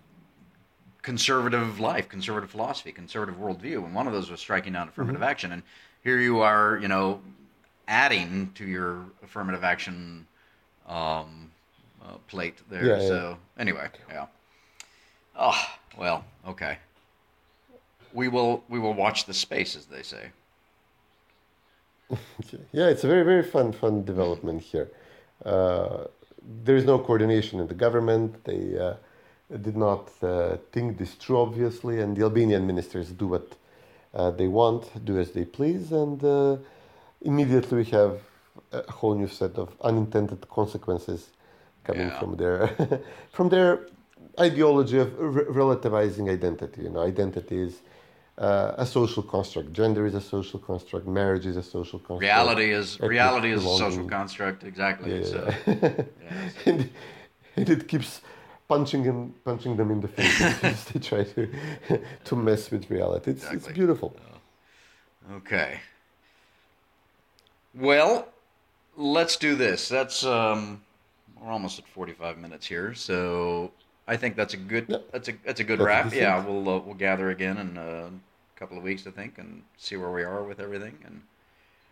conservative 1.01 1.79
life, 1.79 2.09
conservative 2.09 2.49
philosophy, 2.51 2.91
conservative 2.91 3.39
worldview, 3.39 3.85
and 3.85 3.95
one 3.95 4.07
of 4.07 4.13
those 4.13 4.29
was 4.29 4.39
striking 4.39 4.73
down 4.73 4.87
affirmative 4.87 5.23
action. 5.23 5.51
And 5.51 5.63
here 6.03 6.19
you 6.19 6.41
are, 6.41 6.77
you 6.77 6.87
know, 6.87 7.21
adding 7.87 8.51
to 8.55 8.65
your 8.65 9.05
affirmative 9.23 9.63
action 9.63 10.27
um, 10.87 11.50
uh, 12.03 12.17
plate 12.27 12.57
there. 12.69 12.85
Yeah, 12.85 13.01
yeah. 13.01 13.07
so 13.07 13.37
anyway, 13.57 13.87
yeah. 14.09 14.25
Oh 15.35 15.65
well, 15.97 16.25
okay. 16.47 16.77
We 18.13 18.27
will 18.27 18.63
we 18.69 18.79
will 18.79 18.93
watch 18.93 19.25
the 19.25 19.33
space, 19.33 19.75
as 19.75 19.85
they 19.85 20.03
say. 20.03 20.31
Yeah, 22.73 22.87
it's 22.87 23.03
a 23.03 23.07
very, 23.07 23.23
very 23.23 23.43
fun, 23.43 23.71
fun 23.71 24.03
development 24.03 24.61
here. 24.61 24.89
Uh, 25.45 26.05
there 26.63 26.75
is 26.75 26.85
no 26.85 26.99
coordination 26.99 27.59
in 27.59 27.67
the 27.67 27.73
government. 27.73 28.43
They 28.43 28.77
uh, 28.77 28.95
did 29.61 29.77
not 29.77 30.09
uh, 30.21 30.57
think 30.71 30.97
this 30.97 31.13
through, 31.13 31.37
obviously, 31.37 32.01
and 32.01 32.15
the 32.15 32.23
Albanian 32.23 32.65
ministers 32.67 33.09
do 33.11 33.27
what 33.27 33.55
uh, 34.13 34.31
they 34.31 34.47
want, 34.47 35.05
do 35.05 35.19
as 35.19 35.31
they 35.31 35.45
please, 35.45 35.91
and 35.91 36.23
uh, 36.23 36.57
immediately 37.21 37.77
we 37.77 37.85
have 37.85 38.19
a 38.71 38.91
whole 38.91 39.15
new 39.15 39.27
set 39.27 39.55
of 39.55 39.69
unintended 39.81 40.49
consequences 40.49 41.29
coming 41.83 42.07
Yeah. 42.07 42.19
from 42.19 42.35
their 42.37 42.59
from 43.31 43.49
their 43.49 43.87
ideology 44.39 44.97
of 44.99 45.09
re- 45.19 45.45
relativizing 45.45 46.29
identity. 46.29 46.83
You 46.83 46.89
know, 46.89 47.01
identity 47.01 47.61
is 47.61 47.81
uh, 48.37 48.73
a 48.77 48.85
social 48.85 49.23
construct. 49.23 49.73
Gender 49.73 50.05
is 50.05 50.15
a 50.15 50.21
social 50.21 50.59
construct. 50.59 51.05
Marriage 51.07 51.45
is 51.45 51.57
a 51.57 51.63
social 51.63 51.99
construct. 51.99 52.21
Reality 52.21 52.71
is 52.71 52.95
ethnic 52.95 53.09
reality 53.11 53.51
is 53.51 53.63
a 53.65 53.77
social 53.77 54.07
construct. 54.07 54.63
Exactly. 54.63 55.17
Yeah. 55.17 55.23
So, 55.33 55.53
yes. 55.65 56.53
and, 56.65 56.89
and 57.55 57.69
it 57.69 57.87
keeps 57.87 58.21
punching 58.67 59.05
and 59.07 59.43
punching 59.43 59.75
them 59.75 59.91
in 59.91 59.99
the 59.99 60.07
face 60.07 60.41
as 60.63 60.85
they 60.89 60.99
try 60.99 61.23
to 61.23 61.49
to 62.23 62.35
mess 62.35 62.71
with 62.71 62.89
reality. 62.89 63.31
It's, 63.31 63.43
it's 63.43 63.53
Exactly. 63.53 63.73
beautiful. 63.73 64.15
Okay. 65.39 65.79
Well, 67.73 68.27
let's 68.97 69.35
do 69.37 69.55
this. 69.55 69.87
That's 69.89 70.25
um, 70.25 70.81
we're 71.41 71.51
almost 71.51 71.79
at 71.79 71.87
forty-five 71.87 72.37
minutes 72.37 72.65
here, 72.67 72.93
so 72.93 73.71
I 74.07 74.15
think 74.17 74.35
that's 74.35 74.53
a 74.53 74.57
good 74.57 74.87
that's 75.11 75.27
a 75.29 75.33
that's 75.45 75.59
a 75.59 75.63
good 75.63 75.79
That's 75.79 75.85
wrap. 75.87 76.13
Yeah, 76.13 76.45
we'll 76.45 76.67
uh, 76.69 76.79
we'll 76.79 76.95
gather 76.95 77.29
again 77.31 77.57
in 77.57 77.77
uh, 77.77 78.09
a 78.55 78.59
couple 78.59 78.77
of 78.77 78.83
weeks, 78.83 79.05
I 79.07 79.11
think, 79.11 79.37
and 79.37 79.63
see 79.77 79.97
where 79.97 80.11
we 80.11 80.23
are 80.23 80.43
with 80.43 80.59
everything. 80.59 80.97
And 81.05 81.21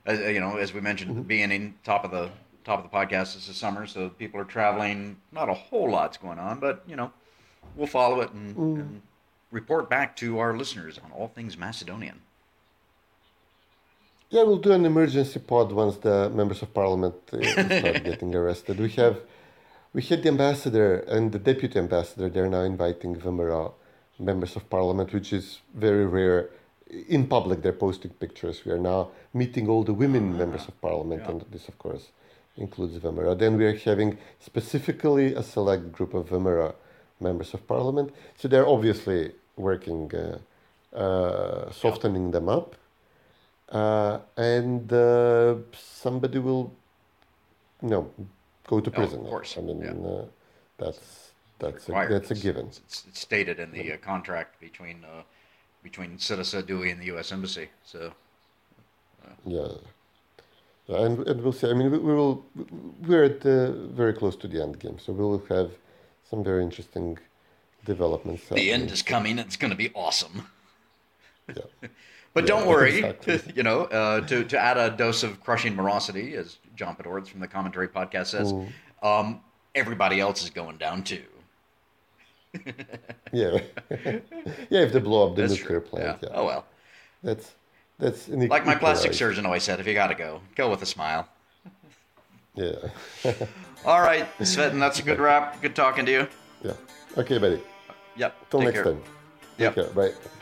as, 0.06 0.20
you 0.34 0.40
know, 0.40 0.58
as 0.58 0.74
we 0.74 0.82
mentioned, 0.82 1.12
Mm-hmm. 1.12 1.22
being 1.24 1.52
in 1.52 1.74
top 1.84 2.04
of 2.06 2.12
the 2.12 2.30
top 2.64 2.84
of 2.84 2.90
the 2.90 2.96
podcast, 2.96 3.34
this 3.36 3.50
is 3.50 3.56
summer, 3.58 3.88
so 3.88 4.10
people 4.10 4.40
are 4.40 4.46
traveling. 4.46 5.18
Not 5.32 5.50
a 5.50 5.54
whole 5.54 5.90
lot's 5.92 6.18
going 6.18 6.40
on, 6.40 6.60
but 6.60 6.84
you 6.88 6.96
know, 6.96 7.12
we'll 7.76 7.88
follow 7.88 8.22
it 8.22 8.32
and, 8.32 8.56
Mm. 8.56 8.80
and 8.82 9.02
report 9.52 9.90
back 9.90 10.16
to 10.18 10.38
our 10.40 10.56
listeners 10.56 11.00
on 11.04 11.12
all 11.12 11.28
things 11.28 11.58
Macedonian. 11.58 12.22
Yeah, 14.30 14.44
we'll 14.44 14.58
do 14.58 14.72
an 14.74 14.86
emergency 14.86 15.40
pod 15.40 15.72
once 15.72 15.98
the 15.98 16.30
members 16.30 16.62
of 16.62 16.72
parliament 16.72 17.16
uh, 17.34 17.42
start 17.42 18.04
getting 18.10 18.36
arrested. 18.36 18.80
We 18.80 18.90
have, 18.90 19.18
we 19.94 20.02
had 20.02 20.24
the 20.24 20.30
ambassador 20.30 21.00
and 21.00 21.32
the 21.32 21.40
deputy 21.40 21.80
ambassador. 21.80 22.30
They're 22.30 22.50
now 22.50 22.62
inviting 22.62 23.16
VMRO 23.16 23.74
members 24.20 24.56
of 24.56 24.70
parliament, 24.70 25.14
which 25.14 25.34
is 25.34 25.60
very 25.74 26.06
rare. 26.06 26.50
In 27.08 27.28
public, 27.28 27.62
they're 27.62 27.74
posting 27.74 28.12
pictures. 28.12 28.66
We 28.66 28.72
are 28.72 28.80
now 28.80 29.12
meeting 29.34 29.68
all 29.68 29.84
the 29.84 29.94
women 29.94 30.38
members 30.38 30.68
of 30.68 30.80
parliament, 30.82 31.24
and 31.28 31.46
this, 31.52 31.68
of 31.68 31.78
course, 31.78 32.10
includes 32.58 32.98
VMRO. 32.98 33.38
Then 33.38 33.58
we 33.58 33.66
are 33.66 33.78
having 33.78 34.18
specifically 34.40 35.34
a 35.34 35.44
select 35.44 35.92
group 35.92 36.14
of 36.14 36.30
VMRO 36.30 36.74
members 37.20 37.54
of 37.54 37.68
parliament. 37.68 38.14
So 38.38 38.48
they're 38.48 38.68
obviously 38.68 39.34
working, 39.56 40.12
uh, 40.16 40.96
uh, 40.96 41.72
softening 41.72 42.32
them 42.32 42.50
up 42.50 42.76
uh, 43.72 44.20
and 44.36 44.92
uh, 44.92 45.56
somebody 45.74 46.40
will, 46.40 46.74
you 47.82 47.90
know, 47.90 48.12
go 48.70 48.80
to 48.80 48.90
Oh, 48.92 48.94
prison. 48.94 49.20
of 49.22 49.26
course, 49.34 49.58
I 49.58 49.62
mean, 49.62 49.80
yeah. 49.82 50.10
uh, 50.12 50.26
that's 50.78 51.32
that's 51.58 51.90
a, 51.90 51.92
that's 51.92 52.32
a 52.32 52.36
It's- 52.36 52.42
given. 52.42 52.68
It's, 52.68 53.04
it's 53.10 53.20
stated 53.20 53.60
in 53.60 53.72
the 53.72 53.94
uh, 53.94 53.98
contract 53.98 54.60
between 54.68 54.98
uh, 55.04 55.24
between 55.84 56.18
Citisa 56.18 56.62
Dewey 56.66 56.90
and 56.92 57.00
the 57.02 57.08
U.S. 57.14 57.32
Embassy. 57.32 57.68
So 57.84 58.00
Yeah. 59.46 59.68
Yeah, 60.88 61.06
and, 61.06 61.28
and 61.28 61.38
we'll 61.44 61.54
see. 61.60 61.70
I 61.70 61.74
mean, 61.74 61.92
we, 61.92 61.98
we 62.00 62.14
will. 62.20 62.44
We're 63.08 63.26
at 63.32 63.46
uh, 63.46 63.72
very 64.02 64.14
close 64.14 64.36
to 64.38 64.48
the 64.48 64.60
end 64.66 64.80
game, 64.80 64.98
so 65.04 65.14
we 65.14 65.24
will 65.24 65.44
have 65.50 65.72
some 66.30 66.44
very 66.44 66.64
interesting 66.64 67.18
developments. 67.86 68.50
the 68.50 68.72
end 68.72 68.90
is 68.92 69.04
coming. 69.04 69.38
It's 69.40 69.56
going 69.62 69.72
to 69.72 69.78
be 69.78 69.90
awesome. 69.94 70.36
Yeah. 71.48 71.90
But 72.36 72.46
don't 72.46 72.68
worry, 72.68 72.98
exactly. 73.00 73.42
you 73.58 73.64
know, 73.64 73.80
uh, 73.86 74.22
to, 74.28 74.44
to 74.52 74.58
add 74.58 74.78
a 74.78 74.92
dose 74.96 75.24
of 75.24 75.42
crushing 75.44 75.76
morosity, 75.76 76.36
as 76.36 76.58
John 76.80 76.96
Podhoretz 76.96 77.28
from 77.28 77.42
the 77.42 77.48
Commentary 77.48 77.90
Podcast 77.90 78.28
says, 78.28 78.54
um, 79.04 79.42
everybody 79.76 80.22
else 80.22 80.42
is 80.42 80.50
going 80.50 80.78
down 80.78 81.04
too. 81.04 81.24
Yeah. 83.32 83.60
yeah. 84.72 84.80
If 84.82 84.92
they 84.94 85.00
blow 85.00 85.30
up 85.30 85.36
the 85.36 85.44
That's 85.44 85.54
nuclear 85.54 85.82
true. 85.82 85.90
plant, 85.90 86.20
yeah. 86.24 86.30
yeah. 86.32 86.36
Oh 86.36 86.46
well. 86.46 86.66
That's 87.22 87.52
that's 88.00 88.28
Like 88.28 88.66
my 88.66 88.74
plastic 88.74 89.14
surgeon 89.14 89.46
always 89.46 89.62
said, 89.62 89.80
if 89.80 89.86
you 89.86 89.94
got 89.94 90.08
to 90.08 90.16
go, 90.16 90.42
go 90.56 90.68
with 90.72 90.82
a 90.82 90.86
smile. 90.88 91.28
Yeah. 92.56 92.74
All 93.86 94.02
right, 94.02 94.28
Cvetin, 94.40 94.80
that's 94.80 95.00
a 95.00 95.04
good 95.04 95.20
wrap. 95.20 95.62
Good 95.62 95.76
talking 95.76 96.06
to 96.08 96.12
you. 96.12 96.28
yeah. 96.64 96.74
Okay, 97.18 97.38
buddy. 97.38 97.62
Yep. 98.18 98.50
Till 98.50 98.62
next 98.62 98.74
care. 98.74 98.84
time. 98.84 99.02
Yep. 99.60 99.76
Take 99.76 99.86
care. 99.86 99.94
Bye. 99.94 100.39